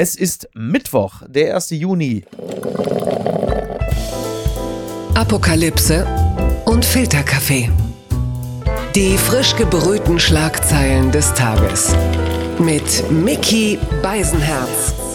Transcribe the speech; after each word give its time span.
Es 0.00 0.14
ist 0.14 0.48
Mittwoch, 0.54 1.22
der 1.26 1.56
1. 1.56 1.70
Juni. 1.70 2.24
Apokalypse 5.14 6.06
und 6.66 6.84
Filterkaffee. 6.84 7.68
Die 8.94 9.18
frisch 9.18 9.56
gebrühten 9.56 10.20
Schlagzeilen 10.20 11.10
des 11.10 11.34
Tages. 11.34 11.96
Mit 12.60 13.10
Mickey 13.10 13.76
Beisenherz. 14.00 15.07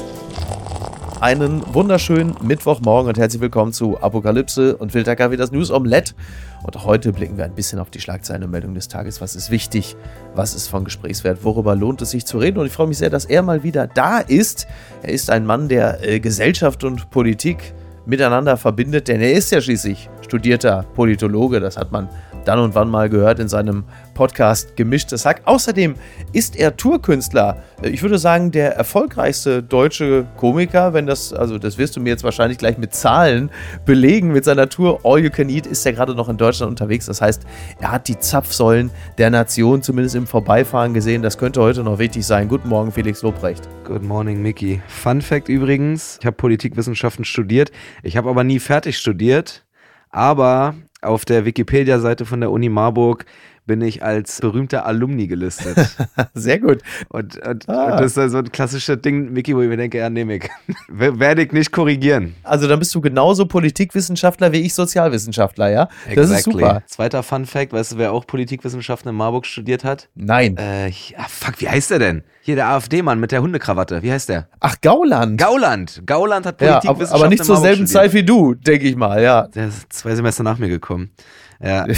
Einen 1.23 1.63
wunderschönen 1.73 2.35
Mittwochmorgen 2.41 3.07
und 3.07 3.17
herzlich 3.17 3.41
willkommen 3.41 3.71
zu 3.71 3.97
Apokalypse 3.97 4.75
und 4.75 4.91
Filterkaffee, 4.91 5.37
das 5.37 5.53
News 5.53 5.71
Omelette. 5.71 6.15
Und 6.63 6.83
heute 6.83 7.13
blicken 7.13 7.37
wir 7.37 7.45
ein 7.45 7.55
bisschen 7.55 7.79
auf 7.79 7.89
die 7.89 8.01
Schlagzeilen 8.01 8.43
und 8.43 8.51
Meldungen 8.51 8.75
des 8.75 8.89
Tages. 8.89 9.21
Was 9.21 9.33
ist 9.33 9.49
wichtig? 9.49 9.95
Was 10.35 10.53
ist 10.53 10.67
von 10.67 10.83
Gesprächswert? 10.83 11.45
Worüber 11.45 11.77
lohnt 11.77 12.01
es 12.01 12.09
sich 12.09 12.25
zu 12.25 12.39
reden? 12.39 12.57
Und 12.59 12.65
ich 12.65 12.73
freue 12.73 12.87
mich 12.87 12.97
sehr, 12.97 13.09
dass 13.09 13.23
er 13.23 13.41
mal 13.41 13.63
wieder 13.63 13.87
da 13.87 14.19
ist. 14.19 14.67
Er 15.01 15.13
ist 15.13 15.29
ein 15.29 15.45
Mann, 15.45 15.69
der 15.69 16.05
äh, 16.05 16.19
Gesellschaft 16.19 16.83
und 16.83 17.09
Politik 17.09 17.73
miteinander 18.05 18.57
verbindet, 18.57 19.07
denn 19.07 19.21
er 19.21 19.31
ist 19.31 19.49
ja 19.49 19.61
schließlich 19.61 20.09
studierter 20.25 20.83
Politologe. 20.93 21.61
Das 21.61 21.77
hat 21.77 21.93
man 21.93 22.09
dann 22.45 22.59
und 22.59 22.75
wann 22.75 22.89
mal 22.89 23.09
gehört 23.09 23.39
in 23.39 23.47
seinem 23.47 23.83
Podcast 24.13 24.75
Gemischtes 24.75 25.25
Hack. 25.25 25.41
Außerdem 25.45 25.95
ist 26.31 26.55
er 26.55 26.77
Tourkünstler. 26.77 27.57
Ich 27.81 28.01
würde 28.01 28.17
sagen, 28.17 28.51
der 28.51 28.75
erfolgreichste 28.75 29.63
deutsche 29.63 30.25
Komiker, 30.37 30.93
wenn 30.93 31.07
das, 31.07 31.33
also 31.33 31.57
das 31.57 31.77
wirst 31.77 31.95
du 31.95 31.99
mir 31.99 32.09
jetzt 32.09 32.23
wahrscheinlich 32.23 32.57
gleich 32.57 32.77
mit 32.77 32.93
Zahlen 32.93 33.49
belegen. 33.85 34.31
Mit 34.31 34.45
seiner 34.45 34.69
Tour 34.69 34.99
All 35.03 35.19
You 35.19 35.29
Can 35.29 35.49
Eat 35.49 35.65
ist 35.67 35.85
er 35.85 35.93
gerade 35.93 36.15
noch 36.15 36.29
in 36.29 36.37
Deutschland 36.37 36.69
unterwegs. 36.69 37.07
Das 37.07 37.21
heißt, 37.21 37.43
er 37.79 37.91
hat 37.91 38.07
die 38.07 38.19
Zapfsäulen 38.19 38.91
der 39.17 39.29
Nation 39.29 39.81
zumindest 39.81 40.15
im 40.15 40.27
Vorbeifahren 40.27 40.93
gesehen. 40.93 41.21
Das 41.21 41.37
könnte 41.37 41.61
heute 41.61 41.83
noch 41.83 41.99
wichtig 41.99 42.25
sein. 42.25 42.47
Guten 42.47 42.69
Morgen, 42.69 42.91
Felix 42.91 43.21
Lobrecht. 43.21 43.67
Good 43.83 44.03
morning, 44.03 44.41
Mickey. 44.41 44.81
Fun 44.87 45.21
Fact 45.21 45.49
übrigens: 45.49 46.17
Ich 46.19 46.25
habe 46.25 46.35
Politikwissenschaften 46.35 47.25
studiert. 47.25 47.71
Ich 48.03 48.17
habe 48.17 48.29
aber 48.29 48.43
nie 48.43 48.59
fertig 48.59 48.97
studiert. 48.97 49.65
Aber 50.09 50.75
auf 51.03 51.25
der 51.25 51.45
Wikipedia-Seite 51.45 52.25
von 52.25 52.41
der 52.41 52.51
Uni 52.51 52.69
Marburg 52.69 53.25
bin 53.65 53.81
ich 53.81 54.03
als 54.03 54.41
berühmter 54.41 54.85
Alumni 54.85 55.27
gelistet. 55.27 55.77
Sehr 56.33 56.59
gut. 56.59 56.81
Und, 57.09 57.37
und, 57.45 57.69
ah. 57.69 57.93
und, 57.93 58.01
das 58.01 58.17
ist 58.17 58.31
so 58.31 58.37
ein 58.37 58.51
klassisches 58.51 59.01
Ding, 59.01 59.31
Mickey, 59.31 59.55
wo 59.55 59.61
ich 59.61 59.69
mir 59.69 59.77
denke, 59.77 59.99
ja, 59.99 60.09
nehme 60.09 60.35
ich. 60.35 60.49
Werde 60.89 61.43
ich 61.43 61.51
nicht 61.51 61.71
korrigieren. 61.71 62.35
Also 62.43 62.67
dann 62.67 62.79
bist 62.79 62.93
du 62.93 63.01
genauso 63.01 63.45
Politikwissenschaftler 63.45 64.51
wie 64.51 64.61
ich 64.61 64.73
Sozialwissenschaftler, 64.73 65.69
ja? 65.69 65.83
Exactly. 66.07 66.15
Das 66.15 66.29
ist 66.31 66.43
super. 66.43 66.83
Zweiter 66.87 67.23
Fun 67.23 67.45
Fact, 67.45 67.73
weißt 67.73 67.93
du, 67.93 67.97
wer 67.97 68.11
auch 68.11 68.27
Politikwissenschaften 68.27 69.09
in 69.09 69.15
Marburg 69.15 69.45
studiert 69.45 69.83
hat? 69.83 70.09
Nein. 70.15 70.57
Äh, 70.57 70.87
ja, 70.87 71.25
fuck, 71.29 71.61
wie 71.61 71.69
heißt 71.69 71.91
der 71.91 71.99
denn? 71.99 72.23
Hier 72.41 72.55
der 72.55 72.67
AfD-Mann 72.67 73.19
mit 73.19 73.31
der 73.31 73.41
Hundekrawatte. 73.41 74.03
Wie 74.03 74.11
heißt 74.11 74.27
der? 74.27 74.49
Ach, 74.59 74.75
Gauland. 74.81 75.39
Gauland. 75.39 76.01
Gauland 76.05 76.45
hat 76.45 76.57
Politikwissenschaften 76.57 77.05
ja, 77.05 77.13
aber 77.13 77.29
nicht 77.29 77.45
zur 77.45 77.57
selben 77.57 77.87
studiert. 77.87 77.89
Zeit 77.89 78.13
wie 78.13 78.23
du, 78.23 78.53
denke 78.53 78.87
ich 78.87 78.95
mal, 78.97 79.21
ja. 79.21 79.47
Der 79.47 79.67
ist 79.67 79.93
zwei 79.93 80.13
Semester 80.15 80.43
nach 80.43 80.57
mir 80.57 80.67
gekommen. 80.67 81.11
Ja. 81.63 81.87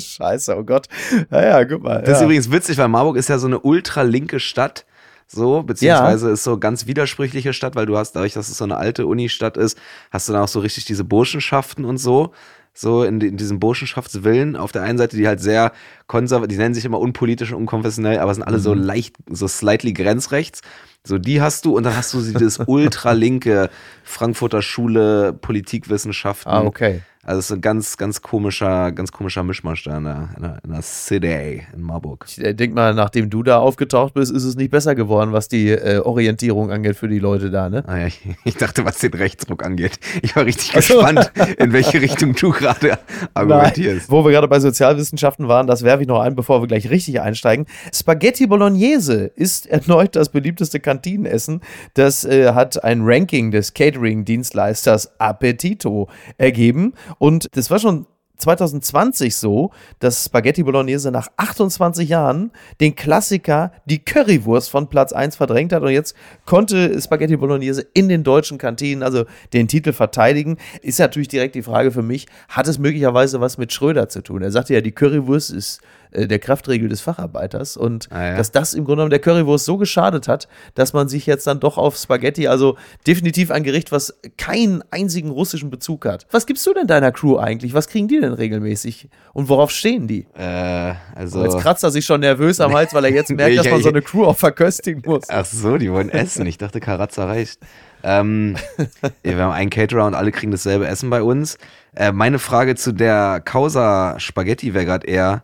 Scheiße, 0.00 0.56
oh 0.56 0.64
Gott. 0.64 0.88
Naja, 1.30 1.64
guck 1.64 1.82
mal. 1.82 2.00
Das 2.00 2.08
ja. 2.08 2.16
ist 2.16 2.22
übrigens 2.22 2.50
witzig, 2.50 2.78
weil 2.78 2.88
Marburg 2.88 3.16
ist 3.16 3.28
ja 3.28 3.38
so 3.38 3.46
eine 3.46 3.60
ultralinke 3.60 4.40
Stadt. 4.40 4.86
So, 5.30 5.62
beziehungsweise 5.62 6.28
ja. 6.28 6.32
ist 6.32 6.44
so 6.44 6.58
ganz 6.58 6.86
widersprüchliche 6.86 7.52
Stadt, 7.52 7.76
weil 7.76 7.84
du 7.84 7.98
hast, 7.98 8.12
dadurch, 8.12 8.32
dass 8.32 8.48
es 8.48 8.56
so 8.56 8.64
eine 8.64 8.78
alte 8.78 9.06
Unistadt 9.06 9.58
ist, 9.58 9.78
hast 10.10 10.26
du 10.26 10.32
dann 10.32 10.40
auch 10.42 10.48
so 10.48 10.60
richtig 10.60 10.86
diese 10.86 11.04
Burschenschaften 11.04 11.84
und 11.84 11.98
so 11.98 12.32
so 12.80 13.02
in, 13.02 13.20
in 13.20 13.36
diesem 13.36 13.58
Burschenschaftswillen. 13.58 14.56
Auf 14.56 14.70
der 14.70 14.82
einen 14.82 14.98
Seite, 14.98 15.16
die 15.16 15.26
halt 15.26 15.40
sehr 15.40 15.72
konservativ, 16.06 16.56
die 16.56 16.62
nennen 16.62 16.74
sich 16.74 16.84
immer 16.84 17.00
unpolitisch 17.00 17.52
und 17.52 17.58
unkonfessionell, 17.58 18.20
aber 18.20 18.32
sind 18.32 18.44
alle 18.44 18.58
mhm. 18.58 18.62
so 18.62 18.74
leicht, 18.74 19.16
so 19.28 19.48
slightly 19.48 19.92
grenzrechts. 19.92 20.60
So, 21.04 21.18
die 21.18 21.40
hast 21.40 21.64
du 21.64 21.76
und 21.76 21.84
dann 21.84 21.96
hast 21.96 22.14
du 22.14 22.20
dieses 22.20 22.58
ultralinke 22.66 23.70
Frankfurter 24.08 24.62
Schule 24.62 25.32
Politikwissenschaften. 25.32 26.50
Ah, 26.50 26.62
okay. 26.62 27.02
Also 27.28 27.40
es 27.40 27.50
ist 27.50 27.52
ein 27.56 27.60
ganz, 27.60 27.96
ganz 27.98 28.22
komischer, 28.22 28.90
ganz 28.90 29.12
komischer 29.12 29.42
Mischmasch 29.42 29.84
da 29.84 29.98
in 29.98 30.04
der, 30.04 30.28
in 30.64 30.72
der, 30.72 30.80
City 30.80 31.62
in 31.74 31.82
Marburg. 31.82 32.24
Ich 32.26 32.42
äh, 32.42 32.54
denke 32.54 32.74
mal, 32.74 32.94
nachdem 32.94 33.28
du 33.28 33.42
da 33.42 33.58
aufgetaucht 33.58 34.14
bist, 34.14 34.32
ist 34.32 34.44
es 34.44 34.56
nicht 34.56 34.70
besser 34.70 34.94
geworden, 34.94 35.34
was 35.34 35.46
die 35.46 35.68
äh, 35.68 35.98
Orientierung 35.98 36.70
angeht 36.70 36.96
für 36.96 37.06
die 37.06 37.18
Leute 37.18 37.50
da, 37.50 37.68
ne? 37.68 37.84
Ah 37.86 37.98
ja, 37.98 38.06
ich, 38.06 38.22
ich, 38.44 38.56
dachte, 38.56 38.86
was 38.86 39.00
den 39.00 39.12
Rechtsruck 39.12 39.62
angeht. 39.62 40.00
Ich 40.22 40.36
war 40.36 40.46
richtig 40.46 40.72
gespannt, 40.72 41.30
in 41.58 41.74
welche 41.74 42.00
Richtung 42.00 42.34
du 42.34 42.50
gerade 42.50 42.98
argumentierst. 43.34 44.08
Nein, 44.08 44.16
wo 44.16 44.24
wir 44.24 44.32
gerade 44.32 44.48
bei 44.48 44.60
Sozialwissenschaften 44.60 45.48
waren, 45.48 45.66
das 45.66 45.82
werfe 45.82 46.00
ich 46.00 46.08
noch 46.08 46.20
ein, 46.20 46.34
bevor 46.34 46.62
wir 46.62 46.66
gleich 46.66 46.88
richtig 46.88 47.20
einsteigen. 47.20 47.66
Spaghetti 47.92 48.46
Bolognese 48.46 49.24
ist 49.34 49.66
erneut 49.66 50.16
das 50.16 50.30
beliebteste 50.30 50.80
Kantinenessen. 50.80 51.60
Das 51.92 52.24
äh, 52.24 52.54
hat 52.54 52.82
ein 52.82 53.02
Ranking 53.02 53.50
des 53.50 53.74
Catering-Dienstleisters 53.98 55.18
Appetito 55.18 56.08
ergeben. 56.36 56.94
Und 57.18 57.48
das 57.52 57.70
war 57.70 57.78
schon 57.78 58.06
2020 58.38 59.34
so, 59.34 59.72
dass 59.98 60.26
Spaghetti 60.26 60.62
Bolognese 60.62 61.10
nach 61.10 61.26
28 61.36 62.08
Jahren 62.08 62.52
den 62.80 62.94
Klassiker 62.94 63.72
die 63.84 63.98
Currywurst 63.98 64.70
von 64.70 64.88
Platz 64.88 65.12
1 65.12 65.34
verdrängt 65.34 65.72
hat 65.72 65.82
und 65.82 65.90
jetzt 65.90 66.14
konnte 66.46 67.00
Spaghetti 67.00 67.36
Bolognese 67.36 67.84
in 67.94 68.08
den 68.08 68.22
deutschen 68.22 68.56
Kantinen 68.56 69.02
also 69.02 69.24
den 69.52 69.66
Titel 69.66 69.92
verteidigen. 69.92 70.56
Ist 70.82 71.00
natürlich 71.00 71.26
direkt 71.26 71.56
die 71.56 71.62
Frage 71.62 71.90
für 71.90 72.02
mich, 72.02 72.28
hat 72.48 72.68
es 72.68 72.78
möglicherweise 72.78 73.40
was 73.40 73.58
mit 73.58 73.72
Schröder 73.72 74.08
zu 74.08 74.22
tun? 74.22 74.42
Er 74.42 74.52
sagte 74.52 74.72
ja, 74.72 74.80
die 74.80 74.92
Currywurst 74.92 75.50
ist 75.50 75.80
der 76.12 76.38
Kraftregel 76.38 76.88
des 76.88 77.00
Facharbeiters 77.00 77.76
und 77.76 78.08
ah, 78.10 78.30
ja. 78.30 78.36
dass 78.36 78.52
das 78.52 78.74
im 78.74 78.84
Grunde 78.84 78.96
genommen 78.96 79.10
der 79.10 79.18
Currywurst 79.18 79.64
so 79.64 79.76
geschadet 79.76 80.28
hat, 80.28 80.48
dass 80.74 80.92
man 80.92 81.08
sich 81.08 81.26
jetzt 81.26 81.46
dann 81.46 81.60
doch 81.60 81.78
auf 81.78 81.96
Spaghetti, 81.96 82.48
also 82.48 82.76
definitiv 83.06 83.50
ein 83.50 83.62
Gericht, 83.62 83.92
was 83.92 84.18
keinen 84.36 84.82
einzigen 84.90 85.30
russischen 85.30 85.70
Bezug 85.70 86.06
hat. 86.06 86.26
Was 86.30 86.46
gibst 86.46 86.66
du 86.66 86.74
denn 86.74 86.86
deiner 86.86 87.12
Crew 87.12 87.38
eigentlich? 87.38 87.74
Was 87.74 87.88
kriegen 87.88 88.08
die 88.08 88.20
denn 88.20 88.32
regelmäßig 88.32 89.08
und 89.32 89.48
worauf 89.48 89.70
stehen 89.70 90.08
die? 90.08 90.26
Äh, 90.36 90.94
also 91.14 91.40
und 91.40 91.44
jetzt 91.44 91.58
kratzt 91.58 91.84
er 91.84 91.90
sich 91.90 92.04
schon 92.04 92.20
nervös 92.20 92.60
am 92.60 92.72
Hals, 92.72 92.94
weil 92.94 93.04
er 93.04 93.12
jetzt 93.12 93.30
merkt, 93.34 93.58
dass 93.58 93.70
man 93.70 93.82
so 93.82 93.88
eine 93.88 94.02
Crew 94.02 94.24
auch 94.24 94.36
verköstigen 94.36 95.02
muss. 95.04 95.24
Ach 95.28 95.44
so, 95.44 95.78
die 95.78 95.92
wollen 95.92 96.10
essen. 96.10 96.46
Ich 96.46 96.58
dachte, 96.58 96.80
Karazza 96.80 97.26
reicht. 97.26 97.60
Ähm, 98.02 98.56
wir 99.22 99.36
haben 99.38 99.52
einen 99.52 99.70
Caterer 99.70 100.06
und 100.06 100.14
alle 100.14 100.32
kriegen 100.32 100.52
dasselbe 100.52 100.86
Essen 100.86 101.10
bei 101.10 101.22
uns. 101.22 101.58
Äh, 101.94 102.12
meine 102.12 102.38
Frage 102.38 102.74
zu 102.76 102.92
der 102.92 103.40
Causa 103.44 104.18
Spaghetti 104.18 104.74
wäre 104.74 104.84
gerade 104.84 105.06
eher, 105.06 105.42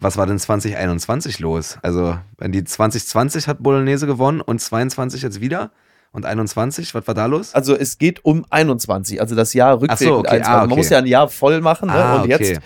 was 0.00 0.16
war 0.16 0.26
denn 0.26 0.38
2021 0.38 1.38
los? 1.40 1.78
Also, 1.82 2.16
wenn 2.38 2.52
die 2.52 2.64
2020 2.64 3.48
hat 3.48 3.62
Bolognese 3.62 4.06
gewonnen 4.06 4.40
und 4.40 4.60
22 4.60 5.22
jetzt 5.22 5.40
wieder 5.40 5.70
und 6.12 6.26
21, 6.26 6.94
was 6.94 7.06
war 7.06 7.14
da 7.14 7.26
los? 7.26 7.54
Also 7.54 7.76
es 7.76 7.98
geht 7.98 8.24
um 8.24 8.44
21, 8.50 9.20
also 9.20 9.36
das 9.36 9.54
Jahr 9.54 9.80
rückwirkend. 9.80 9.98
So, 10.00 10.18
okay. 10.18 10.42
ah, 10.44 10.58
okay. 10.58 10.66
Man 10.68 10.78
muss 10.78 10.88
ja 10.88 10.98
ein 10.98 11.06
Jahr 11.06 11.28
voll 11.28 11.60
machen 11.60 11.88
ne? 11.88 11.94
ah, 11.94 12.16
und 12.16 12.32
okay. 12.32 12.44
jetzt 12.48 12.60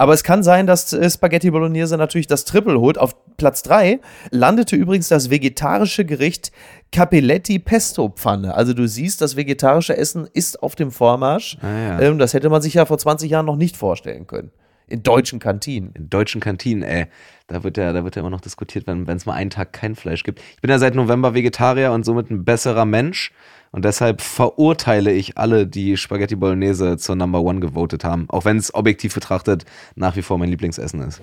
aber 0.00 0.12
es 0.12 0.22
kann 0.22 0.44
sein, 0.44 0.68
dass 0.68 0.92
äh, 0.92 1.10
Spaghetti 1.10 1.50
Bolognese 1.50 1.96
natürlich 1.96 2.28
das 2.28 2.44
Triple 2.44 2.78
holt. 2.78 2.98
Auf 2.98 3.16
Platz 3.36 3.64
3 3.64 3.98
landete 4.30 4.76
übrigens 4.76 5.08
das 5.08 5.28
vegetarische 5.28 6.04
Gericht 6.04 6.52
Capelletti 6.92 7.58
Pesto 7.58 8.08
Pfanne. 8.08 8.54
Also 8.54 8.74
du 8.74 8.86
siehst, 8.86 9.20
das 9.20 9.34
vegetarische 9.34 9.96
Essen 9.96 10.28
ist 10.32 10.62
auf 10.62 10.76
dem 10.76 10.92
Vormarsch. 10.92 11.58
Ah, 11.60 11.66
ja. 11.66 12.00
ähm, 12.00 12.18
das 12.18 12.32
hätte 12.32 12.48
man 12.48 12.62
sich 12.62 12.74
ja 12.74 12.86
vor 12.86 12.96
20 12.96 13.28
Jahren 13.28 13.46
noch 13.46 13.56
nicht 13.56 13.76
vorstellen 13.76 14.28
können. 14.28 14.52
In 14.88 15.02
deutschen 15.02 15.38
Kantinen. 15.38 15.92
In 15.94 16.10
deutschen 16.10 16.40
Kantinen, 16.40 16.82
ey. 16.82 17.06
Da 17.46 17.64
wird 17.64 17.76
ja, 17.76 17.92
da 17.92 18.04
wird 18.04 18.16
ja 18.16 18.20
immer 18.20 18.30
noch 18.30 18.40
diskutiert, 18.40 18.86
wenn 18.86 19.08
es 19.08 19.26
mal 19.26 19.34
einen 19.34 19.50
Tag 19.50 19.72
kein 19.72 19.94
Fleisch 19.94 20.22
gibt. 20.22 20.40
Ich 20.54 20.60
bin 20.60 20.70
ja 20.70 20.78
seit 20.78 20.94
November 20.94 21.34
Vegetarier 21.34 21.92
und 21.92 22.04
somit 22.04 22.30
ein 22.30 22.44
besserer 22.44 22.84
Mensch. 22.84 23.32
Und 23.70 23.84
deshalb 23.84 24.20
verurteile 24.22 25.12
ich 25.12 25.36
alle, 25.36 25.66
die 25.66 25.96
Spaghetti 25.96 26.36
Bolognese 26.36 26.96
zur 26.96 27.16
Number 27.16 27.42
One 27.42 27.60
gewotet 27.60 28.04
haben. 28.04 28.26
Auch 28.28 28.44
wenn 28.44 28.56
es 28.56 28.74
objektiv 28.74 29.14
betrachtet 29.14 29.64
nach 29.94 30.16
wie 30.16 30.22
vor 30.22 30.38
mein 30.38 30.48
Lieblingsessen 30.48 31.00
ist. 31.02 31.20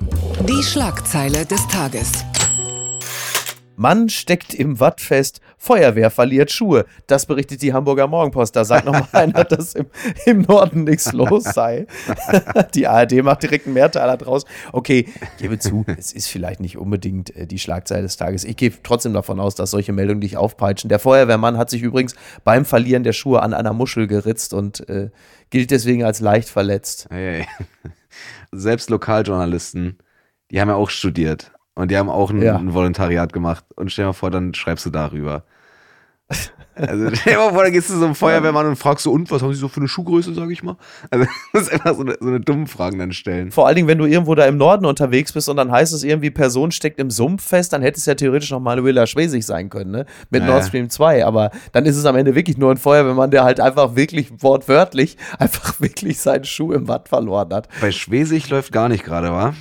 Die 0.48 0.64
Schlagzeile 0.64 1.46
des 1.46 1.68
Tages. 1.68 2.24
Mann 3.76 4.10
steckt 4.10 4.54
im 4.54 4.80
Watt 4.80 5.02
fest, 5.02 5.42
Feuerwehr 5.58 6.12
verliert 6.12 6.52
Schuhe. 6.52 6.86
Das 7.08 7.26
berichtet 7.26 7.62
die 7.62 7.74
Hamburger 7.74 8.08
Morgenpost. 8.08 8.56
Da 8.56 8.66
sagt 8.66 8.86
nochmal 8.86 9.08
einer, 9.12 9.44
dass 9.44 9.76
im, 9.76 9.88
im 10.26 10.42
Norden 10.42 10.84
nichts 10.84 11.12
los 11.14 11.44
sei. 11.44 11.88
die 12.76 12.88
ARD 12.88 13.24
macht 13.24 13.44
direkt 13.44 13.66
einen 13.66 13.74
Mehrteiler 13.74 14.18
draus. 14.18 14.46
Okay, 14.72 15.08
gebe 15.38 15.60
zu, 15.60 15.86
es 15.98 16.12
ist 16.14 16.28
vielleicht 16.28 16.60
nicht 16.60 16.78
unbedingt 16.78 17.36
äh, 17.36 17.48
die 17.48 17.60
Schlagzeile 17.60 18.04
des 18.04 18.18
Tages. 18.18 18.44
Ich 18.44 18.58
gehe 18.58 18.72
trotzdem 18.84 19.14
davon 19.14 19.40
aus, 19.40 19.56
dass 19.56 19.72
solche 19.72 19.94
Meldungen 19.94 20.22
dich 20.22 20.38
aufpeitschen. 20.38 20.90
Der 20.90 21.00
Feuerwehrmann 21.00 21.58
hat 21.58 21.70
sich 21.70 21.82
übrigens 21.82 22.16
beim 22.44 22.66
Verlieren 22.66 23.04
der 23.04 23.14
Schuhe 23.14 23.42
an 23.42 23.54
einer 23.54 23.74
Muschel 23.74 24.08
geritzt 24.08 24.54
und 24.54 24.88
äh, 24.90 25.10
gilt 25.50 25.72
deswegen 25.72 26.04
als 26.04 26.20
leicht 26.20 26.50
verletzt. 26.50 27.08
Hey. 27.10 27.46
Selbst 28.52 28.90
Lokaljournalisten, 28.90 29.98
die 30.52 30.62
haben 30.62 30.70
ja 30.70 30.76
auch 30.76 30.90
studiert 30.90 31.55
und 31.76 31.92
die 31.92 31.98
haben 31.98 32.10
auch 32.10 32.32
ein, 32.32 32.42
ja. 32.42 32.56
ein, 32.56 32.74
Volontariat 32.74 33.34
gemacht. 33.34 33.66
Und 33.76 33.92
stell 33.92 34.04
dir 34.04 34.08
mal 34.08 34.14
vor, 34.14 34.32
dann 34.32 34.54
schreibst 34.54 34.86
du 34.86 34.90
darüber. 34.90 35.44
Also 36.74 37.10
stell 37.14 37.34
dir 37.34 37.40
mal 37.40 37.54
vor, 37.54 37.64
da 37.64 37.70
gehst 37.70 37.90
du 37.90 37.98
so 37.98 38.06
einem 38.06 38.16
Feuerwehrmann 38.16 38.66
und 38.66 38.78
fragst 38.78 39.04
so, 39.04 39.12
und 39.12 39.30
was 39.30 39.42
haben 39.42 39.54
sie 39.54 39.60
so 39.60 39.68
für 39.68 39.82
eine 39.82 39.90
Schuhgröße, 39.90 40.34
sag 40.34 40.50
ich 40.52 40.64
mal? 40.64 40.78
Also 41.12 41.26
du 41.54 41.60
musst 41.60 41.72
einfach 41.74 41.94
so 41.94 42.02
eine, 42.02 42.16
so 42.18 42.28
eine 42.28 42.40
dumme 42.40 42.68
Fragen 42.68 42.98
dann 42.98 43.12
stellen. 43.12 43.52
Vor 43.52 43.68
allen 43.68 43.76
Dingen, 43.76 43.90
wenn 43.90 43.98
du 43.98 44.06
irgendwo 44.06 44.36
da 44.36 44.46
im 44.46 44.56
Norden 44.56 44.86
unterwegs 44.86 45.34
bist 45.34 45.50
und 45.50 45.58
dann 45.58 45.70
heißt 45.70 45.94
es 45.94 46.04
irgendwie, 46.04 46.32
Person 46.32 46.72
steckt 46.72 46.98
im 46.98 47.12
Sumpf 47.12 47.46
fest, 47.46 47.74
dann 47.74 47.82
hätte 47.82 47.98
es 47.98 48.06
ja 48.06 48.16
theoretisch 48.16 48.52
noch 48.52 48.62
Manuela 48.62 49.06
Schwesig 49.06 49.46
sein 49.46 49.70
können, 49.70 49.92
ne? 49.92 50.06
Mit 50.30 50.44
Naja. 50.44 50.54
Nord 50.54 50.66
Stream 50.66 50.90
2. 50.90 51.26
Aber 51.26 51.52
dann 51.74 51.86
ist 51.86 51.98
es 51.98 52.06
am 52.06 52.16
Ende 52.16 52.36
wirklich 52.36 52.58
nur 52.58 52.72
ein 52.72 52.78
Feuerwehrmann, 52.78 53.32
der 53.32 53.44
halt 53.44 53.60
einfach 53.60 53.98
wirklich 53.98 54.32
wortwörtlich 54.42 55.18
einfach 55.40 55.82
wirklich 55.82 56.22
seinen 56.22 56.46
Schuh 56.46 56.72
im 56.72 56.88
Watt 56.88 57.10
verloren 57.10 57.54
hat. 57.54 57.68
Bei 57.82 57.92
Schwesig 57.92 58.50
läuft 58.50 58.72
gar 58.72 58.88
nicht 58.88 59.04
gerade, 59.04 59.32
wa? 59.32 59.54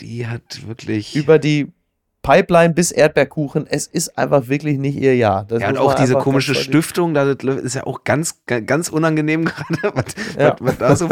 Die 0.00 0.26
hat 0.26 0.66
wirklich. 0.66 1.14
Über 1.16 1.38
die 1.38 1.72
Pipeline 2.22 2.74
bis 2.74 2.90
Erdbeerkuchen, 2.90 3.66
es 3.66 3.86
ist 3.86 4.18
einfach 4.18 4.48
wirklich 4.48 4.78
nicht 4.78 4.96
ihr 4.96 5.16
Jahr. 5.16 5.46
Das 5.48 5.62
ja, 5.62 5.70
und 5.70 5.78
auch 5.78 5.94
diese 5.94 6.14
komische 6.14 6.54
Stiftung, 6.54 7.14
da 7.14 7.34
das 7.34 7.56
ist 7.56 7.74
ja 7.74 7.86
auch 7.86 8.04
ganz, 8.04 8.42
ganz 8.46 8.90
unangenehm 8.90 9.44
gerade, 9.80 9.94
was, 9.94 10.04
Ja. 10.38 10.56
was, 10.60 10.78
was, 10.78 10.78
da 10.78 10.96
so, 10.96 11.08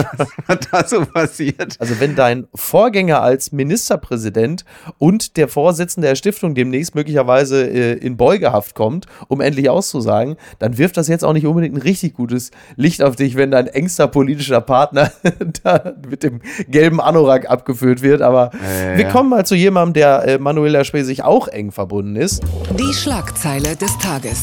was 0.46 0.58
da 0.70 0.86
so 0.86 1.06
passiert. 1.06 1.76
Also 1.78 1.98
wenn 2.00 2.14
dein 2.14 2.46
Vorgänger 2.54 3.22
als 3.22 3.52
Ministerpräsident 3.52 4.66
und 4.98 5.38
der 5.38 5.48
Vorsitzende 5.48 6.08
der 6.08 6.14
Stiftung 6.14 6.54
demnächst 6.54 6.94
möglicherweise 6.94 7.66
äh, 7.66 7.92
in 7.94 8.18
Beugehaft 8.18 8.74
kommt, 8.74 9.06
um 9.28 9.40
endlich 9.40 9.70
auszusagen, 9.70 10.36
dann 10.58 10.76
wirft 10.76 10.98
das 10.98 11.08
jetzt 11.08 11.24
auch 11.24 11.32
nicht 11.32 11.46
unbedingt 11.46 11.74
ein 11.74 11.82
richtig 11.82 12.14
gutes 12.14 12.50
Licht 12.76 13.02
auf 13.02 13.16
dich, 13.16 13.36
wenn 13.36 13.50
dein 13.50 13.66
engster 13.66 14.08
politischer 14.08 14.60
Partner 14.60 15.10
da 15.62 15.94
mit 16.08 16.22
dem 16.22 16.42
gelben 16.68 17.00
Anorak 17.00 17.48
abgeführt 17.48 18.02
wird. 18.02 18.20
Aber 18.20 18.50
Ja, 18.52 18.90
ja, 18.90 18.96
wir 18.98 19.08
kommen 19.08 19.30
mal 19.30 19.46
zu 19.46 19.54
jemandem, 19.54 19.94
der 19.94 20.28
äh, 20.28 20.38
Manuela 20.38 20.84
Schwesig 20.98 21.22
auch 21.22 21.46
eng 21.46 21.70
verbunden 21.70 22.16
ist. 22.16 22.42
Die 22.76 22.92
Schlagzeile 22.92 23.76
des 23.76 23.96
Tages. 23.98 24.42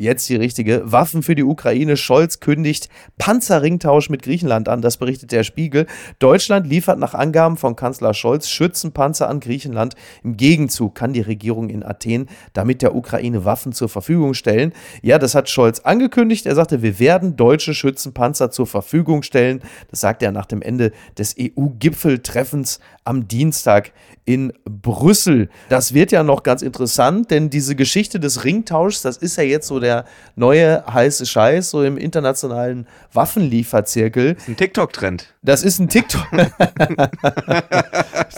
Jetzt 0.00 0.30
die 0.30 0.36
richtige. 0.36 0.80
Waffen 0.90 1.22
für 1.22 1.34
die 1.34 1.44
Ukraine. 1.44 1.98
Scholz 1.98 2.40
kündigt 2.40 2.88
Panzerringtausch 3.18 4.08
mit 4.08 4.22
Griechenland 4.22 4.66
an. 4.68 4.80
Das 4.80 4.96
berichtet 4.96 5.30
der 5.30 5.44
Spiegel. 5.44 5.86
Deutschland 6.18 6.66
liefert 6.66 6.98
nach 6.98 7.12
Angaben 7.12 7.58
von 7.58 7.76
Kanzler 7.76 8.14
Scholz 8.14 8.48
Schützenpanzer 8.48 9.28
an 9.28 9.40
Griechenland. 9.40 9.96
Im 10.24 10.38
Gegenzug 10.38 10.94
kann 10.94 11.12
die 11.12 11.20
Regierung 11.20 11.68
in 11.68 11.82
Athen 11.82 12.28
damit 12.54 12.80
der 12.80 12.94
Ukraine 12.94 13.44
Waffen 13.44 13.72
zur 13.72 13.90
Verfügung 13.90 14.32
stellen. 14.32 14.72
Ja, 15.02 15.18
das 15.18 15.34
hat 15.34 15.50
Scholz 15.50 15.80
angekündigt. 15.80 16.46
Er 16.46 16.54
sagte, 16.54 16.80
wir 16.80 16.98
werden 16.98 17.36
deutsche 17.36 17.74
Schützenpanzer 17.74 18.50
zur 18.50 18.66
Verfügung 18.66 19.22
stellen. 19.22 19.60
Das 19.90 20.00
sagte 20.00 20.24
er 20.24 20.32
nach 20.32 20.46
dem 20.46 20.62
Ende 20.62 20.92
des 21.18 21.36
EU-Gipfeltreffens 21.38 22.80
am 23.04 23.28
Dienstag 23.28 23.92
in 24.30 24.52
Brüssel. 24.64 25.48
Das 25.68 25.92
wird 25.92 26.12
ja 26.12 26.22
noch 26.22 26.44
ganz 26.44 26.62
interessant, 26.62 27.32
denn 27.32 27.50
diese 27.50 27.74
Geschichte 27.74 28.20
des 28.20 28.44
Ringtauschs, 28.44 29.02
das 29.02 29.16
ist 29.16 29.36
ja 29.36 29.42
jetzt 29.42 29.66
so 29.66 29.80
der 29.80 30.04
neue 30.36 30.84
heiße 30.86 31.26
Scheiß, 31.26 31.70
so 31.70 31.82
im 31.82 31.98
internationalen 31.98 32.86
Waffenlieferzirkel. 33.12 34.36
Ein 34.46 34.56
TikTok-Trend. 34.56 35.34
Das 35.42 35.64
ist 35.64 35.80
ein 35.80 35.88
TikTok. 35.88 36.26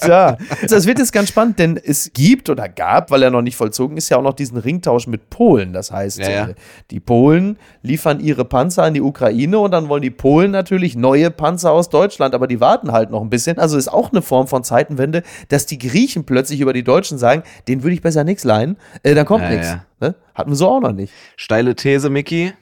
ja, 0.06 0.38
das 0.66 0.86
wird 0.86 0.98
jetzt 0.98 1.12
ganz 1.12 1.28
spannend, 1.28 1.58
denn 1.58 1.76
es 1.76 2.12
gibt 2.14 2.48
oder 2.48 2.70
gab, 2.70 3.10
weil 3.10 3.22
er 3.22 3.30
noch 3.30 3.42
nicht 3.42 3.56
vollzogen 3.56 3.98
ist, 3.98 4.08
ja 4.08 4.16
auch 4.16 4.22
noch 4.22 4.34
diesen 4.34 4.56
Ringtausch 4.56 5.06
mit 5.06 5.28
Polen. 5.28 5.74
Das 5.74 5.90
heißt, 5.90 6.20
Ja, 6.20 6.30
ja. 6.30 6.48
die 6.90 7.00
Polen 7.00 7.58
liefern 7.82 8.20
ihre 8.20 8.44
Panzer 8.46 8.84
an 8.84 8.94
die 8.94 9.02
Ukraine 9.02 9.58
und 9.58 9.72
dann 9.72 9.88
wollen 9.88 10.02
die 10.02 10.10
Polen 10.10 10.52
natürlich 10.52 10.96
neue 10.96 11.30
Panzer 11.30 11.72
aus 11.72 11.90
Deutschland, 11.90 12.34
aber 12.34 12.46
die 12.46 12.60
warten 12.60 12.92
halt 12.92 13.10
noch 13.10 13.20
ein 13.20 13.30
bisschen. 13.30 13.58
Also 13.58 13.76
ist 13.76 13.92
auch 13.92 14.12
eine 14.12 14.22
Form 14.22 14.46
von 14.46 14.64
Zeitenwende, 14.64 15.22
dass 15.48 15.66
die 15.66 15.78
Griechen 15.88 16.24
plötzlich 16.24 16.60
über 16.60 16.72
die 16.72 16.84
Deutschen 16.84 17.18
sagen, 17.18 17.42
den 17.68 17.82
würde 17.82 17.94
ich 17.94 18.00
besser 18.02 18.24
nichts 18.24 18.44
leihen, 18.44 18.76
äh, 19.02 19.14
dann 19.14 19.26
kommt 19.26 19.44
Ja, 19.44 19.50
nichts. 19.50 19.66
ja. 19.68 19.84
Ne? 20.00 20.14
Hatten 20.34 20.50
wir 20.50 20.56
so 20.56 20.68
auch 20.68 20.80
noch 20.80 20.92
nicht. 20.92 21.12
Steile 21.36 21.74
These, 21.76 22.10
Mickey. 22.10 22.52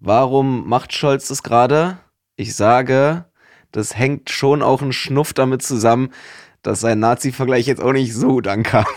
Warum 0.00 0.68
macht 0.68 0.92
Scholz 0.92 1.28
das 1.28 1.42
gerade? 1.42 1.98
Ich 2.36 2.56
sage, 2.56 3.24
das 3.70 3.96
hängt 3.96 4.30
schon 4.30 4.62
auch 4.62 4.82
ein 4.82 4.92
Schnuff 4.92 5.32
damit 5.32 5.62
zusammen, 5.62 6.10
dass 6.62 6.80
sein 6.80 7.00
Nazi-Vergleich 7.00 7.66
jetzt 7.66 7.82
auch 7.82 7.92
nicht 7.92 8.14
so 8.14 8.28
gut 8.28 8.46
ankam. 8.48 8.84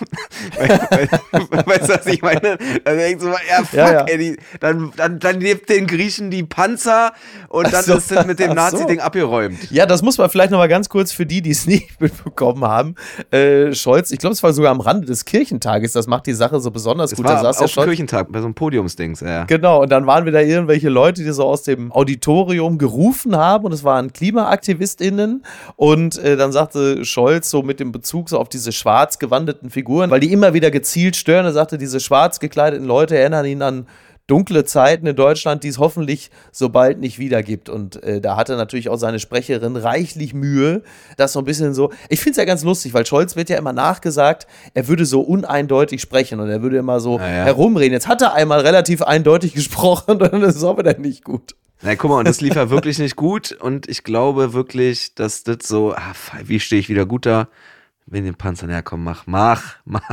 Weißt 0.57 1.89
du, 1.89 1.93
was 1.93 2.05
ich 2.07 2.21
meine? 2.21 2.57
Dann 2.83 2.97
denkst 2.97 3.23
du 3.23 3.29
mal, 3.29 3.39
ja, 3.49 3.63
fuck, 3.63 3.73
Ja, 3.73 3.93
ja. 3.93 4.01
ey, 4.05 4.17
die, 4.17 4.37
dann, 4.59 4.91
dann, 4.95 5.19
dann 5.19 5.41
lebt 5.41 5.69
den 5.69 5.87
Griechen 5.87 6.29
die 6.29 6.43
Panzer 6.43 7.13
und 7.49 7.71
dann 7.73 7.83
so. 7.83 7.95
ist 7.95 8.11
das 8.11 8.25
mit 8.27 8.39
dem 8.39 8.51
Ach 8.55 8.69
so. 8.69 8.77
Nazi-Ding 8.77 8.99
abgeräumt. 8.99 9.71
Ja, 9.71 9.85
das 9.85 10.01
muss 10.03 10.17
man 10.17 10.29
vielleicht 10.29 10.51
noch 10.51 10.59
mal 10.59 10.67
ganz 10.67 10.89
kurz 10.89 11.11
für 11.11 11.25
die, 11.25 11.41
die 11.41 11.51
es 11.51 11.65
nicht 11.65 11.99
mitbekommen 11.99 12.63
haben. 12.63 12.95
Äh, 13.31 13.73
Scholz, 13.73 14.11
ich 14.11 14.19
glaube, 14.19 14.33
es 14.33 14.43
war 14.43 14.53
sogar 14.53 14.71
am 14.71 14.79
Rande 14.81 15.07
des 15.07 15.25
Kirchentages, 15.25 15.93
das 15.93 16.05
macht 16.07 16.27
die 16.27 16.33
Sache 16.33 16.59
so 16.59 16.69
besonders 16.69 17.09
Das 17.09 17.17
gut. 17.17 17.25
war 17.25 17.35
da 17.35 17.41
saß 17.53 17.63
auf 17.63 17.75
ja. 17.75 17.83
Kirchentag, 17.83 18.31
bei 18.31 18.39
so 18.39 18.45
einem 18.45 18.53
Podiumsdings, 18.53 19.21
ja. 19.21 19.45
Genau, 19.45 19.81
und 19.81 19.89
dann 19.89 20.05
waren 20.05 20.25
wieder 20.25 20.43
irgendwelche 20.43 20.89
Leute, 20.89 21.23
die 21.23 21.31
so 21.31 21.43
aus 21.45 21.63
dem 21.63 21.91
Auditorium 21.91 22.77
gerufen 22.77 23.35
haben 23.35 23.65
und 23.65 23.71
es 23.71 23.83
waren 23.83 24.13
KlimaaktivistInnen 24.13 25.43
und 25.75 26.17
äh, 26.19 26.37
dann 26.37 26.51
sagte 26.51 27.03
Scholz 27.05 27.49
so 27.55 27.63
mit 27.63 27.79
dem 27.79 27.93
Bezug 27.93 28.27
so 28.27 28.37
auf 28.37 28.49
diese 28.49 28.73
schwarz 28.73 29.17
gewandeten 29.17 29.69
Figuren, 29.69 30.09
weil 30.09 30.19
die 30.19 30.33
immer 30.33 30.53
wieder 30.53 30.71
gezielt 30.71 31.15
stören, 31.15 31.45
er 31.45 31.53
sagte, 31.53 31.77
diese 31.77 32.01
schwarz 32.01 32.41
gekleideten 32.41 32.85
Leute 32.85 33.17
erinnern 33.17 33.45
ihn 33.45 33.61
an 33.61 33.87
dunkle 34.27 34.65
Zeiten 34.65 35.07
in 35.07 35.15
Deutschland, 35.15 35.63
die 35.63 35.69
es 35.69 35.77
hoffentlich 35.77 36.31
so 36.51 36.67
bald 36.67 36.99
nicht 36.99 37.17
wieder 37.17 37.43
gibt. 37.43 37.69
Und 37.69 38.03
äh, 38.03 38.19
da 38.19 38.35
hatte 38.35 38.57
natürlich 38.57 38.89
auch 38.89 38.97
seine 38.97 39.19
Sprecherin 39.19 39.77
reichlich 39.77 40.33
Mühe, 40.33 40.81
das 41.15 41.31
so 41.31 41.39
ein 41.39 41.45
bisschen 41.45 41.73
so. 41.73 41.93
Ich 42.09 42.19
finde 42.19 42.31
es 42.31 42.37
ja 42.37 42.45
ganz 42.45 42.63
lustig, 42.63 42.93
weil 42.93 43.05
Scholz 43.05 43.37
wird 43.37 43.49
ja 43.49 43.57
immer 43.57 43.71
nachgesagt, 43.71 44.47
er 44.73 44.89
würde 44.89 45.05
so 45.05 45.21
uneindeutig 45.21 46.01
sprechen 46.01 46.41
und 46.41 46.49
er 46.49 46.61
würde 46.61 46.77
immer 46.77 46.99
so 46.99 47.19
Ja, 47.19 47.27
ja. 47.27 47.43
herumreden. 47.45 47.93
Jetzt 47.93 48.07
hat 48.09 48.21
er 48.21 48.33
einmal 48.33 48.59
relativ 48.61 49.01
eindeutig 49.01 49.53
gesprochen 49.59 50.11
und 50.11 50.19
dann 50.19 50.41
ist 50.41 50.57
es 50.57 50.63
auch 50.65 50.77
wieder 50.77 50.97
nicht 50.97 51.23
gut. 51.23 51.55
Na, 51.81 51.95
guck 51.95 52.09
mal, 52.09 52.19
und 52.19 52.27
das 52.27 52.41
lief 52.41 52.55
ja 52.55 52.69
wirklich 52.69 52.99
nicht 52.99 53.15
gut. 53.15 53.51
Und 53.51 53.89
ich 53.89 54.03
glaube 54.03 54.53
wirklich, 54.53 55.13
dass 55.15 55.43
das 55.43 55.57
so, 55.63 55.93
ah, 55.93 56.13
wie 56.43 56.59
stehe 56.59 56.79
ich 56.79 56.89
wieder 56.89 57.05
gut 57.05 57.25
da? 57.25 57.47
Wenn 58.07 58.23
den 58.23 58.35
Panzer 58.35 58.67
näher 58.67 58.83
kommt, 58.83 59.03
mach, 59.03 59.25
mach, 59.25 59.77
mach, 59.83 60.03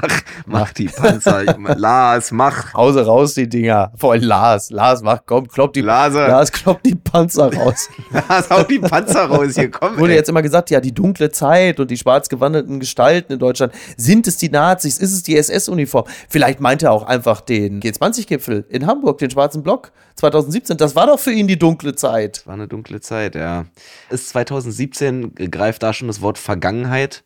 mach 0.46 0.72
die 0.72 0.86
Panzer. 0.86 1.44
Lars, 1.76 2.32
mach. 2.32 2.72
Hause 2.72 3.04
raus, 3.04 3.34
die 3.34 3.46
Dinger. 3.46 3.92
Vor 3.96 4.12
allem 4.12 4.22
Lars. 4.22 4.70
Lars, 4.70 5.02
mach, 5.02 5.18
komm, 5.26 5.46
klopp 5.46 5.74
die, 5.74 5.82
Lase. 5.82 6.26
Lars, 6.26 6.50
klopp 6.50 6.82
die 6.82 6.94
Panzer 6.94 7.54
raus. 7.54 7.90
Lars, 8.10 8.48
hau 8.48 8.62
die 8.62 8.78
Panzer 8.78 9.26
raus 9.26 9.56
hier, 9.56 9.70
komm. 9.70 9.98
Wurde 9.98 10.12
ey. 10.12 10.18
jetzt 10.18 10.30
immer 10.30 10.40
gesagt, 10.40 10.70
ja, 10.70 10.80
die 10.80 10.94
dunkle 10.94 11.32
Zeit 11.32 11.80
und 11.80 11.90
die 11.90 11.98
schwarz 11.98 12.30
gewandelten 12.30 12.80
Gestalten 12.80 13.34
in 13.34 13.38
Deutschland. 13.38 13.74
Sind 13.98 14.26
es 14.26 14.38
die 14.38 14.48
Nazis? 14.48 14.96
Ist 14.96 15.12
es 15.12 15.22
die 15.22 15.36
SS-Uniform? 15.36 16.06
Vielleicht 16.30 16.60
meint 16.60 16.82
er 16.82 16.92
auch 16.92 17.02
einfach 17.02 17.42
den 17.42 17.82
G20-Gipfel 17.82 18.64
in 18.70 18.86
Hamburg, 18.86 19.18
den 19.18 19.30
schwarzen 19.30 19.62
Block 19.62 19.92
2017. 20.14 20.78
Das 20.78 20.96
war 20.96 21.08
doch 21.08 21.20
für 21.20 21.32
ihn 21.32 21.46
die 21.46 21.58
dunkle 21.58 21.94
Zeit. 21.94 22.46
War 22.46 22.54
eine 22.54 22.68
dunkle 22.68 23.02
Zeit, 23.02 23.34
ja. 23.34 23.66
Ist 24.08 24.30
2017, 24.30 25.34
äh, 25.36 25.48
greift 25.48 25.82
da 25.82 25.92
schon 25.92 26.08
das 26.08 26.22
Wort 26.22 26.38
Vergangenheit? 26.38 27.22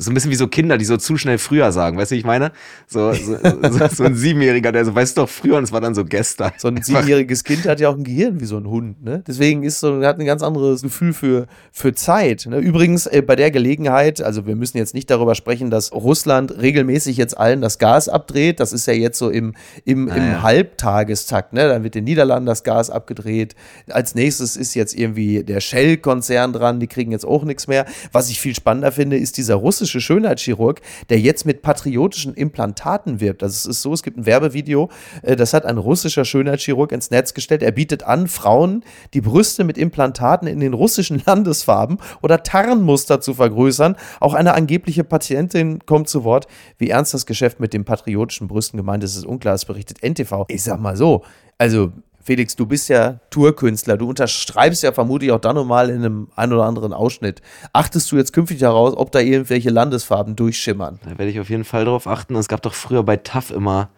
So 0.00 0.10
ein 0.10 0.14
bisschen 0.14 0.30
wie 0.30 0.36
so 0.36 0.48
Kinder, 0.48 0.78
die 0.78 0.86
so 0.86 0.96
zu 0.96 1.18
schnell 1.18 1.36
früher 1.36 1.72
sagen, 1.72 1.98
weißt 1.98 2.10
du, 2.10 2.14
wie 2.14 2.20
ich 2.20 2.24
meine? 2.24 2.52
So, 2.86 3.12
so, 3.12 3.36
so, 3.36 3.88
so 3.94 4.04
ein 4.04 4.14
Siebenjähriger, 4.14 4.72
der 4.72 4.86
so, 4.86 4.94
weißt 4.94 5.16
du 5.16 5.22
doch, 5.22 5.28
früher 5.28 5.58
und 5.58 5.64
es 5.64 5.72
war 5.72 5.82
dann 5.82 5.94
so 5.94 6.06
gestern. 6.06 6.52
So 6.56 6.68
ein 6.68 6.82
siebenjähriges 6.82 7.44
Kind 7.44 7.66
hat 7.66 7.80
ja 7.80 7.90
auch 7.90 7.96
ein 7.96 8.04
Gehirn 8.04 8.40
wie 8.40 8.46
so 8.46 8.56
ein 8.56 8.66
Hund, 8.66 9.04
ne? 9.04 9.22
Deswegen 9.26 9.62
ist 9.62 9.80
so, 9.80 10.02
hat 10.02 10.18
ein 10.18 10.24
ganz 10.24 10.42
anderes 10.42 10.80
Gefühl 10.80 11.12
für, 11.12 11.46
für 11.70 11.94
Zeit. 11.94 12.46
Ne? 12.48 12.58
Übrigens, 12.58 13.06
äh, 13.06 13.20
bei 13.20 13.36
der 13.36 13.50
Gelegenheit, 13.50 14.22
also 14.22 14.46
wir 14.46 14.56
müssen 14.56 14.78
jetzt 14.78 14.94
nicht 14.94 15.10
darüber 15.10 15.34
sprechen, 15.34 15.70
dass 15.70 15.92
Russland 15.92 16.56
regelmäßig 16.58 17.18
jetzt 17.18 17.36
allen 17.36 17.60
das 17.60 17.78
Gas 17.78 18.08
abdreht. 18.08 18.58
Das 18.58 18.72
ist 18.72 18.86
ja 18.86 18.94
jetzt 18.94 19.18
so 19.18 19.28
im, 19.28 19.54
im, 19.84 20.08
im 20.08 20.16
ja. 20.16 20.42
Halbtagestakt, 20.42 21.52
ne? 21.52 21.68
Dann 21.68 21.84
wird 21.84 21.94
den 21.94 22.04
Niederlanden 22.04 22.46
das 22.46 22.64
Gas 22.64 22.88
abgedreht. 22.88 23.54
Als 23.90 24.14
nächstes 24.14 24.56
ist 24.56 24.74
jetzt 24.74 24.94
irgendwie 24.94 25.44
der 25.44 25.60
Shell-Konzern 25.60 26.54
dran, 26.54 26.80
die 26.80 26.86
kriegen 26.86 27.12
jetzt 27.12 27.26
auch 27.26 27.44
nichts 27.44 27.66
mehr. 27.66 27.84
Was 28.12 28.30
ich 28.30 28.40
viel 28.40 28.54
spannender 28.54 28.92
finde, 28.92 29.18
ist 29.18 29.36
dieser 29.36 29.56
russische 29.56 29.89
Schönheitschirurg, 29.98 30.80
der 31.08 31.18
jetzt 31.18 31.44
mit 31.44 31.62
patriotischen 31.62 32.34
Implantaten 32.34 33.18
wirbt. 33.18 33.42
Also 33.42 33.54
es 33.54 33.66
ist 33.66 33.82
so, 33.82 33.92
es 33.92 34.04
gibt 34.04 34.18
ein 34.18 34.26
Werbevideo, 34.26 34.90
äh, 35.22 35.34
das 35.34 35.52
hat 35.52 35.66
ein 35.66 35.78
russischer 35.78 36.24
Schönheitschirurg 36.24 36.92
ins 36.92 37.10
Netz 37.10 37.34
gestellt. 37.34 37.64
Er 37.64 37.72
bietet 37.72 38.04
an, 38.04 38.28
Frauen 38.28 38.84
die 39.14 39.20
Brüste 39.20 39.64
mit 39.64 39.78
Implantaten 39.78 40.46
in 40.46 40.60
den 40.60 40.74
russischen 40.74 41.20
Landesfarben 41.26 41.98
oder 42.22 42.42
Tarnmuster 42.42 43.20
zu 43.20 43.34
vergrößern. 43.34 43.96
Auch 44.20 44.34
eine 44.34 44.54
angebliche 44.54 45.02
Patientin 45.02 45.80
kommt 45.86 46.08
zu 46.08 46.22
Wort. 46.22 46.46
Wie 46.78 46.90
ernst 46.90 47.14
das 47.14 47.26
Geschäft 47.26 47.58
mit 47.58 47.72
den 47.72 47.84
patriotischen 47.84 48.46
Brüsten 48.46 48.76
gemeint 48.76 49.02
ist, 49.02 49.16
ist 49.16 49.26
unklar. 49.26 49.54
Das 49.54 49.64
berichtet 49.64 50.02
NTV. 50.02 50.44
Ich 50.48 50.62
sag 50.62 50.78
mal 50.78 50.96
so, 50.96 51.24
also 51.58 51.92
Felix, 52.22 52.54
du 52.54 52.66
bist 52.66 52.88
ja 52.88 53.20
Tourkünstler. 53.30 53.96
Du 53.96 54.08
unterschreibst 54.08 54.82
ja 54.82 54.92
vermutlich 54.92 55.32
auch 55.32 55.40
dann 55.40 55.56
nochmal 55.56 55.90
in 55.90 55.96
einem 55.96 56.28
ein 56.36 56.52
oder 56.52 56.64
anderen 56.64 56.92
Ausschnitt. 56.92 57.40
Achtest 57.72 58.12
du 58.12 58.16
jetzt 58.16 58.32
künftig 58.32 58.58
daraus, 58.58 58.96
ob 58.96 59.10
da 59.10 59.20
irgendwelche 59.20 59.70
Landesfarben 59.70 60.36
durchschimmern? 60.36 61.00
Da 61.04 61.10
werde 61.10 61.30
ich 61.30 61.40
auf 61.40 61.50
jeden 61.50 61.64
Fall 61.64 61.84
drauf 61.84 62.06
achten. 62.06 62.36
Es 62.36 62.48
gab 62.48 62.62
doch 62.62 62.74
früher 62.74 63.02
bei 63.02 63.16
TAF 63.16 63.50
immer 63.50 63.88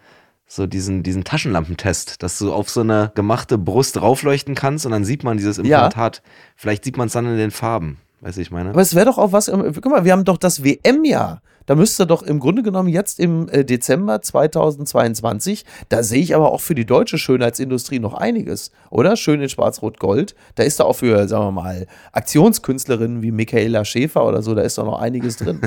so 0.47 0.67
diesen, 0.67 1.03
diesen 1.03 1.23
Taschenlampentest, 1.23 2.21
dass 2.21 2.37
du 2.37 2.53
auf 2.53 2.69
so 2.69 2.81
eine 2.81 3.11
gemachte 3.15 3.57
Brust 3.57 4.01
raufleuchten 4.01 4.55
kannst 4.55 4.85
und 4.85 4.91
dann 4.91 5.03
sieht 5.03 5.23
man 5.23 5.37
dieses 5.37 5.57
Implantat. 5.57 6.21
Vielleicht 6.55 6.83
sieht 6.83 6.97
man 6.97 7.07
es 7.07 7.13
dann 7.13 7.25
in 7.25 7.37
den 7.37 7.51
Farben. 7.51 7.97
Weißt 8.21 8.37
du, 8.37 8.41
ich 8.41 8.51
meine? 8.51 8.69
Aber 8.69 8.81
es 8.81 8.95
wäre 8.95 9.05
doch 9.05 9.17
auch 9.17 9.31
was, 9.31 9.51
guck 9.51 9.85
mal, 9.85 10.05
wir 10.05 10.11
haben 10.11 10.25
doch 10.25 10.37
das 10.37 10.63
WM-Jahr. 10.63 11.41
Da 11.65 11.75
müsste 11.75 12.05
doch 12.05 12.23
im 12.23 12.39
Grunde 12.39 12.63
genommen 12.63 12.89
jetzt 12.89 13.19
im 13.19 13.47
äh, 13.49 13.63
Dezember 13.63 14.21
2022, 14.21 15.65
da 15.89 16.03
sehe 16.03 16.21
ich 16.21 16.35
aber 16.35 16.51
auch 16.51 16.61
für 16.61 16.75
die 16.75 16.85
deutsche 16.85 17.17
Schönheitsindustrie 17.17 17.99
noch 17.99 18.13
einiges, 18.13 18.71
oder? 18.89 19.15
Schön 19.15 19.41
in 19.41 19.49
Schwarz-Rot-Gold. 19.49 20.35
Da 20.55 20.63
ist 20.63 20.79
da 20.79 20.83
auch 20.83 20.93
für, 20.93 21.27
sagen 21.27 21.45
wir 21.45 21.51
mal, 21.51 21.87
Aktionskünstlerinnen 22.11 23.21
wie 23.21 23.31
Michaela 23.31 23.85
Schäfer 23.85 24.25
oder 24.25 24.41
so, 24.41 24.55
da 24.55 24.61
ist 24.61 24.77
doch 24.77 24.85
noch 24.85 24.99
einiges 24.99 25.37
drin. 25.37 25.61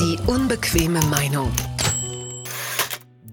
Die 0.00 0.18
unbequeme 0.26 1.00
Meinung. 1.10 1.50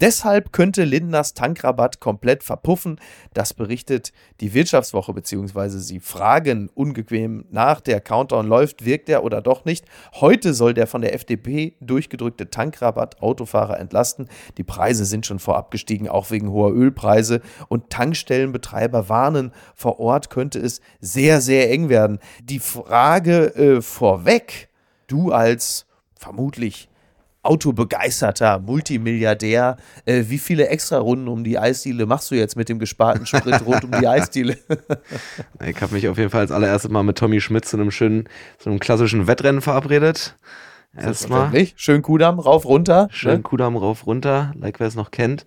Deshalb 0.04 0.52
könnte 0.52 0.84
Lindners 0.84 1.34
Tankrabatt 1.34 2.02
komplett 2.02 2.44
verpuffen. 2.44 3.00
Das 3.34 3.54
berichtet 3.54 4.12
die 4.42 4.54
Wirtschaftswoche, 4.54 5.14
beziehungsweise 5.14 5.80
sie 5.80 6.02
fragen 6.02 6.70
unbequem 6.76 7.46
nach. 7.52 7.80
Der 7.80 8.02
Countdown 8.02 8.46
läuft, 8.46 8.84
wirkt 8.84 9.08
er 9.08 9.24
oder 9.24 9.42
doch 9.42 9.64
nicht? 9.64 9.86
Heute 10.16 10.54
soll 10.54 10.74
der 10.74 10.88
von 10.88 11.04
der 11.04 11.14
FDP 11.14 11.78
durchgedrückte 11.80 12.50
Tankrabatt 12.50 13.22
Autofahrer 13.22 13.80
entlasten. 13.80 14.28
Die 14.58 14.66
Preise 14.66 15.06
sind 15.06 15.26
schon 15.26 15.40
vorab 15.40 15.72
gestiegen, 15.72 16.10
auch 16.10 16.32
wegen 16.32 16.52
hoher 16.52 16.74
Ölpreise. 16.74 17.40
Und 17.70 17.90
Tankstellenbetreiber 17.90 19.08
warnen, 19.08 19.54
vor 19.74 20.02
Ort 20.02 20.30
könnte 20.30 20.60
es 20.60 20.82
sehr, 21.00 21.40
sehr 21.40 21.72
eng 21.72 21.88
werden. 21.88 22.20
Die 22.44 22.60
Frage 22.60 23.56
äh, 23.56 23.82
vorweg, 23.82 24.68
du 25.08 25.32
als 25.32 25.86
vermutlich 26.14 26.90
autobegeisterter 27.44 28.60
Multimilliardär. 28.60 29.78
Äh, 30.06 30.24
wie 30.28 30.40
viele 30.40 30.68
Extra-Runden 30.68 31.28
um 31.28 31.44
die 31.44 31.60
Eisdiele 31.60 32.06
machst 32.06 32.32
du 32.32 32.36
jetzt 32.36 32.56
mit 32.56 32.70
dem 32.70 32.80
gesparten 32.80 33.26
Sprit 33.26 33.66
rund 33.66 33.84
um 33.84 33.92
die 33.92 34.08
Eisdiele? 34.08 34.58
ich 35.66 35.82
habe 35.82 35.94
mich 35.94 36.08
auf 36.08 36.18
jeden 36.18 36.30
Fall 36.30 36.42
als 36.42 36.52
allererstes 36.52 36.90
mal 36.90 37.04
mit 37.04 37.18
Tommy 37.18 37.42
Schmidt 37.42 37.66
zu 37.66 37.78
einem 37.78 37.92
schönen, 37.92 38.28
zu 38.58 38.70
einem 38.70 38.80
klassischen 38.80 39.28
Wettrennen 39.28 39.62
verabredet. 39.62 40.36
Erstmal. 40.96 41.52
Schön 41.76 42.04
Kudamm 42.04 42.40
rauf, 42.40 42.66
runter. 42.66 43.08
Schön 43.12 43.38
ne? 43.38 43.42
Kudamm 43.42 43.76
rauf, 43.76 44.06
runter, 44.06 44.54
like 44.60 44.80
wer 44.80 44.88
es 44.88 44.96
noch 44.96 45.10
kennt. 45.10 45.46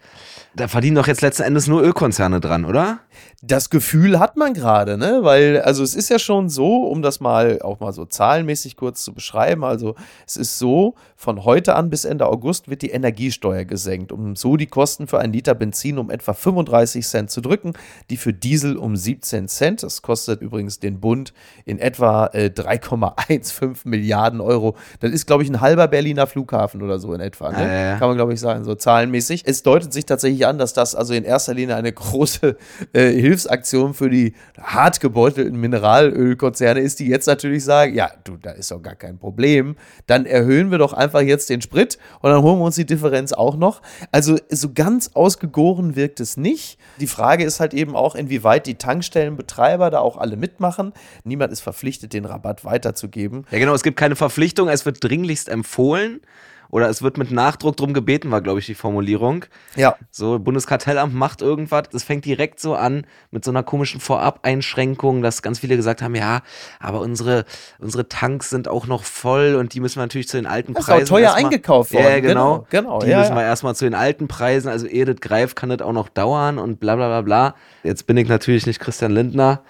Da 0.57 0.69
verdienen 0.69 0.97
doch 0.97 1.07
jetzt 1.07 1.21
letzten 1.21 1.43
Endes 1.43 1.69
nur 1.69 1.83
Ölkonzerne 1.83 2.41
dran, 2.41 2.65
oder? 2.65 3.01
Das 3.43 3.71
Gefühl 3.71 4.19
hat 4.19 4.37
man 4.37 4.55
gerade, 4.55 4.97
ne? 4.97 5.21
Weil, 5.23 5.61
also 5.61 5.85
es 5.85 5.95
ist 5.95 6.09
ja 6.09 6.19
schon 6.19 6.49
so, 6.49 6.85
um 6.85 7.03
das 7.03 7.21
mal 7.21 7.61
auch 7.63 7.79
mal 7.79 7.93
so 7.93 8.07
zahlenmäßig 8.07 8.77
kurz 8.77 9.05
zu 9.05 9.13
beschreiben, 9.13 9.63
also 9.65 9.95
es 10.27 10.37
ist 10.37 10.59
so, 10.59 10.95
von 11.15 11.45
heute 11.45 11.77
an 11.77 11.91
bis 11.91 12.05
Ende 12.05 12.27
August 12.27 12.69
wird 12.69 12.83
die 12.83 12.91
Energiesteuer 12.91 13.65
gesenkt, 13.65 14.13
um 14.13 14.35
so 14.35 14.57
die 14.57 14.67
Kosten 14.67 15.07
für 15.07 15.19
ein 15.19 15.33
Liter 15.33 15.55
Benzin 15.55 15.99
um 15.99 16.11
etwa 16.11 16.33
35 16.33 17.07
Cent 17.07 17.31
zu 17.31 17.41
drücken, 17.41 17.75
die 18.11 18.17
für 18.17 18.33
Diesel 18.33 18.77
um 18.77 18.97
17 18.97 19.49
Cent. 19.49 19.83
Das 19.83 20.03
kostet 20.03 20.41
übrigens 20.41 20.79
den 20.79 21.01
Bund 21.01 21.33
in 21.65 21.79
etwa 21.79 22.27
äh, 22.33 22.51
3,15 22.55 23.77
Milliarden 23.85 24.41
Euro. 24.41 24.77
Das 25.01 25.11
ist, 25.11 25.27
glaube 25.27 25.36
ich, 25.43 25.51
ein 25.51 25.61
halber 25.61 25.89
Berliner 25.89 26.27
Flughafen 26.27 26.83
oder 26.83 26.99
so 26.99 27.13
in 27.15 27.21
etwa. 27.21 27.51
Ne? 27.53 27.95
Äh. 27.95 27.99
Kann 27.99 28.09
man, 28.09 28.17
glaube 28.17 28.33
ich, 28.33 28.41
sagen, 28.41 28.65
so 28.65 28.75
zahlenmäßig. 28.75 29.43
Es 29.47 29.63
deutet 29.63 29.93
sich 29.93 30.07
tatsächlich 30.07 30.47
an, 30.47 30.59
dass 30.59 30.73
das 30.73 30.95
also 30.95 31.15
in 31.15 31.25
erster 31.25 31.55
Linie 31.55 31.77
eine 31.77 31.93
große 31.93 32.57
äh, 32.93 33.11
Hilfsaktion 33.11 33.95
für 33.95 34.11
die 34.11 34.35
hart 34.61 35.01
gebeutelten 35.01 35.59
Mineralölkonzerne 35.59 36.81
ist, 36.81 37.01
die 37.01 37.07
jetzt 37.07 37.27
natürlich 37.27 37.65
sagen, 37.65 37.95
ja, 37.95 38.11
du, 38.25 38.37
da 38.37 38.53
ist 38.53 38.71
doch 38.71 38.83
gar 38.83 38.95
kein 38.95 39.19
Problem. 39.19 39.77
Dann 40.07 40.27
erhöhen 40.27 40.71
wir 40.71 40.79
doch 40.79 40.93
einfach 40.93 41.21
jetzt 41.21 41.51
den 41.51 41.63
Sprit 41.63 41.99
und 42.21 42.31
dann 42.31 42.43
holen 42.43 42.59
wir 42.59 42.65
uns 42.65 42.77
die 42.77 42.87
Differenz 42.87 43.33
auch 43.33 43.57
noch. 43.57 43.83
Also 44.13 44.39
so 44.51 44.73
ganz 44.73 45.11
ausgegoren 45.15 45.97
wirkt 45.97 46.21
es 46.21 46.37
nicht. 46.37 46.79
Die 47.01 47.07
Frage 47.07 47.45
ist 47.45 47.61
halt 47.61 47.75
eben 47.75 47.97
auch, 47.97 48.15
inwieweit 48.15 48.67
die 48.67 48.77
Tankstellenbetreiber 48.77 49.91
da 49.91 50.01
auch 50.01 50.17
alle 50.17 50.37
mitmachen. 50.37 50.93
Niemand 51.25 51.53
ist 51.53 51.61
verpflichtet, 51.61 52.13
den 52.13 52.25
Rabatt 52.25 52.65
weiterzugeben. 52.65 53.47
Ja, 53.51 53.59
genau, 53.59 53.75
es 53.75 53.83
gibt 53.83 53.99
keine 53.99 54.17
Verpflichtung, 54.17 54.69
es 54.69 54.87
wird 54.87 55.01
dringlichst 55.27 55.49
empfohlen 55.49 56.21
oder 56.69 56.89
es 56.89 57.01
wird 57.01 57.17
mit 57.17 57.31
Nachdruck 57.31 57.77
drum 57.77 57.95
gebeten, 57.95 58.33
war, 58.33 58.41
glaube 58.41 58.59
ich, 58.59 58.67
die 58.67 58.75
Formulierung. 58.75 59.45
Ja. 59.77 59.97
So, 60.11 60.41
Bundeskartellamt 60.41 61.15
macht 61.15 61.41
irgendwas, 61.41 61.85
das 61.93 62.03
fängt 62.03 62.25
direkt 62.25 62.59
so 62.59 62.75
an 62.75 63.07
mit 63.31 63.45
so 63.45 63.53
einer 63.53 63.63
komischen 63.63 64.01
Vorab-Einschränkung, 64.01 65.23
dass 65.23 65.43
ganz 65.43 65.61
viele 65.61 65.77
gesagt 65.77 66.03
haben, 66.03 66.17
ja, 66.17 66.43
aber 66.81 67.01
unsere, 67.01 67.45
unsere 67.79 68.09
Tanks 68.09 68.51
sind 68.51 68.67
auch 68.67 68.89
noch 68.89 69.05
voll 69.05 69.55
und 69.55 69.75
die 69.75 69.81
müssen 69.81 69.97
wir 69.97 70.03
natürlich 70.03 70.29
zu 70.29 70.39
den 70.39 70.47
alten 70.47 70.75
das 70.75 70.87
Preisen. 70.87 71.03
Ist 71.03 71.11
auch 71.13 71.17
teuer 71.17 71.35
eingekauft 71.35 71.93
worden. 71.93 72.05
Ja, 72.05 72.21
genau. 72.21 72.67
genau, 72.69 72.99
genau 72.99 72.99
die 72.99 73.11
ja, 73.11 73.21
müssen 73.21 73.37
wir 73.37 73.45
erstmal 73.45 73.77
zu 73.77 73.85
den 73.85 73.95
alten 73.95 74.27
Preisen, 74.27 74.69
also 74.69 74.87
ehe 74.87 75.05
das 75.05 75.21
greift, 75.21 75.55
kann 75.55 75.69
das 75.69 75.83
auch 75.83 75.93
noch 75.93 76.09
dauern 76.09 76.59
und 76.59 76.81
bla 76.81 76.97
bla 76.97 77.07
bla 77.07 77.23
bla. 77.23 77.55
Jetzt 77.85 78.09
bin 78.09 78.17
ich 78.17 78.29
natürlich 78.29 78.67
nicht 78.67 78.81
Christian 78.81 79.13
Lindner. 79.13 79.63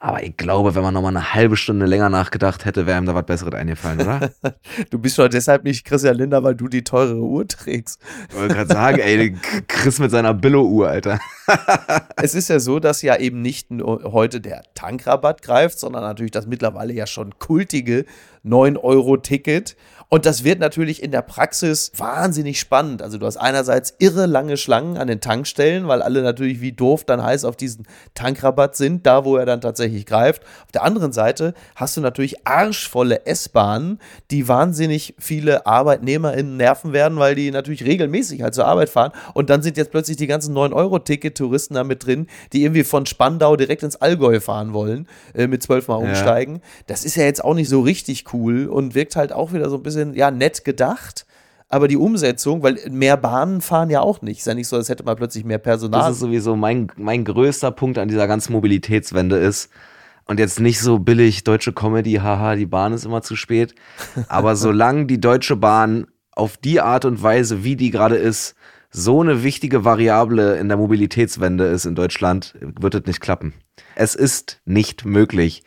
Aber 0.00 0.22
ich 0.22 0.36
glaube, 0.36 0.76
wenn 0.76 0.82
man 0.82 0.94
nochmal 0.94 1.16
eine 1.16 1.34
halbe 1.34 1.56
Stunde 1.56 1.84
länger 1.84 2.08
nachgedacht 2.08 2.64
hätte, 2.64 2.86
wäre 2.86 2.98
ihm 2.98 3.06
da 3.06 3.16
was 3.16 3.26
Besseres 3.26 3.54
eingefallen, 3.54 4.00
oder? 4.00 4.30
du 4.90 4.98
bist 4.98 5.18
doch 5.18 5.28
deshalb 5.28 5.64
nicht 5.64 5.84
Christian 5.84 6.14
Linder, 6.14 6.44
weil 6.44 6.54
du 6.54 6.68
die 6.68 6.84
teurere 6.84 7.20
Uhr 7.20 7.48
trägst. 7.48 8.00
Ich 8.28 8.36
wollte 8.36 8.54
gerade 8.54 8.72
sagen, 8.72 8.98
ey, 9.00 9.36
Chris 9.66 9.98
mit 9.98 10.12
seiner 10.12 10.34
Billo-Uhr, 10.34 10.88
Alter. 10.88 11.18
es 12.16 12.36
ist 12.36 12.48
ja 12.48 12.60
so, 12.60 12.78
dass 12.78 13.02
ja 13.02 13.16
eben 13.16 13.42
nicht 13.42 13.72
nur 13.72 14.04
heute 14.12 14.40
der 14.40 14.62
Tankrabatt 14.74 15.42
greift, 15.42 15.80
sondern 15.80 16.02
natürlich 16.02 16.30
das 16.32 16.46
mittlerweile 16.46 16.92
ja 16.92 17.08
schon 17.08 17.36
kultige 17.40 18.04
9-Euro-Ticket. 18.44 19.76
Und 20.10 20.24
das 20.24 20.42
wird 20.42 20.58
natürlich 20.58 21.02
in 21.02 21.10
der 21.10 21.20
Praxis 21.20 21.92
wahnsinnig 21.94 22.58
spannend. 22.58 23.02
Also 23.02 23.18
du 23.18 23.26
hast 23.26 23.36
einerseits 23.36 23.94
irre 23.98 24.24
lange 24.24 24.56
Schlangen 24.56 24.96
an 24.96 25.06
den 25.06 25.20
Tankstellen, 25.20 25.86
weil 25.86 26.00
alle 26.00 26.22
natürlich 26.22 26.62
wie 26.62 26.72
doof 26.72 27.04
dann 27.04 27.22
heiß 27.22 27.44
auf 27.44 27.56
diesen 27.56 27.86
Tankrabatt 28.14 28.74
sind, 28.74 29.06
da 29.06 29.26
wo 29.26 29.36
er 29.36 29.44
dann 29.44 29.60
tatsächlich 29.60 30.06
greift. 30.06 30.44
Auf 30.64 30.72
der 30.72 30.84
anderen 30.84 31.12
Seite 31.12 31.52
hast 31.76 31.98
du 31.98 32.00
natürlich 32.00 32.46
arschvolle 32.46 33.26
S-Bahnen, 33.26 33.98
die 34.30 34.48
wahnsinnig 34.48 35.14
viele 35.18 35.66
ArbeitnehmerInnen 35.66 36.56
nerven 36.56 36.94
werden, 36.94 37.18
weil 37.18 37.34
die 37.34 37.50
natürlich 37.50 37.84
regelmäßig 37.84 38.40
halt 38.40 38.54
zur 38.54 38.64
Arbeit 38.64 38.88
fahren. 38.88 39.12
Und 39.34 39.50
dann 39.50 39.60
sind 39.60 39.76
jetzt 39.76 39.90
plötzlich 39.90 40.16
die 40.16 40.26
ganzen 40.26 40.56
9-Euro-Ticket-Touristen 40.56 41.74
da 41.74 41.84
mit 41.84 42.06
drin, 42.06 42.28
die 42.54 42.62
irgendwie 42.62 42.84
von 42.84 43.04
Spandau 43.04 43.56
direkt 43.56 43.82
ins 43.82 43.96
Allgäu 43.96 44.40
fahren 44.40 44.72
wollen, 44.72 45.06
äh, 45.34 45.46
mit 45.46 45.62
zwölfmal 45.62 45.98
umsteigen. 45.98 46.54
Ja. 46.56 46.60
Das 46.86 47.04
ist 47.04 47.16
ja 47.16 47.24
jetzt 47.24 47.44
auch 47.44 47.54
nicht 47.54 47.68
so 47.68 47.82
richtig 47.82 48.32
cool 48.32 48.68
und 48.68 48.94
wirkt 48.94 49.14
halt 49.14 49.32
auch 49.34 49.52
wieder 49.52 49.68
so 49.68 49.76
ein 49.76 49.82
bisschen, 49.82 49.97
ja, 50.14 50.30
nett 50.30 50.64
gedacht. 50.64 51.26
Aber 51.70 51.86
die 51.86 51.98
Umsetzung, 51.98 52.62
weil 52.62 52.78
mehr 52.90 53.18
Bahnen 53.18 53.60
fahren 53.60 53.90
ja 53.90 54.00
auch 54.00 54.22
nicht. 54.22 54.38
Ist 54.38 54.46
ja 54.46 54.54
nicht 54.54 54.68
so, 54.68 54.76
als 54.76 54.88
hätte 54.88 55.04
man 55.04 55.16
plötzlich 55.16 55.44
mehr 55.44 55.58
Personal. 55.58 56.00
Das 56.00 56.12
ist 56.12 56.20
sowieso 56.20 56.56
mein, 56.56 56.90
mein 56.96 57.24
größter 57.24 57.70
Punkt 57.72 57.98
an 57.98 58.08
dieser 58.08 58.26
ganzen 58.26 58.52
Mobilitätswende 58.52 59.36
ist, 59.36 59.68
und 60.28 60.38
jetzt 60.38 60.60
nicht 60.60 60.78
so 60.78 60.98
billig 60.98 61.42
deutsche 61.42 61.72
Comedy, 61.72 62.20
haha, 62.22 62.54
die 62.54 62.66
Bahn 62.66 62.92
ist 62.92 63.06
immer 63.06 63.22
zu 63.22 63.34
spät. 63.34 63.74
Aber 64.28 64.56
solange 64.56 65.06
die 65.06 65.20
Deutsche 65.20 65.56
Bahn 65.56 66.06
auf 66.32 66.58
die 66.58 66.80
Art 66.80 67.06
und 67.06 67.22
Weise, 67.22 67.64
wie 67.64 67.76
die 67.76 67.90
gerade 67.90 68.16
ist, 68.16 68.54
so 68.90 69.22
eine 69.22 69.42
wichtige 69.42 69.84
Variable 69.84 70.58
in 70.58 70.68
der 70.68 70.76
Mobilitätswende 70.76 71.64
ist 71.64 71.86
in 71.86 71.94
Deutschland, 71.94 72.54
wird 72.60 72.94
es 72.94 73.06
nicht 73.06 73.20
klappen. 73.20 73.54
Es 73.96 74.14
ist 74.14 74.60
nicht 74.66 75.06
möglich, 75.06 75.62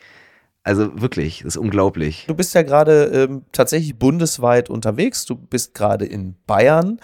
also 0.64 1.00
wirklich, 1.00 1.38
das 1.38 1.56
ist 1.56 1.56
unglaublich. 1.56 2.24
Du 2.28 2.34
bist 2.34 2.54
ja 2.54 2.62
gerade 2.62 3.04
ähm, 3.06 3.42
tatsächlich 3.52 3.98
bundesweit 3.98 4.70
unterwegs. 4.70 5.24
Du 5.24 5.34
bist 5.34 5.74
gerade 5.74 6.04
in 6.04 6.36
Bayern. 6.46 7.00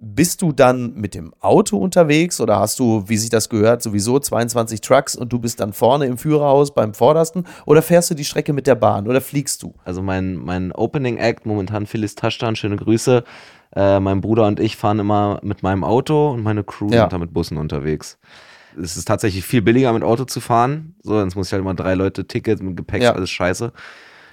Bist 0.00 0.42
du 0.42 0.52
dann 0.52 0.94
mit 0.94 1.14
dem 1.14 1.32
Auto 1.40 1.76
unterwegs 1.76 2.40
oder 2.40 2.60
hast 2.60 2.78
du, 2.78 3.04
wie 3.08 3.16
sich 3.16 3.30
das 3.30 3.48
gehört, 3.48 3.82
sowieso 3.82 4.20
22 4.20 4.80
Trucks 4.80 5.16
und 5.16 5.32
du 5.32 5.40
bist 5.40 5.58
dann 5.58 5.72
vorne 5.72 6.06
im 6.06 6.18
Führerhaus 6.18 6.72
beim 6.72 6.94
Vordersten 6.94 7.44
oder 7.66 7.82
fährst 7.82 8.08
du 8.10 8.14
die 8.14 8.24
Strecke 8.24 8.52
mit 8.52 8.68
der 8.68 8.76
Bahn 8.76 9.08
oder 9.08 9.20
fliegst 9.20 9.60
du? 9.64 9.74
Also 9.84 10.00
mein, 10.00 10.36
mein 10.36 10.70
Opening 10.70 11.16
Act, 11.16 11.46
momentan 11.46 11.86
Phyllis 11.86 12.14
Taschtan, 12.14 12.54
schöne 12.54 12.76
Grüße. 12.76 13.24
Äh, 13.74 13.98
mein 13.98 14.20
Bruder 14.20 14.46
und 14.46 14.60
ich 14.60 14.76
fahren 14.76 15.00
immer 15.00 15.40
mit 15.42 15.64
meinem 15.64 15.82
Auto 15.82 16.30
und 16.30 16.44
meine 16.44 16.62
Crew 16.62 16.90
ja. 16.90 17.00
sind 17.00 17.12
da 17.12 17.18
mit 17.18 17.34
Bussen 17.34 17.58
unterwegs 17.58 18.18
es 18.76 18.96
ist 18.96 19.06
tatsächlich 19.06 19.44
viel 19.44 19.62
billiger 19.62 19.92
mit 19.92 20.02
Auto 20.02 20.24
zu 20.24 20.40
fahren. 20.40 20.94
So, 21.02 21.18
sonst 21.18 21.34
muss 21.34 21.48
ich 21.48 21.52
halt 21.52 21.62
immer 21.62 21.74
drei 21.74 21.94
Leute 21.94 22.26
Ticket 22.26 22.62
mit 22.62 22.76
Gepäck, 22.76 23.02
ja. 23.02 23.12
alles 23.12 23.30
scheiße. 23.30 23.72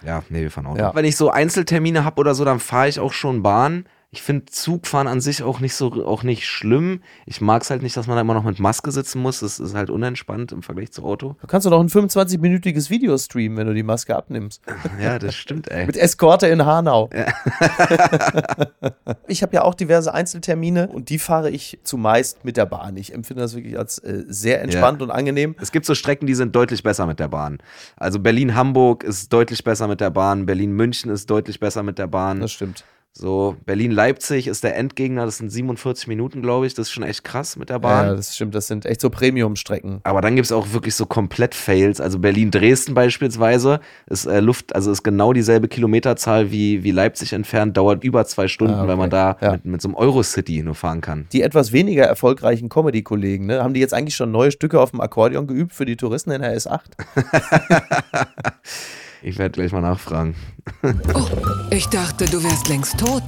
Ja, 0.05 0.23
nee, 0.29 0.41
wir 0.41 0.51
fahren 0.51 0.67
Auto. 0.67 0.79
Ja. 0.79 0.93
Wenn 0.93 1.05
ich 1.05 1.17
so 1.17 1.29
Einzeltermine 1.29 2.03
habe 2.03 2.19
oder 2.19 2.35
so, 2.35 2.45
dann 2.45 2.59
fahre 2.59 2.89
ich 2.89 2.99
auch 2.99 3.13
schon 3.13 3.41
Bahn. 3.41 3.85
Ich 4.15 4.21
finde 4.21 4.45
Zugfahren 4.45 5.07
an 5.07 5.19
sich 5.19 5.43
auch 5.43 5.59
nicht 5.59 5.75
so 5.75 5.91
auch 6.05 6.23
nicht 6.23 6.47
schlimm. 6.47 7.01
Ich 7.25 7.41
mag 7.41 7.63
es 7.63 7.69
halt 7.69 7.81
nicht, 7.81 7.97
dass 7.97 8.07
man 8.07 8.15
da 8.15 8.21
immer 8.21 8.33
noch 8.33 8.45
mit 8.45 8.59
Maske 8.59 8.89
sitzen 8.89 9.21
muss. 9.21 9.41
Das 9.41 9.59
ist 9.59 9.75
halt 9.75 9.89
unentspannt 9.89 10.53
im 10.53 10.63
Vergleich 10.63 10.93
zu 10.93 11.03
Auto. 11.03 11.35
Du 11.41 11.47
kannst 11.47 11.67
doch 11.67 11.77
ein 11.77 11.89
25-minütiges 11.89 12.89
Video 12.89 13.17
streamen, 13.17 13.57
wenn 13.57 13.67
du 13.67 13.73
die 13.73 13.83
Maske 13.83 14.15
abnimmst. 14.15 14.61
Ja, 15.01 15.19
das 15.19 15.35
stimmt, 15.35 15.69
ey. 15.69 15.85
mit 15.85 15.97
Eskorte 15.97 16.47
in 16.47 16.65
Hanau. 16.65 17.09
Ja. 17.13 17.25
ich 19.27 19.41
habe 19.41 19.53
ja 19.53 19.63
auch 19.63 19.73
diverse 19.73 20.13
Einzeltermine 20.13 20.87
und 20.87 21.09
die 21.09 21.19
fahre 21.19 21.49
ich 21.49 21.79
zumeist 21.83 22.45
mit 22.45 22.55
der 22.55 22.65
Bahn. 22.65 22.95
Ich 22.95 23.13
empfinde 23.13 23.43
das 23.43 23.55
wirklich 23.55 23.77
als 23.77 23.99
äh, 23.99 24.23
sehr 24.27 24.61
entspannt 24.61 25.01
ja. 25.01 25.05
und 25.05 25.11
angenehm. 25.11 25.55
Es 25.59 25.73
gibt 25.73 25.85
so 25.85 25.93
Strecken, 25.93 26.27
die 26.27 26.35
sind 26.35 26.55
deutlich 26.55 26.81
besser 26.81 27.07
mit 27.07 27.19
der 27.19 27.27
Bahn. 27.27 27.57
Also 27.97 28.19
Berlin-Hamburg 28.19 29.03
ist 29.03 29.33
deutlich 29.33 29.65
besser 29.65 29.89
mit 29.89 29.99
der 29.99 30.11
Bahn. 30.11 30.45
Berlin-München 30.45 31.11
ist 31.11 31.29
deutlich 31.29 31.59
besser 31.59 31.83
mit 31.83 31.99
der 31.99 32.07
Bahn. 32.07 32.39
Das 32.39 32.53
stimmt. 32.53 32.85
So, 33.17 33.55
Berlin-Leipzig 33.65 34.47
ist 34.47 34.65
der 34.65 34.75
Endgegner, 34.75 35.23
das 35.23 35.37
sind 35.37 35.49
47 35.49 36.07
Minuten, 36.07 36.41
glaube 36.41 36.67
ich. 36.67 36.73
Das 36.73 36.87
ist 36.87 36.91
schon 36.91 37.03
echt 37.03 37.23
krass 37.23 37.55
mit 37.55 37.69
der 37.69 37.79
Bahn. 37.79 38.07
Ja, 38.07 38.15
das 38.15 38.35
stimmt, 38.35 38.53
das 38.53 38.67
sind 38.67 38.85
echt 38.85 38.99
so 38.99 39.09
Premium-Strecken. 39.09 40.01
Aber 40.03 40.19
dann 40.19 40.35
gibt 40.35 40.47
es 40.47 40.51
auch 40.51 40.73
wirklich 40.73 40.95
so 40.95 41.05
komplett 41.05 41.55
Fails. 41.55 42.01
Also 42.01 42.19
Berlin-Dresden 42.19 42.93
beispielsweise 42.93 43.79
ist 44.07 44.25
äh, 44.25 44.41
Luft, 44.41 44.75
also 44.75 44.91
ist 44.91 45.03
genau 45.03 45.31
dieselbe 45.31 45.69
Kilometerzahl 45.69 46.51
wie, 46.51 46.83
wie 46.83 46.91
Leipzig 46.91 47.31
entfernt, 47.31 47.77
dauert 47.77 48.03
über 48.03 48.25
zwei 48.25 48.49
Stunden, 48.49 48.73
ah, 48.73 48.79
okay. 48.79 48.89
weil 48.89 48.97
man 48.97 49.09
da 49.09 49.37
ja. 49.39 49.53
mit, 49.53 49.63
mit 49.63 49.81
so 49.81 49.87
einem 49.87 49.95
Eurocity 49.95 50.61
nur 50.61 50.75
fahren 50.75 50.99
kann. 50.99 51.27
Die 51.31 51.41
etwas 51.41 51.71
weniger 51.71 52.03
erfolgreichen 52.03 52.67
Comedy-Kollegen, 52.67 53.45
ne, 53.45 53.63
haben 53.63 53.73
die 53.73 53.79
jetzt 53.79 53.93
eigentlich 53.93 54.17
schon 54.17 54.31
neue 54.31 54.51
Stücke 54.51 54.81
auf 54.81 54.91
dem 54.91 54.99
Akkordeon 54.99 55.47
geübt 55.47 55.73
für 55.73 55.85
die 55.85 55.95
Touristen 55.95 56.31
in 56.31 56.41
der 56.41 56.57
S8? 56.57 56.81
Ich 59.25 59.39
werde 59.39 59.53
gleich 59.53 59.71
mal 59.71 59.81
nachfragen. 59.81 60.35
Oh, 60.83 61.25
ich 61.71 61.87
dachte, 61.87 62.25
du 62.25 62.43
wärst 62.43 62.69
längst 62.69 62.99
tot. 62.99 63.23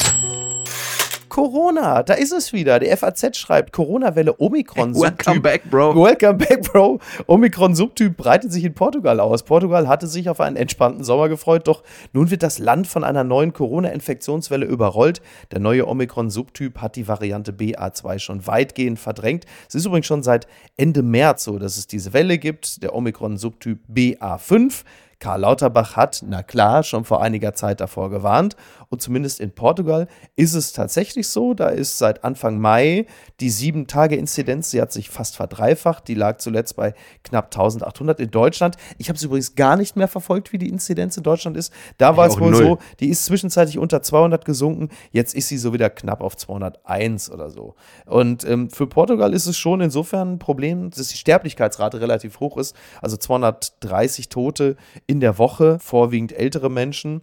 Corona, 1.27 2.03
da 2.03 2.13
ist 2.13 2.31
es 2.31 2.53
wieder. 2.53 2.77
Der 2.77 2.95
FAZ 2.95 3.35
schreibt, 3.35 3.73
Corona-Welle 3.73 4.39
Omikron. 4.39 4.93
Welcome 4.99 5.41
back, 5.41 5.67
Bro. 5.71 5.95
Welcome 5.95 6.35
back, 6.35 6.71
Bro. 6.71 6.99
Omikron-Subtyp 7.25 8.15
breitet 8.15 8.51
sich 8.51 8.63
in 8.63 8.75
Portugal 8.75 9.19
aus. 9.19 9.41
Portugal 9.41 9.87
hatte 9.87 10.05
sich 10.05 10.29
auf 10.29 10.39
einen 10.39 10.55
entspannten 10.55 11.03
Sommer 11.03 11.29
gefreut, 11.29 11.67
doch 11.67 11.81
nun 12.13 12.29
wird 12.29 12.43
das 12.43 12.59
Land 12.59 12.85
von 12.85 13.03
einer 13.03 13.23
neuen 13.23 13.53
Corona-Infektionswelle 13.53 14.67
überrollt. 14.67 15.23
Der 15.51 15.59
neue 15.59 15.87
Omikron-Subtyp 15.87 16.77
hat 16.77 16.95
die 16.95 17.07
Variante 17.07 17.53
BA2 17.53 18.19
schon 18.19 18.45
weitgehend 18.45 18.99
verdrängt. 18.99 19.45
Es 19.67 19.73
ist 19.73 19.87
übrigens 19.87 20.05
schon 20.05 20.21
seit 20.21 20.45
Ende 20.75 21.01
März 21.01 21.43
so, 21.43 21.57
dass 21.57 21.77
es 21.77 21.87
diese 21.87 22.13
Welle 22.13 22.37
gibt. 22.37 22.83
Der 22.83 22.93
Omikron-Subtyp 22.93 23.79
BA5 23.91 24.83
Karl 25.19 25.41
Lauterbach 25.41 25.95
hat, 25.95 26.23
na 26.27 26.43
klar, 26.43 26.83
schon 26.83 27.03
vor 27.03 27.21
einiger 27.21 27.53
Zeit 27.53 27.81
davor 27.81 28.09
gewarnt. 28.09 28.55
Und 28.89 29.01
zumindest 29.01 29.39
in 29.39 29.51
Portugal 29.51 30.07
ist 30.35 30.53
es 30.53 30.73
tatsächlich 30.73 31.27
so. 31.27 31.53
Da 31.53 31.69
ist 31.69 31.97
seit 31.97 32.23
Anfang 32.23 32.59
Mai 32.59 33.05
die 33.39 33.51
7-Tage-Inzidenz, 33.51 34.71
sie 34.71 34.81
hat 34.81 34.91
sich 34.91 35.09
fast 35.09 35.35
verdreifacht. 35.35 36.07
Die 36.07 36.13
lag 36.13 36.37
zuletzt 36.37 36.75
bei 36.75 36.93
knapp 37.23 37.45
1800 37.45 38.19
in 38.19 38.31
Deutschland. 38.31 38.77
Ich 38.97 39.09
habe 39.09 39.17
es 39.17 39.23
übrigens 39.23 39.55
gar 39.55 39.75
nicht 39.75 39.95
mehr 39.95 40.07
verfolgt, 40.07 40.53
wie 40.53 40.57
die 40.57 40.69
Inzidenz 40.69 41.17
in 41.17 41.23
Deutschland 41.23 41.57
ist. 41.57 41.73
Da 41.97 42.17
war 42.17 42.27
es 42.27 42.39
wohl 42.39 42.51
null. 42.51 42.63
so, 42.63 42.77
die 42.99 43.09
ist 43.09 43.25
zwischenzeitlich 43.25 43.77
unter 43.77 44.01
200 44.01 44.45
gesunken. 44.45 44.89
Jetzt 45.11 45.35
ist 45.35 45.49
sie 45.49 45.57
so 45.57 45.73
wieder 45.73 45.89
knapp 45.89 46.21
auf 46.21 46.37
201 46.37 47.29
oder 47.31 47.49
so. 47.49 47.75
Und 48.05 48.45
ähm, 48.45 48.69
für 48.69 48.87
Portugal 48.87 49.33
ist 49.33 49.47
es 49.47 49.57
schon 49.57 49.81
insofern 49.81 50.33
ein 50.33 50.39
Problem, 50.39 50.89
dass 50.91 51.09
die 51.09 51.17
Sterblichkeitsrate 51.17 51.99
relativ 51.99 52.39
hoch 52.39 52.57
ist. 52.57 52.75
Also 53.01 53.17
230 53.17 54.29
Tote 54.29 54.77
in 55.05 55.19
der 55.19 55.37
Woche, 55.37 55.77
vorwiegend 55.79 56.33
ältere 56.33 56.69
Menschen. 56.69 57.21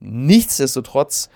Nichtsdestotrotz 0.00 1.28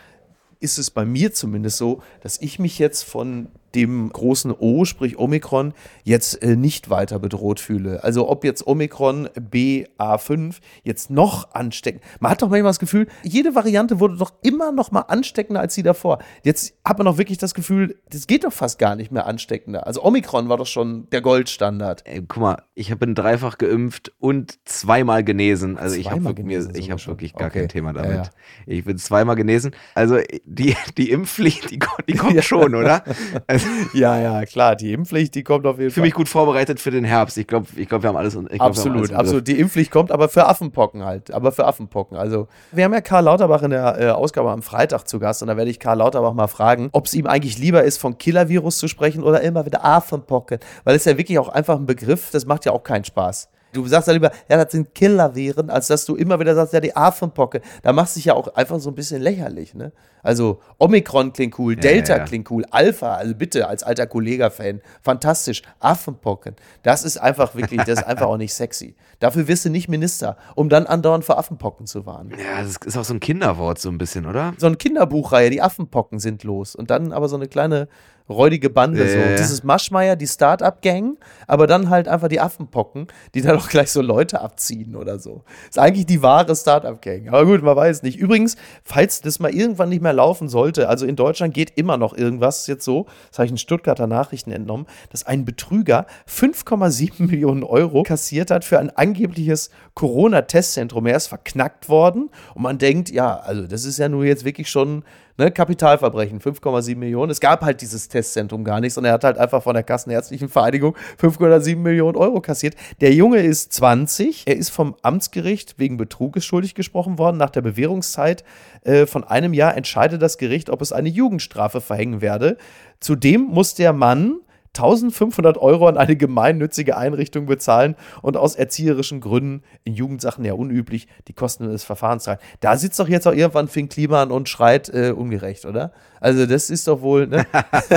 ist 0.61 0.79
es 0.79 0.91
bei 0.91 1.05
mir 1.05 1.33
zumindest 1.33 1.79
so, 1.79 2.03
dass 2.23 2.41
ich 2.41 2.59
mich 2.59 2.79
jetzt 2.79 3.03
von 3.03 3.49
dem 3.75 4.11
großen 4.13 4.53
O, 4.53 4.85
sprich 4.85 5.19
Omikron, 5.19 5.75
jetzt 6.03 6.43
äh, 6.43 6.57
nicht 6.57 6.91
weiter 6.91 7.19
bedroht 7.19 7.61
fühle. 7.61 8.03
Also 8.05 8.29
ob 8.29 8.45
jetzt 8.45 8.67
Omikron 8.67 9.29
BA5 9.29 10.57
jetzt 10.83 11.11
noch 11.11 11.53
ansteckend. 11.55 12.03
Man 12.21 12.31
hat 12.31 12.43
doch 12.43 12.49
manchmal 12.49 12.71
das 12.71 12.79
Gefühl, 12.79 13.07
jede 13.23 13.55
Variante 13.55 14.01
wurde 14.01 14.17
doch 14.17 14.33
immer 14.43 14.73
noch 14.73 14.91
mal 14.91 15.01
ansteckender 15.03 15.61
als 15.61 15.75
die 15.75 15.83
davor. 15.83 16.19
Jetzt 16.43 16.75
hat 16.85 16.99
man 16.99 17.07
doch 17.07 17.19
wirklich 17.19 17.39
das 17.39 17.55
Gefühl, 17.55 17.97
das 18.11 18.27
geht 18.27 18.45
doch 18.45 18.53
fast 18.53 18.79
gar 18.79 18.97
nicht 18.97 19.11
mehr 19.11 19.27
ansteckender. 19.27 19.87
Also 19.87 20.03
Omikron 20.03 20.49
war 20.49 20.57
doch 20.57 20.67
schon 20.67 21.09
der 21.11 21.21
Goldstandard. 21.21 22.07
Ey, 22.07 22.23
guck 22.27 22.43
mal, 22.43 22.63
ich 22.75 22.95
bin 22.97 23.15
dreifach 23.15 23.59
geimpft 23.59 24.13
und 24.19 24.59
zweimal 24.65 25.25
genesen. 25.25 25.79
Also 25.79 25.97
ich 25.97 26.11
habe 26.11 26.25
wirklich, 26.25 26.91
hab 26.91 27.07
wirklich 27.07 27.35
gar 27.35 27.49
okay. 27.49 27.61
kein 27.61 27.69
Thema 27.69 27.93
damit. 27.93 28.11
Ja, 28.11 28.23
ja. 28.25 28.31
Ich 28.67 28.85
bin 28.85 28.99
zweimal 28.99 29.37
genesen. 29.37 29.75
Also 29.95 30.19
die, 30.45 30.77
die 30.97 31.11
Impfpflicht, 31.11 31.71
die, 31.71 31.79
die 32.09 32.15
kommt 32.15 32.45
schon, 32.45 32.75
oder? 32.75 33.05
Also, 33.47 33.64
ja, 33.95 34.19
ja, 34.19 34.45
klar, 34.45 34.77
die 34.77 34.93
Impfpflicht, 34.93 35.35
die 35.35 35.43
kommt 35.43 35.67
auf 35.67 35.79
jeden 35.79 35.91
Fall. 35.91 35.95
Für 35.95 36.01
mich 36.01 36.15
gut 36.15 36.29
vorbereitet 36.29 36.81
für 36.81 36.91
den 36.91 37.05
Herbst. 37.05 37.37
Ich 37.39 37.47
glaube, 37.47 37.67
ich 37.77 37.89
glaub, 37.89 38.03
wir 38.03 38.09
haben 38.09 38.17
alles. 38.17 38.35
Glaub, 38.35 38.61
absolut, 38.61 38.97
alles 38.97 39.13
absolut. 39.13 39.49
Die 39.49 39.59
Impfpflicht 39.59 39.91
kommt, 39.91 40.11
aber 40.11 40.29
für 40.29 40.47
Affenpocken 40.47 41.05
halt. 41.05 41.31
Aber 41.31 41.53
für 41.53 41.67
Affenpocken. 41.67 42.17
Also, 42.17 42.49
wir 42.73 42.85
haben 42.85 42.93
ja 42.93 43.01
Karl 43.01 43.25
Lauterbach 43.25 43.63
in 43.63 43.71
der 43.71 44.01
äh, 44.01 44.11
Ausgabe 44.11 44.51
am 44.51 44.63
Freitag 44.63 45.09
zu 45.09 45.19
Gast 45.19 45.43
und 45.43 45.49
da 45.49 45.57
werde 45.57 45.71
ich 45.71 45.79
Karl 45.79 45.99
Lauterbach 45.99 46.35
mal 46.35 46.49
fragen, 46.49 46.89
ob 46.93 47.07
es 47.07 47.15
ihm 47.15 47.27
eigentlich 47.27 47.59
lieber 47.59 47.83
ist, 47.85 47.99
von 47.99 48.19
Killer-Virus 48.19 48.79
zu 48.79 48.89
sprechen 48.89 49.23
oder 49.23 49.41
immer 49.43 49.67
wieder 49.67 49.85
Affenpocken. 49.85 50.59
Weil 50.85 50.97
es 50.97 51.05
ja 51.05 51.17
wirklich 51.17 51.39
auch 51.39 51.49
einfach 51.49 51.77
ein 51.77 51.87
Begriff, 51.87 52.31
das 52.31 52.47
macht 52.47 52.65
ja 52.65 52.73
auch 52.73 52.83
keinen 52.83 53.05
Spaß. 53.05 53.49
Du 53.75 53.87
sagst 53.87 54.09
ja 54.09 54.15
lieber, 54.15 54.31
ja, 54.49 54.63
das 54.63 54.73
sind 54.73 54.95
Killer-Viren, 54.95 55.69
als 55.69 55.89
dass 55.89 56.05
du 56.05 56.15
immer 56.17 56.39
wieder 56.41 56.55
sagst, 56.55 56.73
ja, 56.73 56.81
die 56.81 56.97
Affenpocke. 56.97 57.61
Da 57.83 57.93
machst 57.93 58.17
du 58.17 58.19
dich 58.19 58.27
ja 58.27 58.35
auch 58.35 58.49
einfach 58.55 58.79
so 58.79 58.91
ein 58.91 58.95
bisschen 58.95 59.21
lächerlich, 59.21 59.75
ne? 59.75 59.93
Also 60.23 60.61
Omikron 60.79 61.35
klingt 61.35 61.59
cool, 61.59 61.77
Delta 61.77 62.15
ja, 62.15 62.19
ja. 62.21 62.25
klingt 62.25 62.51
cool, 62.51 62.65
Alpha, 62.71 63.15
also 63.15 63.35
bitte 63.35 63.69
als 63.69 63.83
alter 63.83 64.07
Kollega-Fan, 64.07 64.81
fantastisch, 65.03 65.61
Affenpocken. 65.81 66.57
Das 66.83 67.05
ist 67.05 67.19
einfach 67.19 67.55
wirklich, 67.55 67.83
das 67.83 67.99
ist 68.01 68.07
einfach 68.07 68.27
auch 68.27 68.39
nicht 68.39 68.55
sexy. 68.55 68.97
Dafür 69.19 69.47
wirst 69.49 69.67
du 69.67 69.71
nicht 69.71 69.89
Minister, 69.89 70.39
um 70.55 70.71
dann 70.71 70.87
andauernd 70.87 71.27
vor 71.27 71.39
Affenpocken 71.39 71.87
zu 71.87 72.07
warnen. 72.07 72.31
Ja, 72.31 72.63
das 72.63 72.77
ist 72.87 72.97
auch 72.97 73.05
so 73.05 73.13
ein 73.13 73.21
Kinderwort 73.21 73.79
so 73.79 73.91
ein 73.91 73.99
bisschen, 73.99 74.25
oder? 74.25 74.55
So 74.57 74.67
eine 74.67 74.77
Kinderbuchreihe, 74.77 75.51
die 75.51 75.61
Affenpocken 75.61 76.19
sind 76.19 76.43
los 76.43 76.75
und 76.75 76.91
dann 76.91 77.13
aber 77.13 77.29
so 77.29 77.37
eine 77.37 77.47
kleine 77.47 77.89
räudige 78.29 78.71
Bande. 78.71 79.07
So. 79.09 79.19
Dieses 79.39 79.65
Maschmeier, 79.65 80.17
die 80.17 80.27
Start-up-Gang, 80.27 81.19
aber 81.47 81.67
dann 81.67 81.91
halt 81.91 82.09
einfach 82.09 82.29
die 82.29 82.41
Affenpocken, 82.41 83.09
die 83.35 83.43
dann 83.43 83.57
auch 83.57 83.69
gleich 83.69 83.91
so 83.91 84.01
Leute 84.01 84.41
abziehen 84.41 84.97
oder 84.97 85.19
so. 85.19 85.45
Ist 85.69 85.79
eigentlich 85.79 86.07
die 86.07 86.23
wahre 86.23 86.57
Start-up-Gang. 86.57 87.29
Aber 87.29 87.45
gut, 87.45 87.63
man 87.63 87.77
weiß 87.77 88.03
nicht. 88.03 88.19
Übrigens, 88.19 88.57
falls 88.83 89.21
das 89.21 89.41
mal 89.41 89.55
irgendwann 89.55 89.91
nicht 89.91 90.03
mehr 90.03 90.13
laufen 90.13 90.49
sollte, 90.49 90.89
also 90.89 91.07
in 91.07 91.17
Deutschland 91.17 91.53
geht 91.53 91.73
immer 91.77 91.97
noch 91.97 92.17
irgendwas 92.17 92.67
jetzt 92.67 92.85
so, 92.85 93.07
das 93.29 93.39
habe 93.39 93.47
ich 93.47 93.53
in 93.53 93.59
Stuttgarter 93.59 94.07
Nachrichten 94.07 94.53
entnommen, 94.53 94.87
dass 95.11 95.27
ein 95.27 95.45
Betrüger 95.45 96.07
5,7 96.29 97.23
Millionen 97.31 97.63
Euro 97.63 98.03
kassiert 98.05 98.51
hat 98.51 98.65
für 98.65 98.79
ein 98.79 98.91
angebliches 98.91 99.71
Corona-Testzentrum. 99.95 101.07
Er 101.07 101.17
ist 101.17 101.27
verknackt 101.27 101.89
worden 101.89 102.31
und 102.55 102.63
man 102.63 102.79
denkt, 102.79 103.11
ja, 103.11 103.37
also 103.37 103.67
das 103.67 103.85
ist 103.85 103.99
ja 103.99 104.09
nur 104.09 104.25
jetzt 104.25 104.45
wirklich 104.45 104.71
schon 104.71 105.05
ne, 105.37 105.51
Kapitalverbrechen, 105.51 106.41
5,7 106.41 106.97
Millionen. 106.97 107.31
Es 107.31 107.41
gab 107.41 107.63
halt 107.63 107.81
dieses 107.81 108.09
Testzentrum 108.09 108.65
gar 108.65 108.81
nicht, 108.81 108.93
sondern 108.93 109.11
er 109.11 109.15
hat 109.15 109.25
halt 109.25 109.39
einfach 109.39 109.63
von 109.63 109.75
der 109.75 109.83
Kassenärztlichen 109.83 110.49
Vereinigung 110.49 110.97
5,7 111.21 111.77
Millionen 111.77 112.17
Euro 112.17 112.41
kassiert. 112.41 112.75
Der 113.01 113.13
Junge 113.13 113.39
ist 113.39 113.73
20, 113.73 114.45
er 114.47 114.57
ist 114.57 114.71
vom 114.71 114.97
Amtsgericht 115.03 115.79
wegen 115.79 115.97
Betruges 115.97 116.45
schuldig 116.45 116.75
gesprochen 116.75 117.19
worden. 117.19 117.37
Nach 117.37 117.51
der 117.51 117.63
Bewährungszeit 117.63 118.45
äh, 118.83 119.07
von 119.07 119.25
einem 119.25 119.55
Jahr 119.55 119.77
entscheidet 119.77 120.23
das 120.23 120.39
Gericht, 120.39 120.71
ob 120.71 120.81
es 120.81 120.93
eine 120.93 121.09
Jugendstrafe 121.09 121.81
verhängen 121.81 122.21
werde. 122.21 122.57
Zudem 123.01 123.43
muss 123.43 123.75
der 123.75 123.93
Mann 123.93 124.37
1500 124.77 125.57
Euro 125.59 125.87
an 125.87 125.97
eine 125.97 126.17
gemeinnützige 126.17 126.97
Einrichtung 126.97 127.47
bezahlen 127.47 127.95
und 128.23 128.37
aus 128.37 128.57
erzieherischen 128.57 129.21
Gründen 129.21 129.63
in 129.85 129.95
Jugendsachen 129.95 130.45
ja 130.45 130.55
unüblich 130.55 131.07
die 131.29 131.33
Kosten 131.33 131.69
des 131.71 131.85
Verfahrens 131.85 132.25
zahlen. 132.25 132.39
Da 132.61 132.77
sitzt 132.77 132.99
doch 132.99 133.09
jetzt 133.09 133.27
auch 133.27 133.33
irgendwann 133.33 133.69
Finn 133.69 133.89
Kliman 133.89 134.31
und 134.31 134.49
schreit 134.49 134.89
äh, 134.89 135.13
ungerecht, 135.13 135.65
oder? 135.65 135.93
Also 136.21 136.47
das 136.47 136.71
ist 136.71 136.89
doch 136.89 137.03
wohl. 137.03 137.27
Ne? 137.29 137.47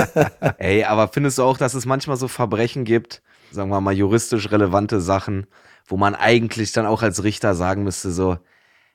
Ey, 0.58 0.84
aber 0.84 1.08
findest 1.08 1.38
du 1.38 1.42
auch, 1.42 1.58
dass 1.58 1.74
es 1.74 1.84
manchmal 1.84 2.16
so 2.16 2.28
Verbrechen 2.28 2.84
gibt, 2.84 3.22
sagen 3.50 3.70
wir 3.70 3.80
mal 3.80 3.94
juristisch 3.94 4.50
relevante 4.50 5.00
Sachen, 5.00 5.46
wo 5.86 5.96
man 5.96 6.14
eigentlich 6.14 6.72
dann 6.72 6.86
auch 6.86 7.02
als 7.02 7.24
Richter 7.24 7.54
sagen 7.54 7.82
müsste 7.82 8.12
so, 8.12 8.38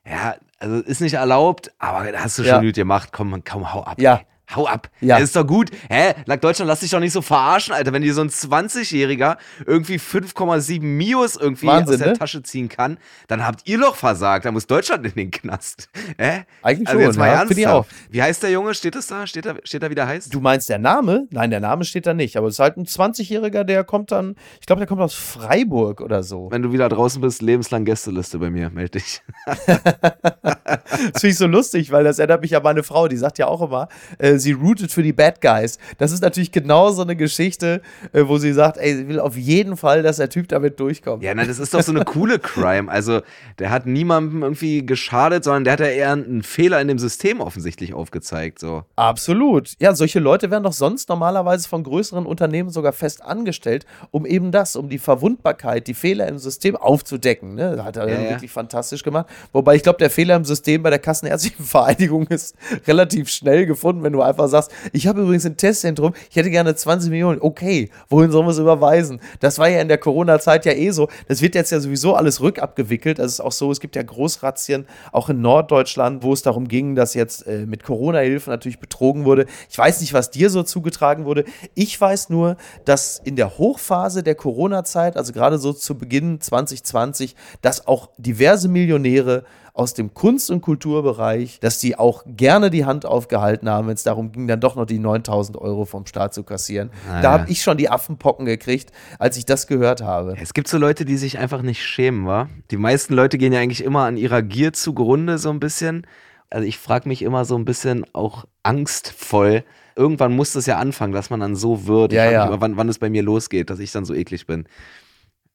ja, 0.05 0.35
also 0.59 0.77
ist 0.77 1.01
nicht 1.01 1.15
erlaubt, 1.15 1.71
aber 1.79 2.05
hast 2.15 2.39
du 2.39 2.43
schon 2.43 2.51
ja. 2.51 2.61
gut 2.61 2.75
gemacht, 2.75 3.09
komm, 3.11 3.43
komm, 3.43 3.73
hau 3.73 3.83
ab. 3.83 3.99
Ja. 3.99 4.15
Ey. 4.15 4.25
Hau 4.55 4.67
ab. 4.67 4.89
Ja. 5.01 5.15
Das 5.15 5.29
ist 5.29 5.35
doch 5.35 5.47
gut. 5.47 5.71
Hä? 5.89 6.13
Lag 6.25 6.39
Deutschland, 6.39 6.67
lass 6.67 6.81
dich 6.81 6.91
doch 6.91 6.99
nicht 6.99 7.13
so 7.13 7.21
verarschen, 7.21 7.73
Alter. 7.73 7.93
Wenn 7.93 8.01
dir 8.01 8.13
so 8.13 8.21
ein 8.21 8.29
20-Jähriger 8.29 9.37
irgendwie 9.65 9.95
5,7 9.95 10.81
Mios 10.81 11.35
irgendwie 11.37 11.67
Wahnsinn, 11.67 11.95
aus 11.95 11.99
der 11.99 12.07
ne? 12.09 12.13
Tasche 12.13 12.43
ziehen 12.43 12.69
kann, 12.69 12.97
dann 13.27 13.45
habt 13.45 13.61
ihr 13.65 13.79
doch 13.79 13.95
versagt. 13.95 14.45
Da 14.45 14.51
muss 14.51 14.67
Deutschland 14.67 15.05
in 15.05 15.13
den 15.13 15.31
Knast. 15.31 15.89
Hä? 16.17 16.43
Eigentlich 16.61 16.87
also 16.87 16.99
schon, 16.99 17.07
jetzt 17.07 17.17
mal 17.17 17.27
ja, 17.27 17.33
ernsthaft. 17.39 17.67
auch. 17.67 17.85
Wie 18.09 18.21
heißt 18.21 18.43
der 18.43 18.51
Junge? 18.51 18.75
Steht 18.75 18.95
das 18.95 19.07
da? 19.07 19.25
Steht 19.25 19.45
da, 19.45 19.55
steht 19.63 19.81
da 19.81 19.89
wie 19.89 19.95
der 19.95 20.07
heißt? 20.07 20.33
Du 20.33 20.39
meinst 20.39 20.69
der 20.69 20.77
Name? 20.77 21.27
Nein, 21.31 21.49
der 21.49 21.59
Name 21.59 21.83
steht 21.85 22.05
da 22.05 22.13
nicht. 22.13 22.37
Aber 22.37 22.47
es 22.47 22.55
ist 22.55 22.59
halt 22.59 22.77
ein 22.77 22.85
20-Jähriger, 22.85 23.63
der 23.63 23.83
kommt 23.83 24.11
dann, 24.11 24.35
ich 24.59 24.67
glaube, 24.67 24.81
der 24.81 24.87
kommt 24.87 25.01
aus 25.01 25.15
Freiburg 25.15 26.01
oder 26.01 26.21
so. 26.21 26.51
Wenn 26.51 26.61
du 26.61 26.71
wieder 26.71 26.89
draußen 26.89 27.21
bist, 27.21 27.41
lebenslang 27.41 27.85
Gästeliste 27.85 28.39
bei 28.39 28.49
mir, 28.49 28.69
melde 28.69 28.99
dich. 28.99 29.21
das 29.45 31.21
finde 31.21 31.27
ich 31.27 31.37
so 31.37 31.47
lustig, 31.47 31.91
weil 31.91 32.03
das 32.03 32.19
erinnert 32.19 32.41
mich 32.41 32.55
an 32.55 32.63
meine 32.63 32.83
Frau, 32.83 33.07
die 33.07 33.17
sagt 33.17 33.39
ja 33.39 33.47
auch 33.47 33.61
immer, 33.61 33.87
äh, 34.19 34.32
äh, 34.33 34.39
sie 34.39 34.53
rootet 34.53 34.91
für 34.91 35.03
die 35.03 35.13
Bad 35.13 35.41
Guys. 35.41 35.77
Das 35.97 36.11
ist 36.11 36.21
natürlich 36.21 36.51
genau 36.51 36.91
so 36.91 37.01
eine 37.01 37.15
Geschichte, 37.15 37.81
äh, 38.11 38.23
wo 38.25 38.37
sie 38.37 38.53
sagt, 38.53 38.77
ey, 38.77 38.95
sie 38.95 39.07
will 39.07 39.19
auf 39.19 39.37
jeden 39.37 39.77
Fall, 39.77 40.03
dass 40.03 40.17
der 40.17 40.29
Typ 40.29 40.47
damit 40.47 40.79
durchkommt. 40.79 41.23
Ja, 41.23 41.33
na, 41.33 41.45
das 41.45 41.59
ist 41.59 41.73
doch 41.73 41.81
so 41.81 41.91
eine 41.91 42.05
coole 42.05 42.39
Crime. 42.39 42.91
Also, 42.91 43.21
der 43.59 43.69
hat 43.69 43.85
niemandem 43.85 44.43
irgendwie 44.43 44.85
geschadet, 44.85 45.43
sondern 45.43 45.63
der 45.63 45.73
hat 45.73 45.79
ja 45.79 45.87
eher 45.87 46.11
einen 46.11 46.43
Fehler 46.43 46.81
in 46.81 46.87
dem 46.87 46.99
System 46.99 47.41
offensichtlich 47.41 47.93
aufgezeigt. 47.93 48.59
So. 48.59 48.83
Absolut. 48.95 49.73
Ja, 49.79 49.95
solche 49.95 50.19
Leute 50.19 50.51
werden 50.51 50.63
doch 50.63 50.73
sonst 50.73 51.09
normalerweise 51.09 51.67
von 51.67 51.83
größeren 51.83 52.25
Unternehmen 52.25 52.69
sogar 52.69 52.93
fest 52.93 53.23
angestellt, 53.23 53.85
um 54.11 54.25
eben 54.25 54.51
das, 54.51 54.75
um 54.75 54.89
die 54.89 54.99
Verwundbarkeit, 54.99 55.87
die 55.87 55.93
Fehler 55.93 56.27
im 56.27 56.37
System 56.37 56.75
aufzudecken. 56.75 57.55
Ne? 57.55 57.83
Hat 57.83 57.97
er 57.97 58.09
ja, 58.09 58.29
wirklich 58.29 58.51
ja. 58.51 58.53
fantastisch 58.53 59.03
gemacht. 59.03 59.27
Wobei 59.51 59.75
ich 59.75 59.83
glaube, 59.83 59.99
der 59.99 60.09
Fehler 60.09 60.35
im 60.35 60.45
System 60.45 60.83
bei 60.83 60.89
der 60.89 60.99
Kassenärztlichen 60.99 61.65
Vereinigung 61.65 62.27
ist 62.27 62.55
relativ 62.87 63.29
schnell 63.29 63.65
gefunden, 63.65 64.03
wenn 64.03 64.13
du 64.13 64.22
einfach 64.25 64.47
sagst, 64.47 64.71
ich 64.91 65.07
habe 65.07 65.21
übrigens 65.21 65.45
ein 65.45 65.57
Testzentrum, 65.57 66.13
ich 66.29 66.35
hätte 66.35 66.49
gerne 66.49 66.75
20 66.75 67.09
Millionen. 67.09 67.41
Okay, 67.41 67.89
wohin 68.09 68.31
sollen 68.31 68.45
wir 68.45 68.51
es 68.51 68.57
überweisen? 68.57 69.19
Das 69.39 69.59
war 69.59 69.69
ja 69.69 69.81
in 69.81 69.87
der 69.87 69.97
Corona-Zeit 69.97 70.65
ja 70.65 70.73
eh 70.73 70.91
so. 70.91 71.09
Das 71.27 71.41
wird 71.41 71.55
jetzt 71.55 71.71
ja 71.71 71.79
sowieso 71.79 72.15
alles 72.15 72.41
rückabgewickelt. 72.41 73.19
Das 73.19 73.31
ist 73.31 73.39
auch 73.39 73.51
so, 73.51 73.71
es 73.71 73.79
gibt 73.79 73.95
ja 73.95 74.03
Großrazzien, 74.03 74.85
auch 75.11 75.29
in 75.29 75.41
Norddeutschland, 75.41 76.23
wo 76.23 76.33
es 76.33 76.41
darum 76.41 76.67
ging, 76.67 76.95
dass 76.95 77.13
jetzt 77.13 77.47
äh, 77.47 77.65
mit 77.65 77.83
Corona-Hilfe 77.83 78.49
natürlich 78.49 78.79
betrogen 78.79 79.25
wurde. 79.25 79.45
Ich 79.69 79.77
weiß 79.77 80.01
nicht, 80.01 80.13
was 80.13 80.31
dir 80.31 80.49
so 80.49 80.63
zugetragen 80.63 81.25
wurde. 81.25 81.45
Ich 81.75 81.99
weiß 81.99 82.29
nur, 82.29 82.57
dass 82.85 83.19
in 83.23 83.35
der 83.35 83.57
Hochphase 83.57 84.23
der 84.23 84.35
Corona-Zeit, 84.35 85.17
also 85.17 85.33
gerade 85.33 85.57
so 85.57 85.73
zu 85.73 85.97
Beginn 85.97 86.39
2020, 86.41 87.35
dass 87.61 87.87
auch 87.87 88.09
diverse 88.17 88.67
Millionäre 88.67 89.43
aus 89.73 89.95
dem 89.95 90.13
Kunst- 90.13 90.51
und 90.51 90.61
Kulturbereich, 90.61 91.59
dass 91.59 91.79
die 91.79 91.97
auch 91.97 92.23
gerne 92.27 92.69
die 92.69 92.85
Hand 92.85 93.07
aufgehalten 93.07 93.67
haben, 93.67 93.87
wenn 93.87 93.95
es 93.95 94.03
darum 94.03 94.31
ging, 94.31 94.47
dann 94.47 94.59
doch 94.59 94.75
noch 94.75 94.85
die 94.85 94.99
9000 94.99 95.57
Euro 95.57 95.85
vom 95.85 96.05
Staat 96.05 96.33
zu 96.35 96.43
kassieren. 96.43 96.91
Ah, 97.09 97.21
da 97.21 97.31
habe 97.31 97.51
ich 97.51 97.63
schon 97.63 97.77
die 97.77 97.89
Affenpocken 97.89 98.45
gekriegt, 98.45 98.91
als 99.17 99.35
ich 99.35 99.45
das 99.45 99.65
gehört 99.65 100.03
habe. 100.03 100.35
Es 100.39 100.53
gibt 100.53 100.67
so 100.67 100.77
Leute, 100.77 101.05
die 101.05 101.17
sich 101.17 101.39
einfach 101.39 101.63
nicht 101.63 101.83
schämen, 101.83 102.27
wa? 102.27 102.49
Die 102.69 102.77
meisten 102.77 103.15
Leute 103.15 103.39
gehen 103.39 103.51
ja 103.51 103.61
eigentlich 103.61 103.83
immer 103.83 104.03
an 104.03 104.15
ihrer 104.15 104.43
Gier 104.43 104.73
zugrunde, 104.73 105.39
so 105.39 105.49
ein 105.49 105.59
bisschen. 105.59 106.05
Also 106.51 106.67
ich 106.67 106.77
frage 106.77 107.09
mich 107.09 107.23
immer 107.23 107.43
so 107.43 107.55
ein 107.55 107.65
bisschen 107.65 108.05
auch 108.13 108.45
angstvoll, 108.61 109.63
irgendwann 109.95 110.35
muss 110.35 110.53
das 110.53 110.67
ja 110.67 110.77
anfangen, 110.77 111.13
dass 111.13 111.31
man 111.31 111.39
dann 111.39 111.55
so 111.55 111.87
wird. 111.87 112.13
Ja, 112.13 112.29
ja. 112.29 112.45
Immer, 112.45 112.61
wann, 112.61 112.77
wann 112.77 112.89
es 112.89 112.99
bei 112.99 113.09
mir 113.09 113.23
losgeht, 113.23 113.71
dass 113.71 113.79
ich 113.79 113.91
dann 113.91 114.05
so 114.05 114.13
eklig 114.13 114.45
bin 114.45 114.65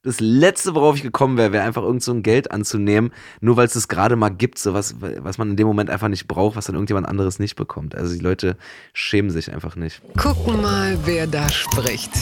das 0.02 0.20
Letzte, 0.20 0.74
worauf 0.74 0.96
ich 0.96 1.02
gekommen 1.02 1.37
wäre, 1.37 1.52
wäre 1.52 1.64
einfach 1.64 1.82
irgend 1.82 2.02
so 2.02 2.12
ein 2.12 2.22
Geld 2.22 2.50
anzunehmen, 2.50 3.12
nur 3.40 3.56
weil 3.56 3.66
es 3.66 3.72
das 3.72 3.88
gerade 3.88 4.16
mal 4.16 4.28
gibt, 4.28 4.58
so 4.58 4.72
was, 4.72 4.96
was 5.00 5.38
man 5.38 5.50
in 5.50 5.56
dem 5.56 5.66
Moment 5.66 5.90
einfach 5.90 6.08
nicht 6.08 6.28
braucht, 6.28 6.56
was 6.56 6.66
dann 6.66 6.76
irgendjemand 6.76 7.08
anderes 7.08 7.38
nicht 7.38 7.56
bekommt. 7.56 7.94
Also 7.94 8.14
die 8.14 8.22
Leute 8.22 8.56
schämen 8.92 9.30
sich 9.30 9.52
einfach 9.52 9.76
nicht. 9.76 10.00
Gucken 10.16 10.62
mal, 10.62 10.96
wer 11.04 11.26
da 11.26 11.48
spricht. 11.50 12.12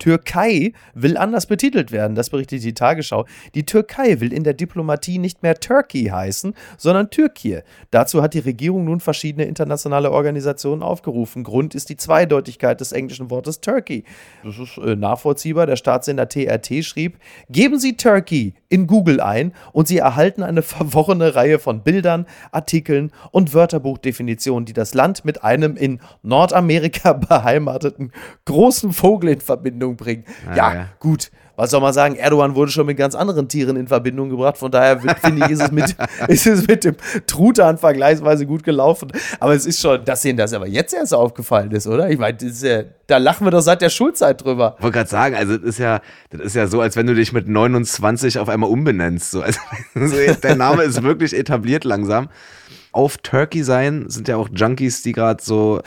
Türkei 0.00 0.72
will 0.94 1.16
anders 1.16 1.46
betitelt 1.46 1.92
werden, 1.92 2.16
das 2.16 2.30
berichtet 2.30 2.64
die 2.64 2.74
Tagesschau. 2.74 3.26
Die 3.54 3.64
Türkei 3.64 4.18
will 4.18 4.32
in 4.32 4.42
der 4.42 4.54
Diplomatie 4.54 5.18
nicht 5.18 5.44
mehr 5.44 5.54
Turkey 5.54 6.06
heißen, 6.06 6.54
sondern 6.76 7.10
Türkei. 7.10 7.62
Dazu 7.92 8.22
hat 8.22 8.34
die 8.34 8.40
Regierung 8.40 8.84
nun 8.84 8.98
verschiedene 8.98 9.44
internationale 9.44 10.10
Organisationen 10.10 10.82
aufgerufen. 10.82 11.44
Grund 11.44 11.74
ist 11.74 11.90
die 11.90 11.96
Zweideutigkeit 11.96 12.80
des 12.80 12.92
englischen 12.92 13.30
Wortes 13.30 13.60
Turkey. 13.60 14.04
Das 14.42 14.58
ist 14.58 14.78
äh, 14.78 14.96
nachvollziehbar. 14.96 15.66
Der 15.66 15.76
Staatssender 15.76 16.28
TRT 16.28 16.84
schrieb, 16.84 17.18
geben 17.48 17.78
Sie 17.78 17.96
Turkey 17.96 18.54
in 18.68 18.86
Google 18.86 19.20
ein 19.20 19.52
und 19.72 19.86
Sie 19.86 19.98
erhalten 19.98 20.42
eine 20.42 20.62
verworrene 20.80 21.34
Reihe 21.34 21.58
von 21.58 21.82
Bildern, 21.82 22.26
Artikeln 22.50 23.12
und 23.30 23.54
Wörterbuchdefinitionen, 23.54 24.64
die 24.64 24.72
das 24.72 24.94
Land 24.94 25.24
mit 25.24 25.44
einem 25.44 25.76
in 25.76 26.00
Nordamerika 26.22 27.12
beheimateten 27.30 28.12
großen 28.46 28.92
Vogel 28.92 29.30
in 29.30 29.40
Verbindung 29.40 29.89
Verbindung 29.90 29.96
bringen. 29.96 30.24
Ah, 30.48 30.56
ja, 30.56 30.74
ja, 30.74 30.88
gut. 30.98 31.30
Was 31.56 31.72
soll 31.72 31.82
man 31.82 31.92
sagen? 31.92 32.16
Erdogan 32.16 32.54
wurde 32.54 32.70
schon 32.70 32.86
mit 32.86 32.96
ganz 32.96 33.14
anderen 33.14 33.46
Tieren 33.46 33.76
in 33.76 33.86
Verbindung 33.86 34.30
gebracht. 34.30 34.56
Von 34.56 34.70
daher 34.70 34.98
finde 34.98 35.44
ich, 35.44 35.50
ist 35.50 35.60
es, 35.60 35.70
mit, 35.70 35.94
ist 36.28 36.46
es 36.46 36.66
mit 36.66 36.84
dem 36.84 36.96
Truthahn 37.26 37.76
vergleichsweise 37.76 38.46
gut 38.46 38.62
gelaufen. 38.62 39.12
Aber 39.40 39.54
es 39.54 39.66
ist 39.66 39.78
schon, 39.78 40.02
dass 40.06 40.22
denen 40.22 40.38
das 40.38 40.54
aber 40.54 40.66
jetzt 40.66 40.94
erst 40.94 41.12
aufgefallen 41.12 41.70
ist, 41.72 41.86
oder? 41.86 42.08
Ich 42.08 42.18
meine, 42.18 42.38
ja, 42.40 42.84
da 43.06 43.18
lachen 43.18 43.46
wir 43.46 43.50
doch 43.50 43.60
seit 43.60 43.82
der 43.82 43.90
Schulzeit 43.90 44.42
drüber. 44.42 44.76
Ich 44.78 44.82
wollte 44.82 44.98
gerade 44.98 45.10
sagen, 45.10 45.34
also 45.34 45.58
das 45.58 45.68
ist, 45.68 45.78
ja, 45.78 46.00
das 46.30 46.40
ist 46.40 46.56
ja 46.56 46.66
so, 46.66 46.80
als 46.80 46.96
wenn 46.96 47.06
du 47.06 47.14
dich 47.14 47.34
mit 47.34 47.46
29 47.46 48.38
auf 48.38 48.48
einmal 48.48 48.70
umbenennst. 48.70 49.30
So. 49.30 49.42
Also, 49.42 49.60
der 50.42 50.56
Name 50.56 50.84
ist 50.84 51.02
wirklich 51.02 51.36
etabliert 51.36 51.84
langsam 51.84 52.30
auf 52.92 53.18
Turkey 53.18 53.62
sein 53.62 54.06
sind 54.08 54.26
ja 54.26 54.36
auch 54.36 54.48
Junkies, 54.54 55.02
die 55.02 55.12
gerade 55.12 55.42
so, 55.44 55.80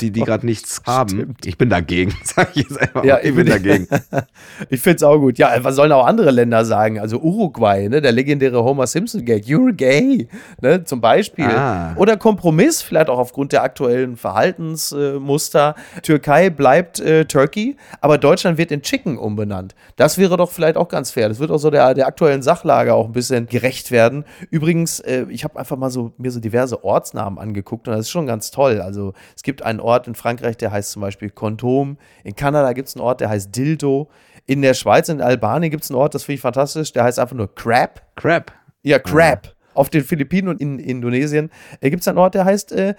die, 0.00 0.10
die 0.10 0.20
gerade 0.20 0.44
nichts 0.44 0.82
haben. 0.86 1.34
Ich 1.44 1.56
bin 1.56 1.70
dagegen, 1.70 2.14
sage 2.24 2.50
ich 2.54 2.68
jetzt 2.68 2.80
einfach. 2.80 3.04
Ja, 3.04 3.18
ich, 3.18 3.30
ich 3.30 3.34
bin 3.34 3.46
dagegen. 3.46 3.88
ich 4.68 4.80
finde 4.80 4.96
es 4.96 5.02
auch 5.02 5.18
gut. 5.18 5.38
Ja, 5.38 5.52
was 5.62 5.76
sollen 5.76 5.92
auch 5.92 6.06
andere 6.06 6.30
Länder 6.30 6.64
sagen? 6.64 6.98
Also 6.98 7.18
Uruguay, 7.18 7.88
ne, 7.88 8.00
der 8.00 8.12
legendäre 8.12 8.62
Homer 8.62 8.86
Simpson-Gag, 8.86 9.44
you're 9.44 9.72
gay, 9.72 10.28
ne, 10.60 10.84
zum 10.84 11.00
Beispiel. 11.00 11.46
Ah. 11.46 11.94
Oder 11.96 12.16
Kompromiss, 12.16 12.82
vielleicht 12.82 13.08
auch 13.08 13.18
aufgrund 13.18 13.52
der 13.52 13.62
aktuellen 13.62 14.16
Verhaltensmuster. 14.16 15.74
Äh, 15.96 16.00
Türkei 16.02 16.50
bleibt 16.50 17.00
äh, 17.00 17.24
Turkey, 17.24 17.76
aber 18.00 18.18
Deutschland 18.18 18.58
wird 18.58 18.70
in 18.70 18.82
Chicken 18.82 19.16
umbenannt. 19.16 19.74
Das 19.96 20.18
wäre 20.18 20.36
doch 20.36 20.50
vielleicht 20.50 20.76
auch 20.76 20.88
ganz 20.88 21.10
fair. 21.10 21.28
Das 21.28 21.38
wird 21.38 21.50
auch 21.50 21.58
so 21.58 21.70
der, 21.70 21.94
der 21.94 22.06
aktuellen 22.06 22.42
Sachlage 22.42 22.92
auch 22.92 23.06
ein 23.06 23.12
bisschen 23.12 23.46
gerecht 23.46 23.90
werden. 23.90 24.24
Übrigens, 24.50 25.00
äh, 25.00 25.24
ich 25.30 25.44
habe 25.44 25.58
einfach 25.58 25.76
mal 25.76 25.90
so 25.90 26.12
mir 26.18 26.33
so 26.34 26.40
diverse 26.40 26.84
Ortsnamen 26.84 27.38
angeguckt 27.38 27.88
und 27.88 27.94
das 27.94 28.06
ist 28.06 28.10
schon 28.10 28.26
ganz 28.26 28.50
toll. 28.50 28.80
Also 28.80 29.14
es 29.34 29.42
gibt 29.42 29.62
einen 29.62 29.80
Ort 29.80 30.06
in 30.06 30.14
Frankreich, 30.14 30.56
der 30.56 30.70
heißt 30.70 30.90
zum 30.90 31.02
Beispiel 31.02 31.30
Kontom. 31.30 31.96
In 32.22 32.36
Kanada 32.36 32.72
gibt 32.72 32.88
es 32.88 32.96
einen 32.96 33.04
Ort, 33.04 33.20
der 33.20 33.30
heißt 33.30 33.54
Dildo. 33.56 34.10
In 34.46 34.60
der 34.60 34.74
Schweiz, 34.74 35.08
in 35.08 35.22
Albanien 35.22 35.70
gibt 35.70 35.84
es 35.84 35.90
einen 35.90 35.98
Ort, 35.98 36.14
das 36.14 36.24
finde 36.24 36.36
ich 36.36 36.40
fantastisch, 36.42 36.92
der 36.92 37.04
heißt 37.04 37.18
einfach 37.18 37.36
nur 37.36 37.54
Crab. 37.54 38.02
Crab. 38.16 38.52
Ja, 38.82 38.98
Crab. 38.98 39.46
Ja. 39.46 39.52
Auf 39.74 39.90
den 39.90 40.04
Philippinen 40.04 40.48
und 40.48 40.60
in 40.60 40.78
Indonesien 40.78 41.50
äh, 41.80 41.90
gibt 41.90 42.02
es 42.02 42.08
einen 42.08 42.18
Ort, 42.18 42.34
der 42.34 42.44
heißt 42.44 42.72
äh, 42.72 42.94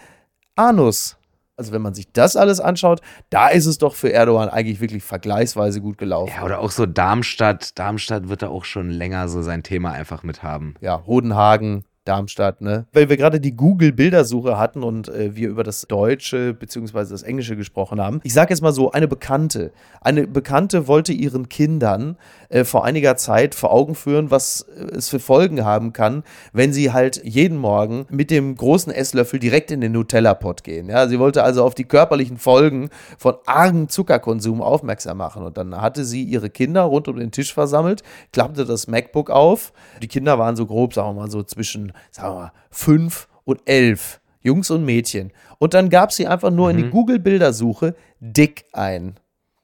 Anus. 0.55 1.17
Also 1.57 1.71
wenn 1.71 1.81
man 1.81 1.93
sich 1.93 2.11
das 2.11 2.35
alles 2.35 2.59
anschaut, 2.59 3.01
da 3.29 3.47
ist 3.47 3.65
es 3.65 3.77
doch 3.77 3.95
für 3.95 4.11
Erdogan 4.11 4.49
eigentlich 4.49 4.81
wirklich 4.81 5.03
vergleichsweise 5.03 5.79
gut 5.79 5.97
gelaufen. 5.97 6.33
Ja, 6.35 6.43
oder 6.43 6.59
auch 6.59 6.71
so 6.71 6.85
Darmstadt. 6.85 7.79
Darmstadt 7.79 8.27
wird 8.27 8.41
da 8.41 8.49
auch 8.49 8.65
schon 8.65 8.89
länger 8.89 9.29
so 9.29 9.41
sein 9.41 9.63
Thema 9.63 9.91
einfach 9.91 10.23
mit 10.23 10.43
haben. 10.43 10.75
Ja, 10.81 11.05
Hodenhagen, 11.05 11.85
Darmstadt, 12.05 12.61
ne? 12.61 12.85
Weil 12.93 13.09
wir 13.09 13.17
gerade 13.17 13.39
die 13.39 13.55
Google-Bildersuche 13.55 14.57
hatten 14.57 14.83
und 14.83 15.09
äh, 15.09 15.35
wir 15.35 15.49
über 15.49 15.63
das 15.63 15.81
Deutsche 15.87 16.53
bzw. 16.53 17.09
das 17.09 17.23
Englische 17.23 17.55
gesprochen 17.55 17.99
haben. 17.99 18.21
Ich 18.23 18.33
sage 18.33 18.51
jetzt 18.51 18.61
mal 18.61 18.71
so, 18.71 18.91
eine 18.91 19.07
Bekannte. 19.07 19.71
Eine 20.01 20.27
Bekannte 20.27 20.87
wollte 20.87 21.13
ihren 21.13 21.49
Kindern 21.49 22.17
äh, 22.49 22.63
vor 22.63 22.85
einiger 22.85 23.17
Zeit 23.17 23.55
vor 23.55 23.73
Augen 23.73 23.95
führen, 23.95 24.29
was 24.29 24.61
äh, 24.61 24.95
es 24.95 25.09
für 25.09 25.19
Folgen 25.19 25.65
haben 25.65 25.93
kann, 25.93 26.23
wenn 26.53 26.73
sie 26.73 26.93
halt 26.93 27.21
jeden 27.23 27.57
Morgen 27.57 28.05
mit 28.09 28.29
dem 28.29 28.55
großen 28.55 28.93
Esslöffel 28.93 29.39
direkt 29.39 29.71
in 29.71 29.81
den 29.81 29.91
Nutella-Pot 29.93 30.63
gehen. 30.63 30.89
Ja, 30.89 31.07
sie 31.07 31.17
wollte 31.17 31.43
also 31.43 31.63
auf 31.63 31.73
die 31.73 31.85
körperlichen 31.85 32.37
Folgen 32.37 32.89
von 33.17 33.35
argem 33.47 33.89
Zuckerkonsum 33.89 34.61
aufmerksam 34.61 35.17
machen. 35.17 35.43
Und 35.43 35.57
dann 35.57 35.81
hatte 35.81 36.05
sie 36.05 36.23
ihre 36.23 36.51
Kinder 36.51 36.83
rund 36.83 37.07
um 37.07 37.17
den 37.17 37.31
Tisch 37.31 37.51
versammelt, 37.51 38.03
klappte 38.31 38.65
das 38.65 38.87
MacBook 38.87 39.31
auf. 39.31 39.73
Die 40.03 40.07
Kinder 40.07 40.37
waren 40.37 40.55
so 40.55 40.67
grob, 40.67 40.93
sagen 40.93 41.09
wir 41.09 41.21
mal 41.21 41.31
so 41.31 41.41
zwischen 41.41 41.93
sagen 42.11 42.35
wir 42.35 42.39
mal, 42.41 42.51
fünf 42.71 43.27
und 43.43 43.61
elf 43.65 44.19
Jungs 44.41 44.69
und 44.69 44.85
Mädchen. 44.85 45.31
Und 45.57 45.73
dann 45.73 45.89
gab 45.89 46.11
sie 46.11 46.27
einfach 46.27 46.51
nur 46.51 46.67
mhm. 46.67 46.71
in 46.71 46.77
die 46.77 46.87
mhm. 46.89 46.91
Google-Bildersuche 46.91 47.95
dick 48.19 48.65
ein. 48.73 49.15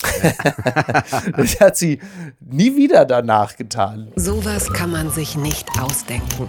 das 1.37 1.59
hat 1.59 1.77
sie 1.77 1.99
nie 2.39 2.75
wieder 2.75 3.05
danach 3.05 3.55
getan. 3.55 4.11
Sowas 4.15 4.73
kann 4.73 4.89
man 4.89 5.11
sich 5.11 5.35
nicht 5.35 5.67
ausdenken. 5.79 6.47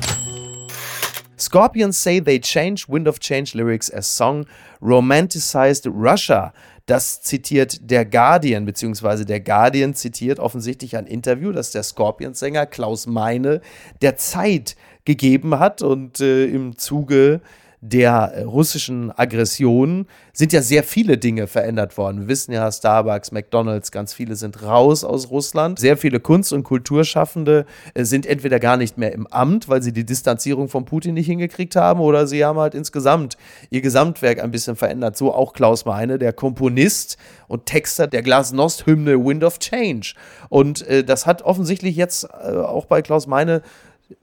Scorpions 1.39 2.03
say 2.03 2.21
they 2.21 2.41
change 2.41 2.87
Wind 2.89 3.09
of 3.09 3.19
Change 3.19 3.57
lyrics 3.57 3.91
as 3.91 4.07
song 4.07 4.47
romanticized 4.81 5.87
Russia. 5.87 6.53
Das 6.87 7.21
zitiert 7.21 7.91
der 7.91 8.05
Guardian, 8.05 8.65
beziehungsweise 8.65 9.25
der 9.25 9.41
Guardian 9.41 9.95
zitiert 9.95 10.41
offensichtlich 10.41 10.97
ein 10.97 11.07
Interview, 11.07 11.53
das 11.53 11.71
der 11.71 11.83
Scorpions-Sänger 11.83 12.67
Klaus 12.67 13.07
Meine 13.07 13.61
der 14.01 14.17
Zeit 14.17 14.77
gegeben 15.05 15.59
hat 15.59 15.83
und 15.83 16.21
äh, 16.21 16.47
im 16.47 16.79
Zuge 16.79 17.41
der 17.85 18.45
russischen 18.47 19.11
Aggression 19.11 20.07
sind 20.33 20.53
ja 20.53 20.63
sehr 20.63 20.85
viele 20.85 21.19
Dinge 21.19 21.49
verändert 21.49 21.99
worden. 21.99 22.21
Wir 22.21 22.29
wissen 22.29 22.53
ja, 22.53 22.71
Starbucks, 22.71 23.33
McDonald's, 23.33 23.91
ganz 23.91 24.15
viele 24.15 24.37
sind 24.37 24.63
raus 24.63 25.03
aus 25.03 25.31
Russland. 25.33 25.81
Sehr 25.81 25.97
viele 25.97 26.21
Kunst- 26.21 26.53
und 26.53 26.63
Kulturschaffende 26.63 27.67
äh, 27.95 28.05
sind 28.05 28.25
entweder 28.25 28.61
gar 28.61 28.77
nicht 28.77 28.99
mehr 28.99 29.13
im 29.13 29.27
Amt, 29.27 29.69
weil 29.69 29.83
sie 29.83 29.93
die 29.93 30.07
Distanzierung 30.07 30.69
von 30.69 30.85
Putin 30.85 31.15
nicht 31.15 31.27
hingekriegt 31.27 31.75
haben, 31.75 31.99
oder 31.99 32.29
sie 32.29 32.45
haben 32.45 32.61
halt 32.61 32.77
insgesamt 32.77 33.37
ihr 33.71 33.81
Gesamtwerk 33.81 34.41
ein 34.41 34.53
bisschen 34.53 34.77
verändert. 34.77 35.17
So 35.17 35.35
auch 35.35 35.53
Klaus 35.53 35.85
Meine, 35.85 36.21
der 36.21 36.33
Komponist 36.33 37.17
und 37.49 37.67
Texter 37.67 38.07
der 38.07 38.23
Glasnost-Hymne 38.23 39.25
Wind 39.25 39.43
of 39.43 39.59
Change. 39.59 40.15
Und 40.51 40.87
äh, 40.87 41.03
das 41.03 41.27
hat 41.27 41.43
offensichtlich 41.43 41.97
jetzt 41.97 42.25
äh, 42.25 42.53
auch 42.59 42.87
bei 42.87 43.03
Klaus 43.03 43.27
Meine 43.27 43.63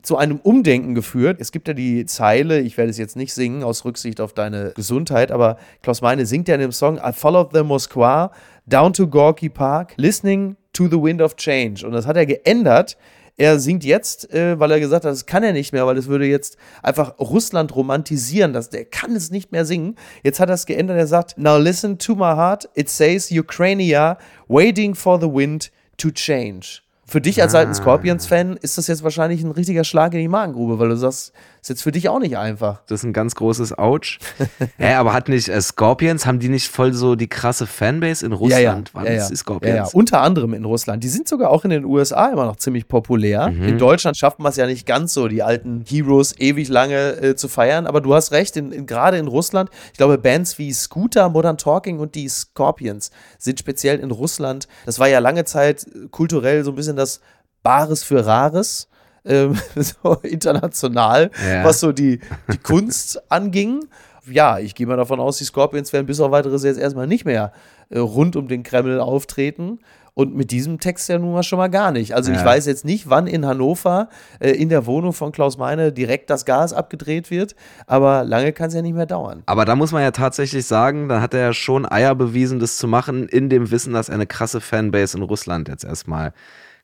zu 0.02 0.18
einem 0.18 0.40
Umdenken 0.40 0.96
geführt. 0.96 1.38
Es 1.40 1.52
gibt 1.52 1.68
ja 1.68 1.74
die 1.74 2.06
Zeile, 2.06 2.60
ich 2.60 2.78
werde 2.78 2.90
es 2.90 2.98
jetzt 2.98 3.16
nicht 3.16 3.34
singen, 3.34 3.64
aus 3.64 3.86
Rücksicht 3.86 4.22
auf 4.22 4.34
deine 4.34 4.72
Gesundheit, 4.76 5.32
aber 5.32 5.58
Klaus 5.82 6.02
Meine 6.02 6.26
singt 6.26 6.48
ja 6.48 6.56
in 6.56 6.62
dem 6.62 6.72
Song 6.72 6.98
I 6.98 7.12
followed 7.14 7.50
the 7.54 7.64
Moskwa 7.64 8.32
down 8.66 8.94
to 8.94 9.08
Gorky 9.08 9.50
Park, 9.50 9.94
listening 9.98 10.56
to 10.74 10.88
the 10.88 11.02
wind 11.02 11.22
of 11.22 11.36
change. 11.36 11.86
Und 11.86 11.94
das 11.94 12.06
hat 12.06 12.18
er 12.18 12.26
geändert. 12.26 12.98
Er 13.38 13.58
singt 13.58 13.86
jetzt, 13.86 14.34
äh, 14.34 14.60
weil 14.60 14.70
er 14.72 14.82
gesagt 14.82 15.06
hat, 15.06 15.12
das 15.14 15.26
kann 15.26 15.44
er 15.44 15.54
nicht 15.54 15.72
mehr, 15.72 15.88
weil 15.88 15.98
es 15.98 16.08
würde 16.08 16.26
jetzt 16.26 16.58
einfach 16.84 17.18
Russland 17.20 17.74
romantisieren. 17.74 18.52
Das, 18.52 18.70
der 18.70 18.84
kann 18.84 19.16
es 19.16 19.32
nicht 19.32 19.54
mehr 19.54 19.64
singen. 19.64 19.96
Jetzt 20.24 20.42
hat 20.42 20.50
er 20.50 20.56
es 20.56 20.66
geändert. 20.66 20.98
Er 20.98 21.08
sagt, 21.08 21.38
Now 21.38 21.58
listen 21.58 21.98
to 21.98 22.16
my 22.16 22.36
heart. 22.36 22.68
It 22.76 22.90
says 22.90 23.32
Ukrainia 23.32 24.18
waiting 24.50 24.94
for 24.94 25.18
the 25.20 25.28
wind 25.28 25.72
to 25.98 26.12
change. 26.12 26.82
Für 27.10 27.22
dich 27.22 27.42
als 27.42 27.56
ah. 27.56 27.60
alten 27.60 27.74
Scorpions-Fan 27.74 28.58
ist 28.58 28.78
das 28.78 28.86
jetzt 28.86 29.04
wahrscheinlich 29.04 29.42
ein 29.44 29.50
richtiger 29.50 29.84
Schlag 29.84 30.14
in 30.14 30.20
die 30.20 30.28
Magengrube, 30.28 30.78
weil 30.78 30.90
du 30.90 30.96
sagst, 30.96 31.34
ist 31.62 31.70
jetzt 31.70 31.82
für 31.82 31.92
dich 31.92 32.08
auch 32.08 32.20
nicht 32.20 32.38
einfach. 32.38 32.82
Das 32.88 33.02
ist 33.02 33.04
ein 33.04 33.14
ganz 33.14 33.36
großes 33.36 33.78
Ouch. 33.78 34.20
ja, 34.78 35.00
aber 35.00 35.12
hat 35.12 35.28
nicht 35.28 35.50
äh, 35.50 35.62
Scorpions, 35.62 36.26
haben 36.26 36.40
die 36.40 36.48
nicht 36.48 36.70
voll 36.70 36.94
so 36.94 37.16
die 37.16 37.28
krasse 37.28 37.68
Fanbase 37.68 38.26
in 38.26 38.32
Russland? 38.32 38.92
Ja, 38.94 39.04
ja, 39.04 39.12
ja, 39.12 39.18
ja. 39.18 39.36
Scorpions? 39.36 39.76
Ja, 39.76 39.84
ja, 39.84 39.90
unter 39.92 40.22
anderem 40.22 40.54
in 40.54 40.64
Russland. 40.64 41.04
Die 41.04 41.10
sind 41.10 41.28
sogar 41.28 41.50
auch 41.50 41.66
in 41.66 41.72
den 41.72 41.84
USA 41.84 42.28
immer 42.28 42.46
noch 42.46 42.56
ziemlich 42.56 42.88
populär. 42.88 43.50
Mhm. 43.50 43.64
In 43.64 43.78
Deutschland 43.78 44.16
schafft 44.16 44.40
man 44.40 44.52
es 44.52 44.56
ja 44.56 44.68
nicht 44.68 44.86
ganz 44.86 45.14
so, 45.14 45.28
die 45.28 45.44
alten 45.44 45.84
Heroes 45.88 46.38
ewig 46.40 46.70
lange 46.70 47.22
äh, 47.22 47.36
zu 47.36 47.48
feiern. 47.48 47.88
Aber 47.88 48.00
du 48.00 48.14
hast 48.14 48.32
recht, 48.32 48.56
in, 48.56 48.72
in, 48.72 48.86
gerade 48.86 49.18
in 49.18 49.28
Russland, 49.28 49.70
ich 49.92 49.98
glaube, 49.98 50.18
Bands 50.18 50.60
wie 50.60 50.72
Scooter, 50.72 51.28
Modern 51.30 51.58
Talking 51.58 52.00
und 52.00 52.16
die 52.16 52.30
Scorpions 52.30 53.12
sind 53.38 53.60
speziell 53.60 54.00
in 54.00 54.12
Russland. 54.12 54.68
Das 54.86 55.00
war 55.00 55.10
ja 55.10 55.20
lange 55.20 55.44
Zeit 55.44 55.86
kulturell 56.12 56.64
so 56.64 56.72
ein 56.72 56.76
bisschen 56.76 56.96
das 57.00 57.22
Bares 57.64 58.04
für 58.04 58.26
Rares 58.26 58.90
ähm, 59.26 59.58
so 59.76 60.14
international, 60.24 61.32
ja. 61.48 61.64
was 61.64 61.80
so 61.80 61.92
die, 61.92 62.20
die 62.52 62.58
Kunst 62.58 63.22
anging. 63.32 63.86
Ja, 64.30 64.60
ich 64.60 64.76
gehe 64.76 64.86
mal 64.86 64.98
davon 64.98 65.20
aus, 65.20 65.38
die 65.38 65.44
Scorpions 65.44 65.92
werden 65.94 66.06
bis 66.06 66.20
auf 66.20 66.32
weiteres 66.32 66.64
jetzt 66.64 66.80
erstmal 66.80 67.08
nicht 67.08 67.26
mehr 67.26 67.52
äh, 67.90 68.00
rund 68.00 68.36
um 68.36 68.48
den 68.48 68.64
Kreml 68.64 69.00
auftreten. 69.00 69.80
Und 70.16 70.36
mit 70.36 70.52
diesem 70.52 70.82
Text 70.82 71.08
ja 71.08 71.18
nun 71.18 71.32
mal 71.32 71.44
schon 71.44 71.60
mal 71.60 71.70
gar 71.70 71.92
nicht. 71.92 72.14
Also 72.14 72.32
ja. 72.32 72.38
ich 72.38 72.44
weiß 72.44 72.66
jetzt 72.66 72.84
nicht, 72.84 73.10
wann 73.10 73.26
in 73.26 73.46
Hannover 73.46 74.10
äh, 74.40 74.50
in 74.50 74.68
der 74.68 74.86
Wohnung 74.86 75.14
von 75.14 75.32
Klaus 75.32 75.58
Meine 75.58 75.94
direkt 75.94 76.30
das 76.30 76.44
Gas 76.44 76.74
abgedreht 76.74 77.32
wird, 77.32 77.56
aber 77.88 78.26
lange 78.26 78.52
kann 78.52 78.68
es 78.68 78.74
ja 78.74 78.82
nicht 78.82 78.96
mehr 78.96 79.06
dauern. 79.06 79.44
Aber 79.46 79.64
da 79.64 79.78
muss 79.78 79.94
man 79.94 80.02
ja 80.02 80.12
tatsächlich 80.12 80.66
sagen, 80.66 81.08
da 81.08 81.22
hat 81.22 81.34
er 81.34 81.40
ja 81.40 81.54
schon 81.54 81.90
Eier 81.90 82.16
bewiesen, 82.16 82.60
das 82.60 82.76
zu 82.76 82.88
machen, 82.88 83.30
in 83.30 83.48
dem 83.48 83.72
Wissen, 83.72 83.94
dass 83.94 84.10
er 84.10 84.16
eine 84.16 84.28
krasse 84.28 84.60
Fanbase 84.60 85.16
in 85.16 85.24
Russland 85.24 85.70
jetzt 85.70 85.86
erstmal 85.86 86.34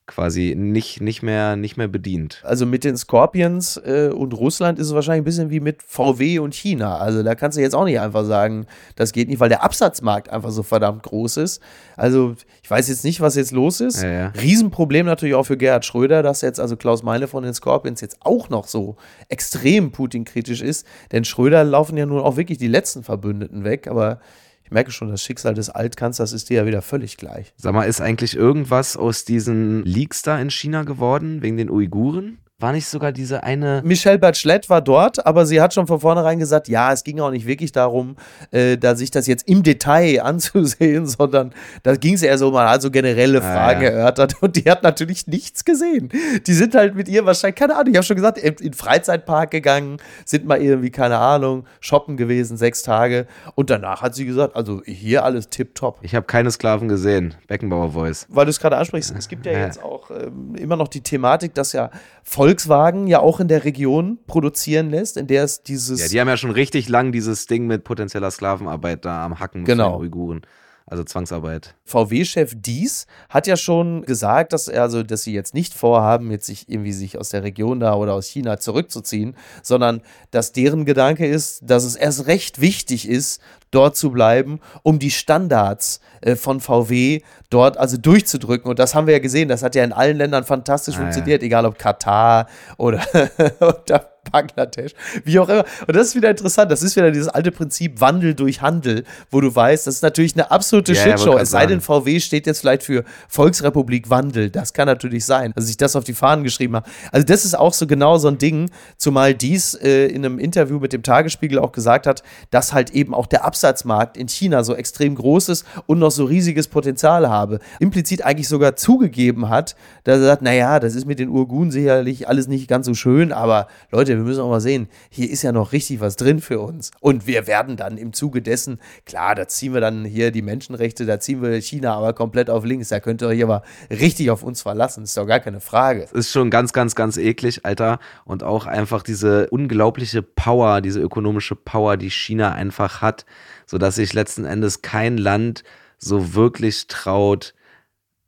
quasi 0.06 0.54
nicht, 0.56 1.00
nicht, 1.00 1.22
mehr, 1.22 1.56
nicht 1.56 1.76
mehr 1.76 1.88
bedient. 1.88 2.40
Also 2.44 2.64
mit 2.64 2.84
den 2.84 2.96
Scorpions 2.96 3.76
äh, 3.76 4.10
und 4.14 4.34
Russland 4.34 4.78
ist 4.78 4.86
es 4.86 4.94
wahrscheinlich 4.94 5.22
ein 5.22 5.24
bisschen 5.24 5.50
wie 5.50 5.58
mit 5.58 5.82
VW 5.82 6.38
und 6.38 6.54
China. 6.54 6.98
Also 6.98 7.24
da 7.24 7.34
kannst 7.34 7.58
du 7.58 7.62
jetzt 7.62 7.74
auch 7.74 7.84
nicht 7.84 7.98
einfach 7.98 8.24
sagen, 8.24 8.66
das 8.94 9.12
geht 9.12 9.28
nicht, 9.28 9.40
weil 9.40 9.48
der 9.48 9.64
Absatzmarkt 9.64 10.28
einfach 10.30 10.50
so 10.50 10.62
verdammt 10.62 11.02
groß 11.02 11.38
ist. 11.38 11.60
Also 11.96 12.36
ich 12.62 12.70
weiß 12.70 12.88
jetzt 12.88 13.04
nicht, 13.04 13.20
was 13.20 13.34
jetzt 13.34 13.50
los 13.50 13.80
ist. 13.80 14.02
Ja, 14.02 14.10
ja. 14.10 14.32
Riesenproblem 14.40 15.06
natürlich 15.06 15.34
auch 15.34 15.46
für 15.46 15.56
Gerhard 15.56 15.84
Schröder, 15.84 16.22
dass 16.22 16.40
jetzt 16.40 16.60
also 16.60 16.76
Klaus 16.76 17.02
Meine 17.02 17.26
von 17.26 17.42
den 17.42 17.54
Scorpions 17.54 18.00
jetzt 18.00 18.18
auch 18.20 18.48
noch 18.48 18.68
so 18.68 18.96
extrem 19.28 19.90
Putin-kritisch 19.90 20.62
ist. 20.62 20.86
Denn 21.10 21.24
Schröder 21.24 21.64
laufen 21.64 21.96
ja 21.96 22.06
nun 22.06 22.20
auch 22.20 22.36
wirklich 22.36 22.58
die 22.58 22.68
letzten 22.68 23.02
Verbündeten 23.02 23.64
weg, 23.64 23.88
aber 23.88 24.20
ich 24.66 24.72
merke 24.72 24.90
schon, 24.90 25.10
das 25.10 25.22
Schicksal 25.22 25.54
des 25.54 25.70
Altkanzlers 25.70 26.32
ist 26.32 26.50
dir 26.50 26.56
ja 26.56 26.66
wieder 26.66 26.82
völlig 26.82 27.16
gleich. 27.16 27.54
Sag 27.56 27.72
mal, 27.72 27.84
ist 27.84 28.00
eigentlich 28.00 28.34
irgendwas 28.34 28.96
aus 28.96 29.24
diesen 29.24 29.84
Leaks 29.84 30.22
da 30.22 30.40
in 30.40 30.50
China 30.50 30.82
geworden, 30.82 31.40
wegen 31.40 31.56
den 31.56 31.70
Uiguren? 31.70 32.38
War 32.58 32.72
nicht 32.72 32.86
sogar 32.86 33.12
diese 33.12 33.42
eine. 33.42 33.82
Michelle 33.84 34.18
Bachelet 34.18 34.70
war 34.70 34.80
dort, 34.80 35.26
aber 35.26 35.44
sie 35.44 35.60
hat 35.60 35.74
schon 35.74 35.86
von 35.86 36.00
vornherein 36.00 36.38
gesagt, 36.38 36.68
ja, 36.68 36.90
es 36.90 37.04
ging 37.04 37.20
auch 37.20 37.30
nicht 37.30 37.46
wirklich 37.46 37.70
darum, 37.70 38.16
äh, 38.50 38.78
da 38.78 38.96
sich 38.96 39.10
das 39.10 39.26
jetzt 39.26 39.46
im 39.46 39.62
Detail 39.62 40.20
anzusehen, 40.22 41.06
sondern 41.06 41.52
da 41.82 41.96
ging 41.96 42.14
es 42.14 42.22
eher 42.22 42.38
so 42.38 42.50
mal 42.50 42.66
also 42.66 42.90
generelle 42.90 43.42
Fragen 43.42 43.80
ah, 43.80 43.84
ja. 43.84 43.90
erörtert 43.90 44.36
und 44.42 44.56
die 44.56 44.70
hat 44.70 44.82
natürlich 44.84 45.26
nichts 45.26 45.66
gesehen. 45.66 46.08
Die 46.46 46.54
sind 46.54 46.74
halt 46.74 46.94
mit 46.94 47.08
ihr 47.08 47.26
wahrscheinlich, 47.26 47.56
keine 47.56 47.74
Ahnung, 47.74 47.90
ich 47.90 47.96
habe 47.96 48.06
schon 48.06 48.16
gesagt, 48.16 48.38
in 48.38 48.54
den 48.54 48.72
Freizeitpark 48.72 49.50
gegangen, 49.50 49.98
sind 50.24 50.46
mal 50.46 50.62
irgendwie, 50.62 50.90
keine 50.90 51.18
Ahnung, 51.18 51.66
shoppen 51.80 52.16
gewesen, 52.16 52.56
sechs 52.56 52.82
Tage 52.82 53.26
und 53.54 53.68
danach 53.68 54.00
hat 54.00 54.14
sie 54.14 54.24
gesagt, 54.24 54.56
also 54.56 54.80
hier 54.86 55.24
alles 55.24 55.50
tipptopp. 55.50 55.98
Ich 56.00 56.14
habe 56.14 56.24
keine 56.24 56.50
Sklaven 56.50 56.88
gesehen, 56.88 57.34
Beckenbauer 57.48 57.90
Voice. 57.90 58.24
Weil 58.30 58.46
du 58.46 58.50
es 58.50 58.60
gerade 58.60 58.78
ansprichst, 58.78 59.14
es 59.14 59.28
gibt 59.28 59.44
ja, 59.44 59.52
ja. 59.52 59.58
jetzt 59.66 59.82
auch 59.82 60.10
ähm, 60.10 60.54
immer 60.54 60.76
noch 60.76 60.88
die 60.88 61.02
Thematik, 61.02 61.52
dass 61.52 61.74
ja 61.74 61.90
voll 62.22 62.45
Volkswagen 62.46 63.08
ja 63.08 63.18
auch 63.18 63.40
in 63.40 63.48
der 63.48 63.64
Region 63.64 64.18
produzieren 64.28 64.90
lässt, 64.90 65.16
in 65.16 65.26
der 65.26 65.42
es 65.42 65.62
dieses. 65.62 66.00
Ja, 66.00 66.08
die 66.08 66.20
haben 66.20 66.28
ja 66.28 66.36
schon 66.36 66.52
richtig 66.52 66.88
lang 66.88 67.10
dieses 67.10 67.46
Ding 67.46 67.66
mit 67.66 67.82
potenzieller 67.82 68.30
Sklavenarbeit 68.30 69.04
da 69.04 69.24
am 69.24 69.40
Hacken 69.40 69.64
genau. 69.64 69.94
von 69.94 70.02
Uiguren. 70.02 70.42
Also 70.88 71.02
Zwangsarbeit. 71.02 71.74
VW-Chef 71.84 72.54
Dies 72.56 73.08
hat 73.28 73.48
ja 73.48 73.56
schon 73.56 74.02
gesagt, 74.02 74.52
dass 74.52 74.68
also, 74.68 75.02
dass 75.02 75.22
sie 75.22 75.34
jetzt 75.34 75.52
nicht 75.52 75.74
vorhaben, 75.74 76.30
jetzt 76.30 76.46
sich 76.46 76.68
irgendwie 76.68 76.92
sich 76.92 77.18
aus 77.18 77.30
der 77.30 77.42
Region 77.42 77.80
da 77.80 77.94
oder 77.94 78.14
aus 78.14 78.28
China 78.28 78.58
zurückzuziehen, 78.58 79.34
sondern 79.64 80.00
dass 80.30 80.52
deren 80.52 80.84
Gedanke 80.84 81.26
ist, 81.26 81.62
dass 81.68 81.82
es 81.82 81.96
erst 81.96 82.28
recht 82.28 82.60
wichtig 82.60 83.08
ist, 83.08 83.40
dort 83.72 83.96
zu 83.96 84.12
bleiben, 84.12 84.60
um 84.84 85.00
die 85.00 85.10
Standards 85.10 86.00
äh, 86.20 86.36
von 86.36 86.60
VW 86.60 87.20
dort 87.50 87.78
also 87.78 87.96
durchzudrücken. 87.96 88.70
Und 88.70 88.78
das 88.78 88.94
haben 88.94 89.08
wir 89.08 89.14
ja 89.14 89.20
gesehen. 89.20 89.48
Das 89.48 89.64
hat 89.64 89.74
ja 89.74 89.82
in 89.82 89.92
allen 89.92 90.16
Ländern 90.16 90.44
fantastisch 90.44 90.94
ah, 90.94 91.00
funktioniert, 91.00 91.42
ja. 91.42 91.46
egal 91.46 91.66
ob 91.66 91.80
Katar 91.80 92.46
oder, 92.78 93.02
oder 93.60 94.15
Bangladesch, 94.30 94.92
wie 95.24 95.38
auch 95.38 95.48
immer. 95.48 95.64
Und 95.86 95.96
das 95.96 96.08
ist 96.08 96.16
wieder 96.16 96.30
interessant. 96.30 96.70
Das 96.70 96.82
ist 96.82 96.96
wieder 96.96 97.10
dieses 97.10 97.28
alte 97.28 97.50
Prinzip 97.50 98.00
Wandel 98.00 98.34
durch 98.34 98.62
Handel, 98.62 99.04
wo 99.30 99.40
du 99.40 99.54
weißt, 99.54 99.86
das 99.86 99.96
ist 99.96 100.02
natürlich 100.02 100.34
eine 100.34 100.50
absolute 100.50 100.92
ja, 100.92 101.02
Shitshow. 101.02 101.38
Es 101.38 101.50
sei 101.50 101.66
denn, 101.66 101.80
VW 101.80 102.20
steht 102.20 102.46
jetzt 102.46 102.60
vielleicht 102.60 102.82
für 102.82 103.04
Volksrepublik 103.28 104.10
Wandel. 104.10 104.50
Das 104.50 104.72
kann 104.72 104.86
natürlich 104.86 105.24
sein, 105.24 105.52
dass 105.54 105.68
ich 105.68 105.76
das 105.76 105.96
auf 105.96 106.04
die 106.04 106.14
Fahnen 106.14 106.44
geschrieben 106.44 106.76
habe. 106.76 106.88
Also, 107.12 107.26
das 107.26 107.44
ist 107.44 107.56
auch 107.56 107.72
so 107.72 107.86
genau 107.86 108.18
so 108.18 108.28
ein 108.28 108.38
Ding, 108.38 108.70
zumal 108.96 109.34
dies 109.34 109.74
äh, 109.74 110.06
in 110.06 110.24
einem 110.24 110.38
Interview 110.38 110.78
mit 110.78 110.92
dem 110.92 111.02
Tagesspiegel 111.02 111.58
auch 111.58 111.72
gesagt 111.72 112.06
hat, 112.06 112.22
dass 112.50 112.72
halt 112.72 112.90
eben 112.90 113.14
auch 113.14 113.26
der 113.26 113.44
Absatzmarkt 113.44 114.16
in 114.16 114.28
China 114.28 114.64
so 114.64 114.74
extrem 114.74 115.14
groß 115.14 115.48
ist 115.50 115.66
und 115.86 115.98
noch 115.98 116.10
so 116.10 116.24
riesiges 116.24 116.68
Potenzial 116.68 117.28
habe. 117.28 117.60
Implizit 117.80 118.24
eigentlich 118.24 118.48
sogar 118.48 118.76
zugegeben 118.76 119.48
hat, 119.48 119.76
dass 120.04 120.18
er 120.20 120.26
sagt, 120.26 120.42
naja, 120.42 120.80
das 120.80 120.94
ist 120.94 121.06
mit 121.06 121.18
den 121.18 121.28
Urgun 121.28 121.70
sicherlich 121.70 122.28
alles 122.28 122.48
nicht 122.48 122.68
ganz 122.68 122.86
so 122.86 122.94
schön, 122.94 123.32
aber 123.32 123.68
Leute, 123.90 124.15
wir 124.18 124.24
müssen 124.24 124.40
auch 124.40 124.50
mal 124.50 124.60
sehen, 124.60 124.88
hier 125.10 125.30
ist 125.30 125.42
ja 125.42 125.52
noch 125.52 125.72
richtig 125.72 126.00
was 126.00 126.16
drin 126.16 126.40
für 126.40 126.60
uns. 126.60 126.90
Und 127.00 127.26
wir 127.26 127.46
werden 127.46 127.76
dann 127.76 127.98
im 127.98 128.12
Zuge 128.12 128.42
dessen, 128.42 128.80
klar, 129.04 129.34
da 129.34 129.48
ziehen 129.48 129.74
wir 129.74 129.80
dann 129.80 130.04
hier 130.04 130.30
die 130.30 130.42
Menschenrechte, 130.42 131.06
da 131.06 131.20
ziehen 131.20 131.42
wir 131.42 131.60
China 131.60 131.94
aber 131.94 132.12
komplett 132.12 132.50
auf 132.50 132.64
links. 132.64 132.88
Da 132.88 133.00
könnt 133.00 133.22
ihr 133.22 133.28
euch 133.28 133.42
aber 133.42 133.62
richtig 133.90 134.30
auf 134.30 134.42
uns 134.42 134.62
verlassen. 134.62 135.04
Ist 135.04 135.16
doch 135.16 135.26
gar 135.26 135.40
keine 135.40 135.60
Frage. 135.60 136.02
Das 136.02 136.12
ist 136.12 136.32
schon 136.32 136.50
ganz, 136.50 136.72
ganz, 136.72 136.94
ganz 136.94 137.16
eklig, 137.16 137.64
Alter. 137.64 137.98
Und 138.24 138.42
auch 138.42 138.66
einfach 138.66 139.02
diese 139.02 139.48
unglaubliche 139.50 140.22
Power, 140.22 140.80
diese 140.80 141.00
ökonomische 141.00 141.56
Power, 141.56 141.96
die 141.96 142.10
China 142.10 142.52
einfach 142.52 143.00
hat, 143.02 143.26
sodass 143.66 143.96
sich 143.96 144.12
letzten 144.12 144.44
Endes 144.44 144.82
kein 144.82 145.18
Land 145.18 145.64
so 145.98 146.34
wirklich 146.34 146.86
traut, 146.88 147.54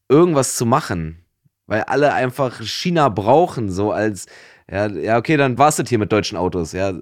irgendwas 0.08 0.56
zu 0.56 0.66
machen. 0.66 1.24
Weil 1.66 1.82
alle 1.82 2.14
einfach 2.14 2.62
China 2.62 3.10
brauchen, 3.10 3.70
so 3.70 3.92
als 3.92 4.26
ja, 4.70 4.86
ja, 4.86 5.16
okay, 5.18 5.36
dann 5.36 5.58
war 5.58 5.68
es 5.68 5.76
das 5.76 5.88
hier 5.88 5.98
mit 5.98 6.12
deutschen 6.12 6.36
Autos, 6.36 6.72
ja. 6.72 6.92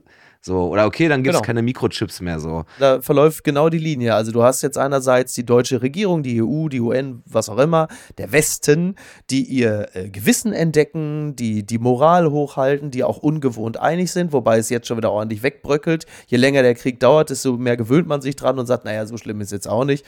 So, 0.47 0.69
oder 0.69 0.87
okay, 0.87 1.09
dann 1.09 1.25
gibt 1.25 1.35
es 1.35 1.41
genau. 1.41 1.47
keine 1.47 1.63
Mikrochips 1.63 2.21
mehr 2.21 2.39
so. 2.39 2.65
Da 2.79 3.01
verläuft 3.01 3.43
genau 3.43 3.69
die 3.69 3.79
Linie. 3.79 4.15
Also 4.15 4.31
du 4.31 4.45
hast 4.45 4.63
jetzt 4.63 4.79
einerseits 4.79 5.35
die 5.35 5.45
deutsche 5.45 5.83
Regierung, 5.83 6.23
die 6.23 6.41
EU, 6.41 6.69
die 6.69 6.81
UN, 6.81 7.25
was 7.27 7.49
auch 7.49 7.59
immer, 7.59 7.89
der 8.17 8.31
Westen, 8.31 8.95
die 9.29 9.43
ihr 9.43 9.89
äh, 9.95 10.09
Gewissen 10.09 10.53
entdecken, 10.53 11.35
die 11.35 11.67
die 11.67 11.79
Moral 11.79 12.31
hochhalten, 12.31 12.93
die 12.93 13.03
auch 13.03 13.19
ungewohnt 13.19 13.81
einig 13.81 14.13
sind, 14.13 14.33
wobei 14.33 14.59
es 14.59 14.71
jetzt 14.71 14.87
schon 14.87 14.99
wieder 14.99 15.11
ordentlich 15.11 15.43
wegbröckelt. 15.43 16.07
Je 16.29 16.39
länger 16.39 16.63
der 16.63 16.77
Krieg 16.77 17.01
dauert, 17.01 17.31
desto 17.31 17.57
mehr 17.57 17.77
gewöhnt 17.77 18.07
man 18.07 18.23
sich 18.23 18.37
dran 18.37 18.61
und 18.61 18.67
sagt, 18.67 18.85
naja, 18.85 19.05
so 19.07 19.17
schlimm 19.17 19.41
ist 19.41 19.51
jetzt 19.51 19.69
auch 19.69 19.85
nicht. 19.85 20.07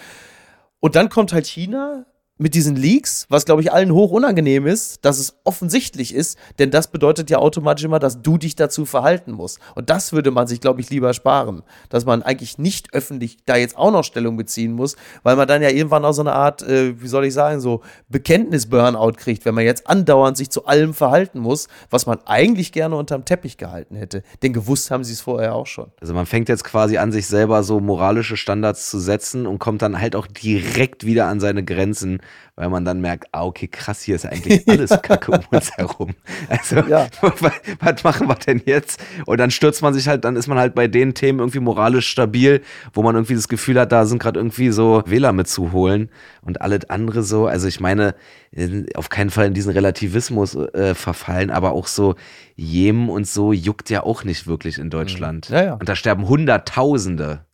Und 0.79 0.94
dann 0.94 1.09
kommt 1.09 1.33
halt 1.33 1.47
China, 1.47 2.07
mit 2.38 2.55
diesen 2.55 2.77
Leaks, 2.77 3.27
was 3.29 3.44
glaube 3.44 3.62
ich 3.62 3.72
allen 3.72 3.92
hoch 3.92 4.11
unangenehm 4.11 4.66
ist, 4.66 5.05
dass 5.05 5.18
es 5.18 5.35
offensichtlich 5.44 6.14
ist, 6.14 6.38
denn 6.59 6.70
das 6.70 6.90
bedeutet 6.90 7.31
ja 7.31 7.38
automatisch 7.38 7.85
immer, 7.85 7.98
dass 7.98 8.22
du 8.22 8.38
dich 8.38 8.57
dazu 8.57 8.87
verhalten 8.87 9.33
musst. 9.33 9.59
Und 9.74 9.90
das 9.90 10.12
würde 10.12 10.31
man 10.31 10.46
sich, 10.46 10.61
glaube 10.61 10.81
ich, 10.81 10.88
lieber 10.90 11.12
sparen, 11.14 11.62
dass 11.88 12.05
man 12.05 12.22
eigentlich 12.22 12.59
nicht 12.59 12.94
öffentlich 12.94 13.38
da 13.44 13.57
jetzt 13.57 13.77
auch 13.77 13.90
noch 13.90 14.05
Stellung 14.05 14.37
beziehen 14.37 14.72
muss, 14.72 14.96
weil 15.22 15.37
man 15.37 15.48
dann 15.48 15.62
ja 15.62 15.70
irgendwann 15.70 16.05
auch 16.05 16.12
so 16.12 16.22
eine 16.22 16.33
Art, 16.33 16.62
äh, 16.62 17.01
wie 17.03 17.09
soll 17.09 17.24
ich 17.24 17.35
sagen, 17.35 17.61
so 17.61 17.83
Bekenntnis-Burnout 18.09 19.12
kriegt, 19.16 19.44
wenn 19.44 19.55
man 19.55 19.64
jetzt 19.64 19.88
andauernd 19.88 20.37
sich 20.37 20.51
zu 20.51 20.66
allem 20.66 20.94
verhalten 20.94 21.40
muss, 21.40 21.68
was 21.90 22.07
man 22.07 22.18
eigentlich 22.27 22.72
gerne 22.72 22.96
unterm 22.96 23.24
Teppich 23.24 23.57
gehalten 23.57 23.96
hätte. 23.96 24.22
Denn 24.42 24.53
gewusst 24.53 24.90
haben 24.90 25.05
sie 25.05 25.12
es 25.12 25.20
vorher 25.20 25.55
auch 25.55 25.66
schon. 25.66 25.90
Also 26.01 26.14
man 26.14 26.27
fängt 26.27 26.48
jetzt 26.48 26.64
quasi 26.64 26.98
an, 26.98 27.11
sich 27.11 27.27
selber 27.27 27.64
so 27.64 27.81
moralische 27.81 28.37
Standards 28.37 28.90
zu 28.90 29.01
setzen 29.01 29.46
und 29.46 29.59
kommt 29.59 29.83
dann 29.83 30.01
halt 30.01 30.14
auch 30.14 30.27
direkt 30.27 31.05
wieder 31.05 31.27
an 31.27 31.40
seine 31.40 31.64
Grenzen 31.64 32.20
weil 32.57 32.69
man 32.71 32.85
dann 32.85 33.01
merkt, 33.01 33.29
ah, 33.33 33.45
okay, 33.45 33.69
krass, 33.69 34.03
hier 34.03 34.17
ist 34.17 34.27
eigentlich 34.27 34.62
alles 34.69 34.91
Kacke 35.03 35.33
um 35.33 35.41
uns 35.51 35.71
herum. 35.77 36.14
Also, 36.49 36.77
ja. 36.81 37.07
was, 37.21 37.53
was 37.81 38.05
machen 38.05 38.29
wir 38.29 38.35
denn 38.35 38.62
jetzt? 38.67 39.01
Und 39.27 39.38
dann 39.38 39.51
stürzt 39.51 39.81
man 39.83 39.95
sich 39.95 40.09
halt, 40.09 40.25
dann 40.25 40.37
ist 40.37 40.49
man 40.49 40.59
halt 40.59 40.75
bei 40.75 40.88
den 40.88 41.14
Themen 41.14 41.38
irgendwie 41.38 41.61
moralisch 41.61 42.09
stabil, 42.09 42.62
wo 42.93 43.03
man 43.03 43.14
irgendwie 43.14 43.35
das 43.35 43.49
Gefühl 43.49 43.79
hat, 43.79 43.93
da 43.93 44.07
sind 44.07 44.21
gerade 44.21 44.41
irgendwie 44.41 44.71
so 44.71 45.03
Wähler 45.07 45.33
mitzuholen 45.33 46.11
und 46.43 46.61
alles 46.61 46.91
andere 46.91 47.23
so. 47.23 47.47
Also 47.47 47.69
ich 47.69 47.81
meine, 47.81 48.14
auf 48.95 49.09
keinen 49.09 49.31
Fall 49.31 49.47
in 49.47 49.55
diesen 49.55 49.73
Relativismus 49.73 50.55
äh, 50.55 50.95
verfallen, 50.95 51.51
aber 51.51 51.73
auch 51.73 51.87
so 51.87 52.14
Jemen 52.57 53.09
und 53.09 53.27
so 53.27 53.53
juckt 53.53 53.91
ja 53.91 54.03
auch 54.03 54.25
nicht 54.25 54.47
wirklich 54.47 54.79
in 54.79 54.91
Deutschland. 54.91 55.49
Ja, 55.49 55.64
ja. 55.64 55.75
Und 55.75 55.88
da 55.88 55.95
sterben 55.95 56.29
Hunderttausende. 56.29 57.45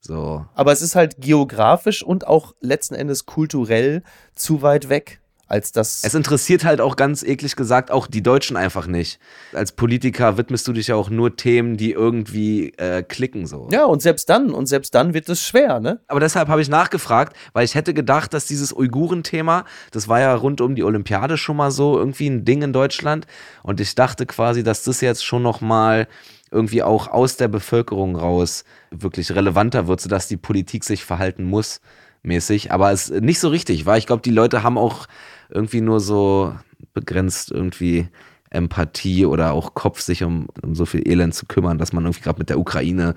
So. 0.00 0.46
Aber 0.54 0.72
es 0.72 0.82
ist 0.82 0.94
halt 0.94 1.20
geografisch 1.20 2.02
und 2.02 2.26
auch 2.26 2.54
letzten 2.60 2.94
Endes 2.94 3.26
kulturell 3.26 4.02
zu 4.34 4.62
weit 4.62 4.88
weg 4.88 5.20
als 5.50 5.72
das. 5.72 6.04
Es 6.04 6.14
interessiert 6.14 6.64
halt 6.64 6.80
auch 6.80 6.94
ganz 6.94 7.22
eklig 7.24 7.56
gesagt 7.56 7.90
auch 7.90 8.06
die 8.06 8.22
Deutschen 8.22 8.56
einfach 8.56 8.86
nicht. 8.86 9.18
Als 9.52 9.72
Politiker 9.72 10.36
widmest 10.36 10.68
du 10.68 10.72
dich 10.72 10.86
ja 10.86 10.94
auch 10.94 11.10
nur 11.10 11.36
Themen, 11.36 11.76
die 11.76 11.90
irgendwie 11.90 12.72
äh, 12.76 13.02
klicken 13.02 13.46
so. 13.46 13.68
Ja, 13.72 13.84
und 13.84 14.00
selbst 14.00 14.30
dann, 14.30 14.52
und 14.52 14.66
selbst 14.66 14.94
dann 14.94 15.12
wird 15.12 15.28
es 15.28 15.44
schwer, 15.44 15.80
ne? 15.80 16.00
Aber 16.06 16.20
deshalb 16.20 16.48
habe 16.48 16.62
ich 16.62 16.68
nachgefragt, 16.68 17.36
weil 17.52 17.64
ich 17.64 17.74
hätte 17.74 17.92
gedacht, 17.94 18.32
dass 18.32 18.46
dieses 18.46 18.72
Uiguren-Thema, 18.72 19.64
das 19.90 20.06
war 20.06 20.20
ja 20.20 20.34
rund 20.34 20.60
um 20.60 20.76
die 20.76 20.84
Olympiade 20.84 21.36
schon 21.36 21.56
mal 21.56 21.72
so 21.72 21.98
irgendwie 21.98 22.28
ein 22.28 22.44
Ding 22.44 22.62
in 22.62 22.72
Deutschland. 22.72 23.26
Und 23.64 23.80
ich 23.80 23.96
dachte 23.96 24.26
quasi, 24.26 24.62
dass 24.62 24.84
das 24.84 25.00
jetzt 25.00 25.24
schon 25.24 25.42
noch 25.42 25.60
mal 25.60 26.06
irgendwie 26.50 26.82
auch 26.82 27.08
aus 27.08 27.36
der 27.36 27.48
Bevölkerung 27.48 28.16
raus 28.16 28.64
wirklich 28.90 29.34
relevanter 29.34 29.86
wird, 29.86 30.00
sodass 30.00 30.28
die 30.28 30.36
Politik 30.36 30.84
sich 30.84 31.04
verhalten 31.04 31.44
muss 31.44 31.80
mäßig. 32.22 32.72
Aber 32.72 32.92
es 32.92 33.08
ist 33.08 33.22
nicht 33.22 33.40
so 33.40 33.48
richtig 33.48 33.86
war. 33.86 33.96
Ich 33.96 34.06
glaube, 34.06 34.22
die 34.22 34.30
Leute 34.30 34.62
haben 34.62 34.78
auch 34.78 35.06
irgendwie 35.48 35.80
nur 35.80 36.00
so 36.00 36.54
begrenzt 36.92 37.50
irgendwie 37.50 38.08
Empathie 38.50 39.26
oder 39.26 39.52
auch 39.52 39.74
Kopf, 39.74 40.00
sich 40.00 40.24
um, 40.24 40.48
um 40.62 40.74
so 40.74 40.84
viel 40.84 41.06
Elend 41.08 41.34
zu 41.34 41.46
kümmern, 41.46 41.78
dass 41.78 41.92
man 41.92 42.04
irgendwie 42.04 42.22
gerade 42.22 42.38
mit 42.38 42.50
der 42.50 42.58
Ukraine 42.58 43.14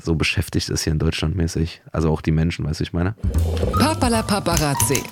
so 0.00 0.14
beschäftigt 0.14 0.68
ist 0.68 0.84
hier 0.84 0.92
in 0.92 0.98
Deutschland 0.98 1.36
mäßig. 1.36 1.82
Also 1.90 2.10
auch 2.10 2.20
die 2.20 2.32
Menschen, 2.32 2.66
weißt 2.66 2.80
du, 2.80 2.84
ich 2.84 2.92
meine. 2.92 3.14
Papala 3.78 4.22
Paparazzi. 4.22 5.02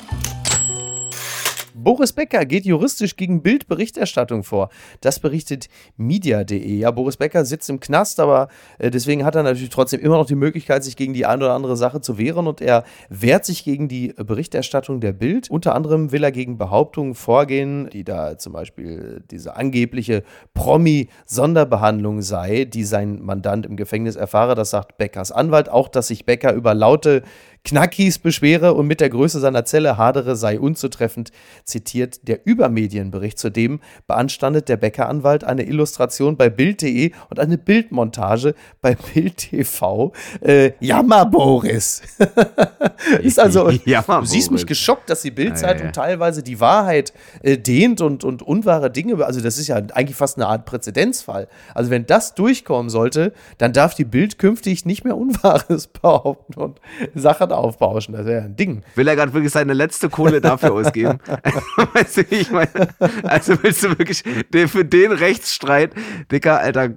Boris 1.75 2.13
Becker 2.13 2.45
geht 2.45 2.65
juristisch 2.65 3.17
gegen 3.17 3.43
Bildberichterstattung 3.43 4.45
vor. 4.45 4.69
Das 5.01 5.21
berichtet 5.21 5.69
media.de. 5.97 6.75
Ja, 6.75 6.91
Boris 6.91 7.17
Becker 7.17 7.45
sitzt 7.45 7.71
im 7.71 7.81
Knast, 7.81 8.21
aber 8.21 8.49
äh, 8.79 8.91
deswegen 8.91 9.25
hat 9.25 9.35
er 9.35 9.43
natürlich 9.43 9.71
trotzdem 9.71 10.01
immer 10.01 10.17
noch 10.17 10.27
die 10.27 10.35
Möglichkeit, 10.35 10.85
sich 10.85 10.97
gegen 10.97 11.15
die 11.15 11.27
eine 11.27 11.45
oder 11.45 11.55
andere 11.55 11.77
Sache 11.77 12.01
zu 12.01 12.19
wehren 12.19 12.47
und 12.47 12.61
er 12.61 12.85
wehrt 13.09 13.45
sich 13.45 13.65
gegen 13.65 13.89
die 13.89 14.09
Berichterstattung 14.09 15.01
der 15.01 15.13
Bild. 15.13 15.51
Unter 15.51 15.75
anderem 15.75 16.13
will 16.13 16.25
er 16.25 16.33
gegen 16.33 16.59
Behauptungen 16.59 17.15
vorgehen, 17.15 17.89
die 17.91 18.05
da 18.05 18.39
zum 18.39 18.53
Beispiel 18.53 19.23
diese 19.31 19.57
angebliche 19.57 20.23
Promi-Sonderbehandlung 20.55 22.23
sei, 22.23 22.65
die 22.65 22.85
sein 22.85 23.23
Mandant 23.23 23.67
im 23.67 23.77
Gefängnis 23.77 24.17
erfahre. 24.17 24.55
Das 24.55 24.71
sagt 24.71 24.99
Beckers 24.99 25.33
Anwalt. 25.33 25.69
Auch, 25.69 25.89
dass 25.89 26.09
sich 26.09 26.27
Becker 26.27 26.53
über 26.53 26.75
laute 26.75 27.23
Knackis 27.65 28.19
beschwere 28.19 28.75
und 28.75 28.89
mit 28.89 29.01
der 29.01 29.09
Größe 29.09 29.39
seiner 29.39 29.65
Zelle 29.65 29.97
hadere, 29.97 30.35
sei 30.35 30.59
unzutreffend, 30.59 31.31
zitiert 31.65 32.27
der 32.27 32.45
Übermedienbericht. 32.45 33.39
Zudem 33.39 33.81
beanstandet 34.09 34.69
der 34.69 34.77
Bäckeranwalt 34.77 35.45
eine 35.45 35.65
Illustration 35.65 36.37
bei 36.37 36.51
Bild.de 36.51 37.13
und 37.31 37.39
eine 37.39 37.59
Bildmontage 37.59 38.55
bei 38.81 38.97
Bild 38.97 39.37
TV. 39.37 40.13
Äh, 40.41 40.73
Jammer 40.81 41.25
Boris. 41.27 42.03
ist 43.23 43.39
also, 43.39 43.71
Jammer 43.85 44.21
du 44.21 44.27
siehst 44.27 44.51
mich 44.51 44.67
geschockt, 44.67 45.09
dass 45.09 45.23
die 45.23 45.31
Bildzeitung 45.31 45.83
ja, 45.83 45.87
ja. 45.87 45.93
teilweise 45.93 46.43
die 46.43 46.59
Wahrheit 46.59 47.13
äh, 47.43 47.59
dehnt 47.59 48.01
und, 48.01 48.25
und 48.25 48.43
unwahre 48.43 48.91
Dinge, 48.91 49.25
also 49.25 49.41
das 49.41 49.59
ist 49.59 49.69
ja 49.69 49.77
eigentlich 49.77 50.17
fast 50.17 50.37
eine 50.37 50.49
Art 50.49 50.65
Präzedenzfall. 50.65 51.47
Also 51.75 51.91
wenn 51.91 52.07
das 52.07 52.35
durchkommen 52.35 52.91
sollte, 52.91 53.33
dann 53.59 53.73
darf 53.73 53.95
die 53.95 54.05
Bild 54.05 54.39
künftig 54.39 54.85
nicht 54.85 55.05
mehr 55.05 55.17
Unwahres 55.17 55.87
behaupten 56.03 56.55
und 56.55 56.81
Sachen 57.15 57.52
aufbauschen. 57.53 58.15
Das 58.15 58.27
wäre 58.27 58.41
ja 58.41 58.45
ein 58.45 58.57
Ding. 58.57 58.83
Will 58.95 59.09
er 59.09 59.17
gerade 59.17 59.33
wirklich 59.33 59.53
seine 59.53 59.73
letzte 59.73 60.09
Kohle 60.09 60.41
dafür 60.41 60.73
ausgeben? 60.73 61.19
weißt 61.95 62.19
du, 62.19 62.21
ich 62.31 62.51
meine, 62.51 62.71
also 63.23 63.55
willst 63.63 63.83
du 63.85 63.91
wirklich 63.91 64.23
den, 64.53 64.69
für 64.69 64.85
den 64.85 65.13
Rechtsstreit, 65.13 65.93
Dicker, 66.31 66.61
Alter, 66.61 66.91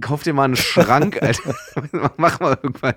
kauf 0.00 0.22
dir 0.22 0.32
mal 0.32 0.44
einen 0.44 0.56
Schrank, 0.56 1.18
Alter. 1.22 1.54
Mach 2.16 2.40
mal 2.40 2.58
irgendwas. 2.62 2.94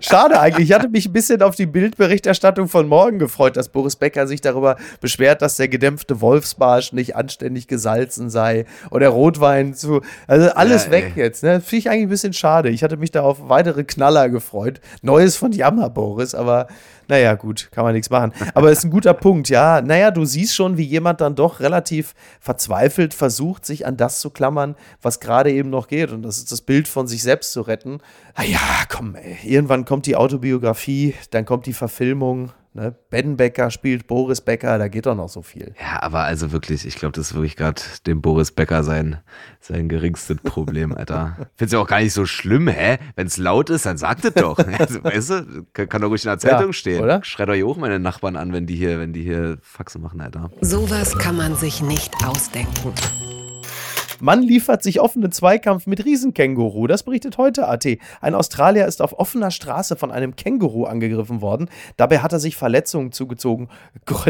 Schade 0.00 0.38
eigentlich. 0.40 0.70
Ich 0.70 0.74
hatte 0.74 0.88
mich 0.88 1.06
ein 1.06 1.12
bisschen 1.12 1.42
auf 1.42 1.56
die 1.56 1.66
Bildberichterstattung 1.66 2.68
von 2.68 2.86
morgen 2.86 3.18
gefreut, 3.18 3.56
dass 3.56 3.68
Boris 3.70 3.96
Becker 3.96 4.26
sich 4.26 4.40
darüber 4.40 4.76
beschwert, 5.00 5.42
dass 5.42 5.56
der 5.56 5.68
gedämpfte 5.68 6.20
Wolfsbarsch 6.20 6.92
nicht 6.92 7.16
anständig 7.16 7.66
gesalzen 7.66 8.30
sei 8.30 8.66
und 8.90 9.00
der 9.00 9.08
Rotwein 9.08 9.74
zu. 9.74 10.00
Also 10.26 10.50
alles 10.50 10.86
ja, 10.86 10.90
weg 10.92 11.12
jetzt. 11.16 11.42
Ne? 11.42 11.60
Finde 11.60 11.76
ich 11.76 11.90
eigentlich 11.90 12.02
ein 12.04 12.08
bisschen 12.08 12.32
schade. 12.32 12.70
Ich 12.70 12.82
hatte 12.82 12.96
mich 12.96 13.10
da 13.10 13.22
auf 13.22 13.48
weitere 13.48 13.84
Knaller 13.84 14.28
gefreut. 14.28 14.80
Neues 15.02 15.36
von 15.36 15.52
Jammer, 15.52 15.90
Boris, 15.90 16.17
aber 16.34 16.68
naja, 17.08 17.34
gut, 17.34 17.68
kann 17.72 17.84
man 17.84 17.94
nichts 17.94 18.10
machen. 18.10 18.32
Aber 18.54 18.70
ist 18.70 18.84
ein 18.84 18.90
guter 18.90 19.14
Punkt, 19.14 19.48
ja. 19.48 19.80
Naja, 19.80 20.10
du 20.10 20.24
siehst 20.24 20.54
schon, 20.54 20.76
wie 20.76 20.84
jemand 20.84 21.20
dann 21.20 21.34
doch 21.34 21.60
relativ 21.60 22.14
verzweifelt 22.40 23.14
versucht, 23.14 23.64
sich 23.64 23.86
an 23.86 23.96
das 23.96 24.20
zu 24.20 24.30
klammern, 24.30 24.76
was 25.00 25.20
gerade 25.20 25.50
eben 25.50 25.70
noch 25.70 25.88
geht. 25.88 26.12
Und 26.12 26.22
das 26.22 26.38
ist 26.38 26.52
das 26.52 26.60
Bild 26.60 26.86
von 26.86 27.06
sich 27.08 27.22
selbst 27.22 27.52
zu 27.52 27.62
retten. 27.62 28.00
Ah 28.34 28.44
ja, 28.44 28.84
komm, 28.88 29.14
ey. 29.14 29.38
Irgendwann 29.42 29.84
kommt 29.84 30.06
die 30.06 30.16
Autobiografie, 30.16 31.14
dann 31.30 31.44
kommt 31.44 31.66
die 31.66 31.72
Verfilmung. 31.72 32.52
Ne? 32.78 32.94
Ben 33.10 33.36
Becker 33.36 33.72
spielt 33.72 34.06
Boris 34.06 34.40
Becker, 34.40 34.78
da 34.78 34.86
geht 34.86 35.06
doch 35.06 35.16
noch 35.16 35.28
so 35.28 35.42
viel. 35.42 35.74
Ja, 35.80 36.00
aber 36.00 36.20
also 36.20 36.52
wirklich, 36.52 36.86
ich 36.86 36.94
glaube, 36.94 37.12
das 37.12 37.28
ist 37.28 37.34
wirklich 37.34 37.56
gerade 37.56 37.82
dem 38.06 38.22
Boris 38.22 38.52
Becker 38.52 38.84
sein, 38.84 39.18
sein 39.60 39.88
geringstes 39.88 40.36
Problem, 40.44 40.94
Alter. 40.94 41.48
Find's 41.56 41.72
ja 41.72 41.80
auch 41.80 41.88
gar 41.88 41.98
nicht 41.98 42.12
so 42.12 42.24
schlimm, 42.24 42.68
hä? 42.68 42.98
Wenn 43.16 43.26
es 43.26 43.36
laut 43.36 43.68
ist, 43.68 43.84
dann 43.84 43.98
sagt 43.98 44.24
es 44.24 44.34
doch. 44.34 44.58
Also, 44.78 45.02
weißt 45.02 45.30
du, 45.30 45.64
kann 45.72 46.02
doch 46.02 46.08
ruhig 46.08 46.24
in 46.24 46.28
der 46.28 46.38
Zeitung 46.38 46.68
ja, 46.68 46.72
stehen. 46.72 47.02
Oder? 47.02 47.24
Schreit 47.24 47.48
euch 47.48 47.64
auch 47.64 47.76
meine 47.76 47.98
Nachbarn 47.98 48.36
an, 48.36 48.52
wenn 48.52 48.66
die 48.66 48.76
hier, 48.76 49.00
wenn 49.00 49.12
die 49.12 49.22
hier 49.22 49.58
Faxe 49.60 49.98
machen, 49.98 50.20
Alter. 50.20 50.50
Sowas 50.60 51.18
kann 51.18 51.36
man 51.36 51.56
sich 51.56 51.82
nicht 51.82 52.14
ausdenken. 52.24 52.92
Mann 54.20 54.42
liefert 54.42 54.82
sich 54.82 55.00
offenen 55.00 55.30
Zweikampf 55.30 55.86
mit 55.86 56.04
Riesenkänguru. 56.04 56.86
Das 56.86 57.04
berichtet 57.04 57.38
heute 57.38 57.68
AT. 57.68 57.86
Ein 58.20 58.34
Australier 58.34 58.86
ist 58.86 59.00
auf 59.00 59.18
offener 59.18 59.50
Straße 59.50 59.96
von 59.96 60.10
einem 60.10 60.34
Känguru 60.34 60.84
angegriffen 60.84 61.40
worden. 61.40 61.70
Dabei 61.96 62.18
hat 62.18 62.32
er 62.32 62.40
sich 62.40 62.56
Verletzungen 62.56 63.12
zugezogen. 63.12 63.68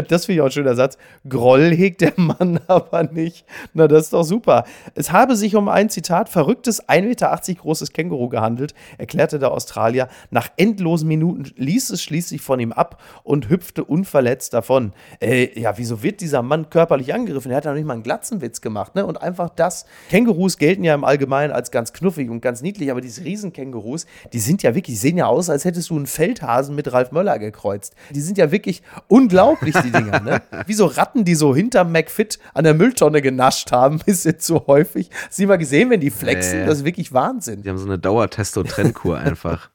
Das 0.07 0.25
finde 0.25 0.35
ich 0.35 0.41
auch 0.41 0.45
ein 0.45 0.51
schöner 0.51 0.75
Satz. 0.75 0.97
Groll 1.27 1.71
hegt 1.71 2.01
der 2.01 2.13
Mann 2.17 2.59
aber 2.67 3.03
nicht. 3.03 3.45
Na, 3.73 3.87
das 3.87 4.05
ist 4.05 4.13
doch 4.13 4.23
super. 4.23 4.65
Es 4.95 5.11
habe 5.11 5.35
sich 5.35 5.55
um 5.55 5.67
ein 5.67 5.89
Zitat 5.89 6.29
verrücktes 6.29 6.87
1,80 6.87 7.01
Meter 7.01 7.39
großes 7.59 7.93
Känguru 7.93 8.29
gehandelt, 8.29 8.73
erklärte 8.97 9.39
der 9.39 9.51
Australier. 9.51 10.07
Nach 10.29 10.49
endlosen 10.57 11.07
Minuten 11.07 11.51
ließ 11.55 11.89
es 11.89 12.03
schließlich 12.03 12.41
von 12.41 12.59
ihm 12.59 12.71
ab 12.71 13.01
und 13.23 13.49
hüpfte 13.49 13.83
unverletzt 13.83 14.53
davon. 14.53 14.93
Äh, 15.19 15.59
ja, 15.59 15.77
wieso 15.77 16.03
wird 16.03 16.21
dieser 16.21 16.41
Mann 16.41 16.69
körperlich 16.69 17.13
angegriffen? 17.13 17.51
Er 17.51 17.57
hat 17.57 17.65
ja 17.65 17.71
noch 17.71 17.77
nicht 17.77 17.87
mal 17.87 17.93
einen 17.93 18.03
Glatzenwitz 18.03 18.61
gemacht, 18.61 18.95
ne? 18.95 19.05
Und 19.05 19.21
einfach 19.21 19.49
das 19.49 19.78
Kängurus 20.09 20.57
gelten 20.57 20.83
ja 20.83 20.93
im 20.93 21.03
Allgemeinen 21.03 21.51
als 21.51 21.71
ganz 21.71 21.93
knuffig 21.93 22.29
und 22.29 22.41
ganz 22.41 22.61
niedlich, 22.61 22.91
aber 22.91 23.01
diese 23.01 23.23
Riesenkängurus, 23.23 24.05
die 24.33 24.39
sind 24.39 24.63
ja 24.63 24.75
wirklich, 24.75 24.99
sehen 24.99 25.17
ja 25.17 25.27
aus, 25.27 25.49
als 25.49 25.65
hättest 25.65 25.89
du 25.89 25.95
einen 25.95 26.07
Feldhasen 26.07 26.75
mit 26.75 26.91
Ralf 26.91 27.11
Möller 27.11 27.39
gekreuzt. 27.39 27.95
Die 28.11 28.21
sind 28.21 28.37
ja 28.37 28.51
wirklich 28.51 28.81
unglaublich, 29.07 29.75
die 29.83 29.91
Dinger, 29.91 30.19
ne? 30.19 30.41
Wie 30.65 30.73
so 30.73 30.85
Ratten, 30.85 31.25
die 31.25 31.35
so 31.35 31.55
hinterm 31.55 31.91
McFit 31.91 32.39
an 32.53 32.63
der 32.63 32.73
Mülltonne 32.73 33.21
genascht 33.21 33.71
haben, 33.71 33.99
bisschen 34.05 34.39
zu 34.39 34.67
häufig. 34.67 35.09
Hast 35.27 35.39
du 35.39 35.45
mal 35.45 35.57
gesehen, 35.57 35.89
wenn 35.89 35.99
die 35.99 36.11
flexen? 36.11 36.61
Äh, 36.61 36.65
das 36.65 36.79
ist 36.79 36.85
wirklich 36.85 37.13
Wahnsinn. 37.13 37.63
Die 37.63 37.69
haben 37.69 37.77
so 37.77 37.85
eine 37.85 37.99
Dauertesto-Trendkur 37.99 39.17
einfach. 39.17 39.69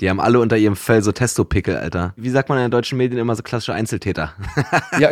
Die 0.00 0.10
haben 0.10 0.20
alle 0.20 0.40
unter 0.40 0.56
ihrem 0.56 0.76
Fell 0.76 1.02
so 1.02 1.12
Testopickel, 1.12 1.76
Alter. 1.76 2.12
Wie 2.16 2.30
sagt 2.30 2.48
man 2.48 2.58
in 2.58 2.64
den 2.64 2.70
deutschen 2.70 2.98
Medien 2.98 3.20
immer 3.20 3.36
so 3.36 3.42
klassische 3.42 3.74
Einzeltäter? 3.74 4.34
ja, 4.98 5.10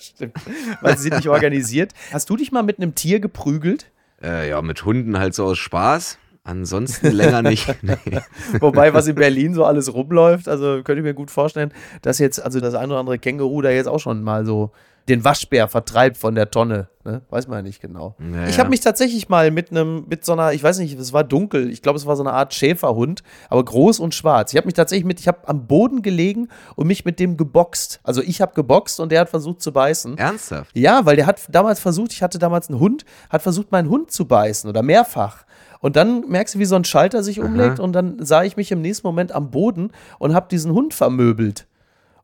stimmt. 0.00 0.34
Weil 0.80 0.96
sie 0.96 1.04
sind 1.04 1.16
nicht 1.16 1.28
organisiert. 1.28 1.92
Hast 2.12 2.30
du 2.30 2.36
dich 2.36 2.52
mal 2.52 2.62
mit 2.62 2.78
einem 2.78 2.94
Tier 2.94 3.20
geprügelt? 3.20 3.90
Äh, 4.22 4.48
ja, 4.48 4.62
mit 4.62 4.84
Hunden 4.84 5.18
halt 5.18 5.34
so 5.34 5.44
aus 5.44 5.58
Spaß. 5.58 6.18
Ansonsten 6.46 7.10
länger 7.10 7.42
nicht. 7.42 7.66
Nee. 7.82 8.20
Wobei, 8.60 8.94
was 8.94 9.06
in 9.06 9.14
Berlin 9.14 9.54
so 9.54 9.64
alles 9.64 9.92
rumläuft, 9.92 10.48
also 10.48 10.82
könnte 10.82 11.00
ich 11.00 11.02
mir 11.02 11.14
gut 11.14 11.30
vorstellen, 11.30 11.72
dass 12.02 12.18
jetzt, 12.18 12.42
also 12.42 12.58
das 12.60 12.74
ein 12.74 12.90
oder 12.90 13.00
andere 13.00 13.18
Känguru 13.18 13.62
da 13.62 13.70
jetzt 13.70 13.86
auch 13.86 14.00
schon 14.00 14.22
mal 14.22 14.44
so 14.44 14.70
den 15.08 15.24
Waschbär 15.24 15.68
vertreibt 15.68 16.16
von 16.16 16.34
der 16.34 16.50
Tonne. 16.50 16.88
Ne? 17.04 17.22
Weiß 17.30 17.46
man 17.46 17.58
ja 17.58 17.62
nicht 17.62 17.80
genau. 17.80 18.16
Naja. 18.18 18.48
Ich 18.48 18.58
habe 18.58 18.70
mich 18.70 18.80
tatsächlich 18.80 19.28
mal 19.28 19.50
mit 19.52 19.70
einem, 19.70 20.06
mit 20.08 20.24
so 20.24 20.32
einer, 20.32 20.52
ich 20.52 20.62
weiß 20.62 20.78
nicht, 20.78 20.98
es 20.98 21.12
war 21.12 21.22
dunkel, 21.22 21.70
ich 21.70 21.82
glaube, 21.82 21.96
es 21.96 22.06
war 22.06 22.16
so 22.16 22.24
eine 22.24 22.32
Art 22.32 22.54
Schäferhund, 22.54 23.22
aber 23.48 23.64
groß 23.64 24.00
und 24.00 24.14
schwarz. 24.14 24.52
Ich 24.52 24.56
habe 24.56 24.66
mich 24.66 24.74
tatsächlich 24.74 25.04
mit, 25.04 25.20
ich 25.20 25.28
habe 25.28 25.46
am 25.46 25.66
Boden 25.66 26.02
gelegen 26.02 26.48
und 26.74 26.88
mich 26.88 27.04
mit 27.04 27.20
dem 27.20 27.36
geboxt. 27.36 28.00
Also 28.02 28.22
ich 28.22 28.40
habe 28.40 28.54
geboxt 28.54 28.98
und 28.98 29.12
der 29.12 29.20
hat 29.20 29.28
versucht 29.28 29.62
zu 29.62 29.72
beißen. 29.72 30.18
Ernsthaft? 30.18 30.76
Ja, 30.76 31.06
weil 31.06 31.16
der 31.16 31.26
hat 31.26 31.42
damals 31.50 31.78
versucht, 31.78 32.12
ich 32.12 32.22
hatte 32.22 32.38
damals 32.38 32.68
einen 32.68 32.80
Hund, 32.80 33.04
hat 33.30 33.42
versucht, 33.42 33.70
meinen 33.70 33.88
Hund 33.88 34.10
zu 34.10 34.26
beißen 34.26 34.68
oder 34.68 34.82
mehrfach. 34.82 35.44
Und 35.80 35.96
dann 35.96 36.28
merkst 36.28 36.54
du, 36.54 36.58
wie 36.58 36.64
so 36.64 36.76
ein 36.76 36.84
Schalter 36.84 37.22
sich 37.22 37.40
umlegt 37.40 37.78
Aha. 37.78 37.82
und 37.82 37.92
dann 37.92 38.24
sah 38.24 38.44
ich 38.44 38.56
mich 38.56 38.72
im 38.72 38.80
nächsten 38.80 39.06
Moment 39.06 39.32
am 39.32 39.50
Boden 39.50 39.90
und 40.18 40.34
habe 40.34 40.48
diesen 40.50 40.72
Hund 40.72 40.94
vermöbelt. 40.94 41.66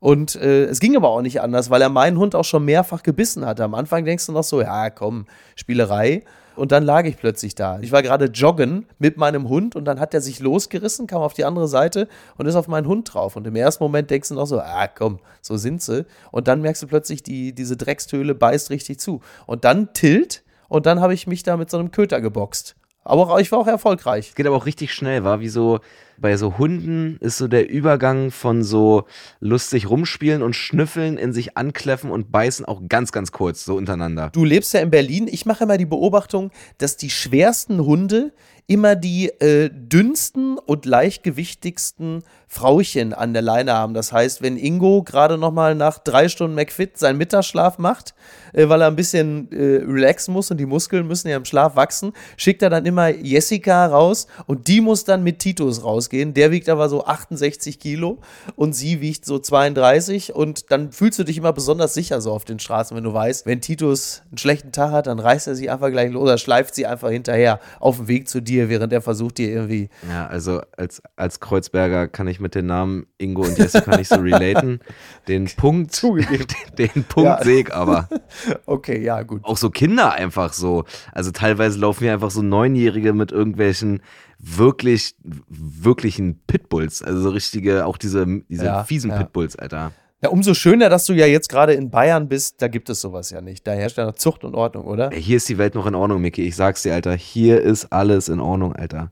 Und 0.01 0.35
äh, 0.35 0.65
es 0.65 0.81
ging 0.81 0.97
aber 0.97 1.11
auch 1.11 1.23
nicht 1.23 1.41
anders, 1.41 1.71
weil 1.71 1.81
er 1.81 1.89
meinen 1.89 2.19
Hund 2.19 2.35
auch 2.35 2.45
schon 2.45 2.65
mehrfach 2.65 3.05
gebissen 3.05 3.47
hatte. 3.47 3.63
Am 3.63 3.75
Anfang 3.75 4.05
denkst 4.05 4.27
du 4.27 4.33
noch 4.33 4.43
so, 4.43 4.61
ja 4.61 4.91
komm, 4.91 5.27
Spielerei. 5.55 6.25
Und 6.57 6.73
dann 6.73 6.83
lag 6.83 7.05
ich 7.05 7.17
plötzlich 7.17 7.55
da. 7.55 7.79
Ich 7.81 7.93
war 7.93 8.03
gerade 8.03 8.27
joggen 8.27 8.87
mit 8.99 9.17
meinem 9.17 9.49
Hund 9.49 9.77
und 9.77 9.85
dann 9.85 10.01
hat 10.01 10.13
er 10.13 10.21
sich 10.21 10.41
losgerissen, 10.41 11.07
kam 11.07 11.23
auf 11.23 11.35
die 11.35 11.45
andere 11.45 11.69
Seite 11.69 12.09
und 12.37 12.47
ist 12.47 12.57
auf 12.57 12.69
meinen 12.69 12.87
Hund 12.87 13.15
drauf. 13.15 13.37
Und 13.37 13.47
im 13.47 13.57
ersten 13.57 13.83
Moment 13.83 14.11
denkst 14.11 14.29
du 14.29 14.35
noch 14.35 14.47
so, 14.47 14.61
ah 14.61 14.89
komm, 14.89 15.21
so 15.41 15.57
sind 15.57 15.83
sie. 15.83 16.05
Und 16.31 16.49
dann 16.49 16.61
merkst 16.61 16.83
du 16.83 16.87
plötzlich, 16.87 17.23
die, 17.23 17.55
diese 17.55 17.77
Dreckstöhle 17.77 18.35
beißt 18.35 18.71
richtig 18.71 19.01
zu. 19.01 19.21
Und 19.47 19.65
dann 19.65 19.93
tilt 19.93 20.43
und 20.69 20.87
dann 20.87 21.01
habe 21.01 21.15
ich 21.15 21.27
mich 21.27 21.43
da 21.43 21.57
mit 21.57 21.71
so 21.71 21.79
einem 21.79 21.91
Köter 21.91 22.21
geboxt. 22.21 22.77
Aber 23.05 23.41
ich 23.41 23.51
war 23.53 23.59
auch 23.59 23.67
erfolgreich. 23.67 24.35
Geht 24.35 24.47
aber 24.47 24.57
auch 24.57 24.67
richtig 24.67 24.95
schnell, 24.95 25.25
war 25.25 25.41
wie 25.41 25.49
so 25.49 25.81
bei 26.23 26.39
so 26.39 26.57
Hunden 26.57 27.19
ist 27.21 27.37
so 27.37 27.49
der 27.49 27.69
Übergang 27.69 28.31
von 28.31 28.63
so 28.63 29.05
lustig 29.41 29.91
rumspielen 29.91 30.43
und 30.43 30.57
schnüffeln 30.57 31.19
in 31.19 31.35
sich 31.35 31.59
ankläffen 31.59 32.11
und 32.11 32.33
beißen 32.33 32.65
auch 32.65 32.81
ganz, 32.89 33.13
ganz 33.13 33.33
kurz, 33.33 33.65
so 33.67 33.77
untereinander. 33.77 34.31
Du 34.33 34.45
lebst 34.47 34.73
ja 34.73 34.81
in 34.81 34.91
Berlin. 34.91 35.29
Ich 35.31 35.45
mache 35.45 35.65
immer 35.65 35.77
die 35.77 35.85
Beobachtung, 35.85 36.51
dass 36.79 36.97
die 36.97 37.11
schwersten 37.11 37.85
Hunde 37.85 38.33
immer 38.67 38.95
die 38.95 39.29
äh, 39.41 39.71
dünnsten 39.71 40.57
und 40.57 40.87
leichtgewichtigsten 40.87 42.23
Frauchen 42.47 43.13
an 43.13 43.33
der 43.33 43.43
Leine 43.43 43.73
haben. 43.73 43.93
Das 43.93 44.13
heißt, 44.13 44.41
wenn 44.41 44.57
Ingo 44.57 45.03
gerade 45.03 45.37
noch 45.37 45.53
mal 45.53 45.75
nach 45.75 45.99
drei 45.99 46.29
Stunden 46.29 46.55
McFit 46.55 46.97
seinen 46.97 47.19
Mittagsschlaf 47.19 47.79
macht, 47.79 48.15
äh, 48.53 48.69
weil 48.69 48.81
er 48.81 48.87
ein 48.87 48.97
bisschen 48.97 49.51
äh, 49.53 49.83
relaxen 49.85 50.33
muss 50.33 50.51
und 50.51 50.59
die 50.59 50.67
Muskeln 50.67 51.07
müssen 51.07 51.29
ja 51.29 51.37
im 51.37 51.45
Schlaf 51.45 51.77
wachsen, 51.77 52.13
schickt 52.37 52.63
er 52.63 52.71
dann 52.71 52.87
immer 52.87 53.09
Jessica 53.09 53.87
raus 53.87 54.27
und 54.47 54.69
die 54.69 54.81
muss 54.81 55.05
dann 55.05 55.25
mit 55.25 55.41
Titus 55.41 55.83
rausgehen. 56.13 56.35
Der 56.35 56.51
wiegt 56.51 56.69
aber 56.69 56.89
so 56.89 57.05
68 57.05 57.79
Kilo 57.79 58.19
und 58.57 58.75
sie 58.75 59.01
wiegt 59.01 59.25
so 59.25 59.39
32 59.39 60.35
und 60.35 60.71
dann 60.71 60.93
fühlst 60.93 61.19
du 61.19 61.25
dich 61.25 61.39
immer 61.39 61.53
besonders 61.53 61.95
sicher 61.95 62.21
so 62.21 62.33
auf 62.33 62.45
den 62.45 62.59
Straßen, 62.59 62.97
wenn 62.97 63.05
du 63.05 63.13
weißt, 63.13 63.47
wenn 63.47 63.61
Titus 63.61 64.23
einen 64.29 64.39
schlechten 64.39 64.73
Tag 64.73 64.93
hat, 64.93 65.07
dann 65.07 65.19
reißt 65.19 65.47
er 65.47 65.55
sie 65.55 65.71
einfach 65.71 65.91
gleich 65.91 66.11
los 66.13 66.23
oder 66.23 66.39
schleift 66.39 66.75
sie 66.75 66.87
einfach 66.87 67.11
hinterher 67.11 67.61
auf 67.81 67.97
dem 67.97 68.09
Weg 68.09 68.29
zu 68.29 68.41
dir, 68.41 68.69
während 68.69 68.93
er 68.93 69.03
versucht, 69.03 69.39
dir 69.39 69.49
irgendwie. 69.49 69.89
Ja, 70.09 70.27
also 70.27 70.61
als, 70.77 71.03
als 71.17 71.41
Kreuzberger 71.41 72.09
kann 72.09 72.29
ich 72.29 72.41
mit 72.41 72.55
den 72.55 72.67
Namen 72.67 73.07
Ingo 73.19 73.43
und 73.43 73.59
Jessica 73.59 73.97
nicht 73.97 74.09
so 74.09 74.17
relaten. 74.17 74.81
Den 75.29 75.49
Punkt, 75.57 76.03
den, 76.03 76.47
den 76.79 77.05
Punkt 77.05 77.29
ja. 77.29 77.45
sehe 77.45 77.61
ich 77.61 77.73
aber. 77.73 78.09
Okay, 78.67 79.03
ja, 79.03 79.23
gut. 79.23 79.45
Auch 79.45 79.57
so 79.57 79.71
Kinder 79.71 80.13
einfach 80.13 80.53
so. 80.53 80.85
Also 81.13 81.31
teilweise 81.31 81.79
laufen 81.79 82.05
hier 82.05 82.13
einfach 82.13 82.31
so 82.31 82.43
Neunjährige 82.43 83.13
mit 83.13 83.31
irgendwelchen 83.31 84.03
wirklich, 84.43 85.15
wirklichen 85.49 86.41
Pitbulls. 86.47 87.03
Also 87.03 87.21
so 87.23 87.31
richtige, 87.31 87.87
auch 87.87 87.97
diese, 87.97 88.27
diese 88.49 88.65
ja, 88.65 88.85
fiesen 88.85 89.11
ja. 89.11 89.19
Pitbulls, 89.19 89.57
Alter. 89.57 89.93
Ja, 90.21 90.29
umso 90.29 90.55
schöner, 90.55 90.89
dass 90.89 91.07
du 91.07 91.15
ja 91.15 91.27
jetzt 91.27 91.49
gerade 91.49 91.73
in 91.73 91.91
Bayern 91.91 92.29
bist, 92.29 92.61
da 92.61 92.69
gibt 92.69 92.91
es 92.91 93.01
sowas 93.01 93.31
ja 93.31 93.41
nicht. 93.41 93.67
Da 93.67 93.73
herrscht 93.73 93.99
ja 93.99 94.13
Zucht 94.15 94.45
und 94.45 94.55
Ordnung, 94.55 94.85
oder? 94.85 95.11
Hier 95.11 95.37
ist 95.37 95.49
die 95.49 95.59
Welt 95.59 95.75
noch 95.75 95.87
in 95.87 95.95
Ordnung, 95.95 96.21
Micky. 96.21 96.43
Ich 96.43 96.55
sag's 96.55 96.83
dir, 96.83 96.95
Alter. 96.95 97.15
Hier 97.15 97.61
ist 97.61 97.93
alles 97.93 98.29
in 98.29 98.41
Ordnung, 98.41 98.75
Alter. 98.75 99.11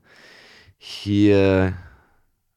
Hier. 0.77 1.73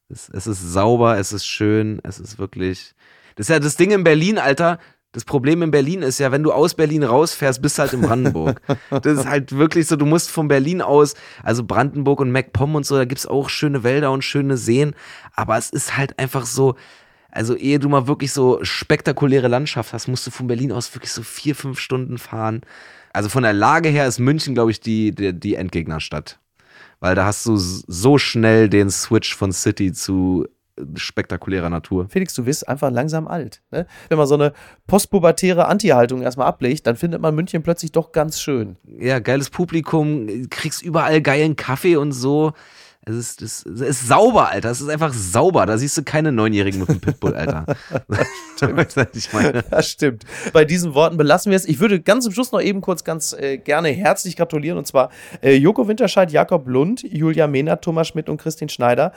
Es, 0.09 0.29
es 0.29 0.47
ist 0.47 0.61
sauber, 0.73 1.19
es 1.19 1.33
ist 1.33 1.47
schön, 1.47 2.01
es 2.05 2.21
ist 2.21 2.39
wirklich. 2.39 2.95
Das 3.35 3.47
ist 3.47 3.51
ja 3.51 3.59
das 3.59 3.77
Ding 3.77 3.91
in 3.91 4.05
Berlin, 4.05 4.39
Alter. 4.39 4.79
Das 5.15 5.25
Problem 5.25 5.63
in 5.63 5.71
Berlin 5.71 6.03
ist 6.03 6.19
ja, 6.19 6.33
wenn 6.33 6.43
du 6.43 6.53
aus 6.53 6.75
Berlin 6.75 7.05
rausfährst, 7.05 7.63
bist 7.63 7.79
du 7.79 7.83
halt 7.83 7.93
in 7.93 8.01
Brandenburg. 8.01 8.61
das 8.91 9.19
ist 9.19 9.27
halt 9.27 9.57
wirklich 9.57 9.87
so, 9.87 9.95
du 9.95 10.07
musst 10.07 10.29
von 10.29 10.49
Berlin 10.49 10.83
aus, 10.83 11.15
also 11.45 11.63
Brandenburg 11.63 12.19
und 12.19 12.33
MacPom 12.33 12.75
und 12.75 12.85
so, 12.85 12.97
da 12.97 13.05
gibt 13.05 13.21
es 13.21 13.27
auch 13.27 13.49
schöne 13.49 13.85
Wälder 13.85 14.11
und 14.11 14.23
schöne 14.23 14.57
Seen, 14.57 14.95
aber 15.33 15.57
es 15.57 15.71
ist 15.71 15.97
halt 15.97 16.19
einfach 16.19 16.47
so, 16.47 16.75
also 17.31 17.55
ehe 17.55 17.79
du 17.79 17.89
mal 17.89 18.09
wirklich 18.09 18.33
so 18.33 18.59
spektakuläre 18.63 19.47
Landschaft 19.47 19.93
hast, 19.93 20.09
musst 20.09 20.27
du 20.27 20.33
von 20.33 20.49
Berlin 20.49 20.73
aus 20.73 20.93
wirklich 20.97 21.13
so 21.13 21.23
vier, 21.23 21.55
fünf 21.55 21.79
Stunden 21.79 22.19
fahren. 22.19 22.63
Also 23.13 23.29
von 23.29 23.45
der 23.45 23.53
Lage 23.53 23.91
her 23.91 24.09
ist 24.09 24.19
München, 24.19 24.55
glaube 24.55 24.73
ich, 24.73 24.81
die, 24.81 25.15
die, 25.15 25.33
die 25.33 25.55
Endgegnerstadt. 25.55 26.41
Weil 26.99 27.15
da 27.15 27.25
hast 27.25 27.47
du 27.47 27.57
so 27.57 28.19
schnell 28.19 28.69
den 28.69 28.91
Switch 28.91 29.37
von 29.37 29.53
City 29.53 29.93
zu 29.93 30.47
spektakulärer 30.97 31.71
Natur. 31.71 32.09
Felix, 32.09 32.35
du 32.35 32.47
wirst 32.47 32.69
einfach 32.69 32.91
langsam 32.91 33.29
alt. 33.29 33.63
Ne? 33.71 33.87
Wenn 34.09 34.19
man 34.19 34.27
so 34.27 34.35
eine 34.35 34.53
postpubertäre 34.87 35.67
Anti-Haltung 35.67 36.23
erstmal 36.23 36.47
ablegt, 36.47 36.87
dann 36.87 36.97
findet 36.97 37.21
man 37.21 37.35
München 37.35 37.63
plötzlich 37.63 37.93
doch 37.93 38.13
ganz 38.13 38.41
schön. 38.41 38.77
Ja, 38.85 39.19
geiles 39.19 39.51
Publikum, 39.51 40.49
kriegst 40.51 40.83
überall 40.83 41.23
geilen 41.23 41.57
Kaffee 41.57 41.97
und 41.97 42.13
so. 42.13 42.53
Es 43.07 43.15
ist, 43.15 43.43
es 43.43 43.63
ist 43.65 44.09
sauber, 44.09 44.51
Alter. 44.51 44.71
Es 44.71 44.81
ist 44.81 44.89
einfach 44.89 45.13
sauber. 45.13 45.67
Da 45.67 45.77
siehst 45.77 45.97
du 45.99 46.03
keine 46.03 46.33
Neunjährigen 46.33 46.81
mit 46.81 46.89
einem 46.89 47.01
Pitbull, 47.01 47.35
Alter. 47.35 47.67
ich 49.13 49.33
meine. 49.33 49.63
Das 49.71 49.91
stimmt. 49.91 50.25
Bei 50.55 50.65
diesen 50.65 50.95
Worten 50.95 51.19
belassen 51.19 51.51
wir 51.51 51.57
es. 51.57 51.67
Ich 51.67 51.81
würde 51.81 52.01
ganz 52.01 52.25
zum 52.25 52.33
Schluss 52.33 52.51
noch 52.53 52.63
eben 52.63 52.81
kurz 52.81 53.05
ganz 53.05 53.35
äh, 53.35 53.59
gerne 53.59 53.91
herzlich 53.91 54.37
gratulieren. 54.37 54.79
Und 54.79 54.87
zwar 54.87 55.11
äh, 55.43 55.55
Joko 55.55 55.87
Winterscheid, 55.87 56.33
Jakob 56.33 56.67
Lund, 56.67 57.03
Julia 57.03 57.47
Mehnert, 57.47 57.85
Thomas 57.85 58.09
Schmidt 58.09 58.31
und 58.31 58.39
Christine 58.39 58.71
Schneider 58.71 59.13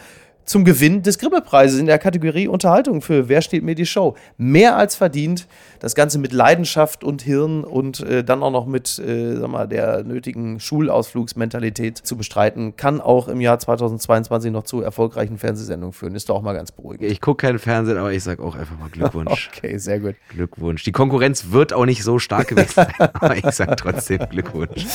zum 0.47 0.63
Gewinn 0.63 1.03
des 1.03 1.19
Grimme-Preises 1.19 1.77
in 1.77 1.85
der 1.85 1.99
Kategorie 1.99 2.47
Unterhaltung 2.47 3.01
für 3.01 3.27
Wer 3.27 3.41
steht 3.41 3.63
mir 3.63 3.75
die 3.75 3.85
Show. 3.85 4.15
Mehr 4.37 4.77
als 4.77 4.95
verdient. 4.95 5.45
Das 5.79 5.93
Ganze 5.93 6.17
mit 6.17 6.31
Leidenschaft 6.31 7.03
und 7.03 7.21
Hirn 7.21 7.65
und 7.65 7.99
äh, 7.99 8.23
dann 8.23 8.41
auch 8.41 8.51
noch 8.51 8.65
mit 8.65 8.97
äh, 8.97 9.35
sag 9.35 9.49
mal, 9.49 9.67
der 9.67 10.03
nötigen 10.03 10.59
Schulausflugsmentalität 10.59 11.97
zu 11.97 12.15
bestreiten, 12.15 12.77
kann 12.77 13.01
auch 13.01 13.27
im 13.27 13.41
Jahr 13.41 13.59
2022 13.59 14.51
noch 14.51 14.63
zu 14.63 14.81
erfolgreichen 14.81 15.37
Fernsehsendungen 15.37 15.91
führen. 15.91 16.15
Ist 16.15 16.29
doch 16.29 16.35
auch 16.35 16.41
mal 16.41 16.53
ganz 16.53 16.71
beruhigend. 16.71 17.11
Ich 17.11 17.19
gucke 17.19 17.45
keinen 17.45 17.59
Fernsehen, 17.59 17.97
aber 17.97 18.13
ich 18.13 18.23
sage 18.23 18.41
auch 18.41 18.55
einfach 18.55 18.79
mal 18.79 18.89
Glückwunsch. 18.89 19.51
okay, 19.55 19.77
sehr 19.77 19.99
gut. 19.99 20.15
Glückwunsch. 20.29 20.83
Die 20.83 20.93
Konkurrenz 20.93 21.51
wird 21.51 21.73
auch 21.73 21.85
nicht 21.85 22.03
so 22.03 22.19
stark 22.19 22.47
gewesen 22.47 22.71
sein, 22.73 22.93
aber 22.99 23.35
ich 23.35 23.51
sage 23.51 23.75
trotzdem 23.75 24.19
Glückwunsch. 24.29 24.85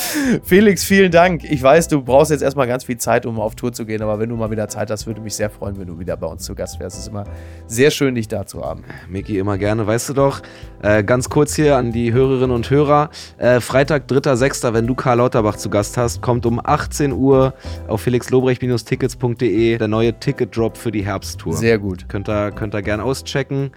Felix, 0.43 0.83
vielen 0.83 1.11
Dank. 1.11 1.43
Ich 1.43 1.61
weiß, 1.61 1.89
du 1.89 2.01
brauchst 2.01 2.31
jetzt 2.31 2.41
erstmal 2.41 2.67
ganz 2.67 2.85
viel 2.85 2.97
Zeit, 2.97 3.27
um 3.27 3.39
auf 3.39 3.53
Tour 3.53 3.71
zu 3.71 3.85
gehen, 3.85 4.01
aber 4.01 4.17
wenn 4.17 4.29
du 4.29 4.35
mal 4.35 4.49
wieder 4.49 4.67
Zeit 4.67 4.89
hast, 4.89 5.05
würde 5.05 5.21
mich 5.21 5.35
sehr 5.35 5.42
sehr 5.43 5.49
freuen, 5.49 5.77
wenn 5.77 5.87
du 5.87 5.99
wieder 5.99 6.15
bei 6.15 6.27
uns 6.27 6.43
zu 6.43 6.55
Gast 6.55 6.79
wärst. 6.79 6.95
Es 6.95 7.03
ist 7.03 7.09
immer 7.09 7.25
sehr 7.67 7.91
schön, 7.91 8.15
dich 8.15 8.29
da 8.29 8.45
zu 8.45 8.63
haben. 8.63 8.85
Miki, 9.09 9.37
immer 9.37 9.57
gerne. 9.57 9.85
Weißt 9.85 10.07
du 10.07 10.13
doch, 10.13 10.41
äh, 10.81 11.03
ganz 11.03 11.29
kurz 11.29 11.53
hier 11.53 11.75
an 11.75 11.91
die 11.91 12.13
Hörerinnen 12.13 12.51
und 12.51 12.69
Hörer. 12.69 13.09
Äh, 13.37 13.59
Freitag, 13.59 14.07
3.6., 14.07 14.73
wenn 14.73 14.87
du 14.87 14.95
Karl 14.95 15.17
Lauterbach 15.17 15.57
zu 15.57 15.69
Gast 15.69 15.97
hast, 15.97 16.21
kommt 16.21 16.45
um 16.45 16.61
18 16.63 17.11
Uhr 17.11 17.53
auf 17.89 17.99
felixlobrecht-tickets.de 17.99 19.77
der 19.77 19.87
neue 19.89 20.17
Ticket-Drop 20.17 20.77
für 20.77 20.93
die 20.93 21.05
Herbsttour. 21.05 21.53
Sehr 21.53 21.77
gut. 21.77 22.07
Könnt 22.07 22.29
ihr, 22.29 22.51
könnt 22.51 22.73
ihr 22.73 22.81
gerne 22.81 23.03
auschecken. 23.03 23.71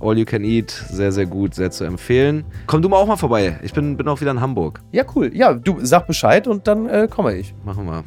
All 0.00 0.16
You 0.16 0.24
Can 0.24 0.44
Eat, 0.44 0.70
sehr, 0.70 1.12
sehr 1.12 1.26
gut, 1.26 1.54
sehr 1.54 1.70
zu 1.70 1.84
empfehlen. 1.84 2.44
Komm 2.66 2.80
du 2.80 2.88
mal 2.88 2.96
auch 2.96 3.06
mal 3.06 3.16
vorbei. 3.16 3.58
Ich 3.62 3.74
bin, 3.74 3.98
bin 3.98 4.08
auch 4.08 4.22
wieder 4.22 4.30
in 4.30 4.40
Hamburg. 4.40 4.80
Ja, 4.92 5.04
cool. 5.14 5.30
Ja, 5.34 5.52
du 5.52 5.76
sag 5.82 6.06
Bescheid 6.06 6.48
und 6.48 6.66
dann 6.66 6.88
äh, 6.88 7.06
komme 7.10 7.34
ich. 7.36 7.54
Machen 7.64 7.84
wir. 7.84 8.02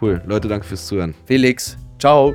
Cool. 0.00 0.20
Leute, 0.26 0.48
danke 0.48 0.66
fürs 0.66 0.86
Zuhören. 0.86 1.14
Felix, 1.26 1.76
ciao. 1.98 2.34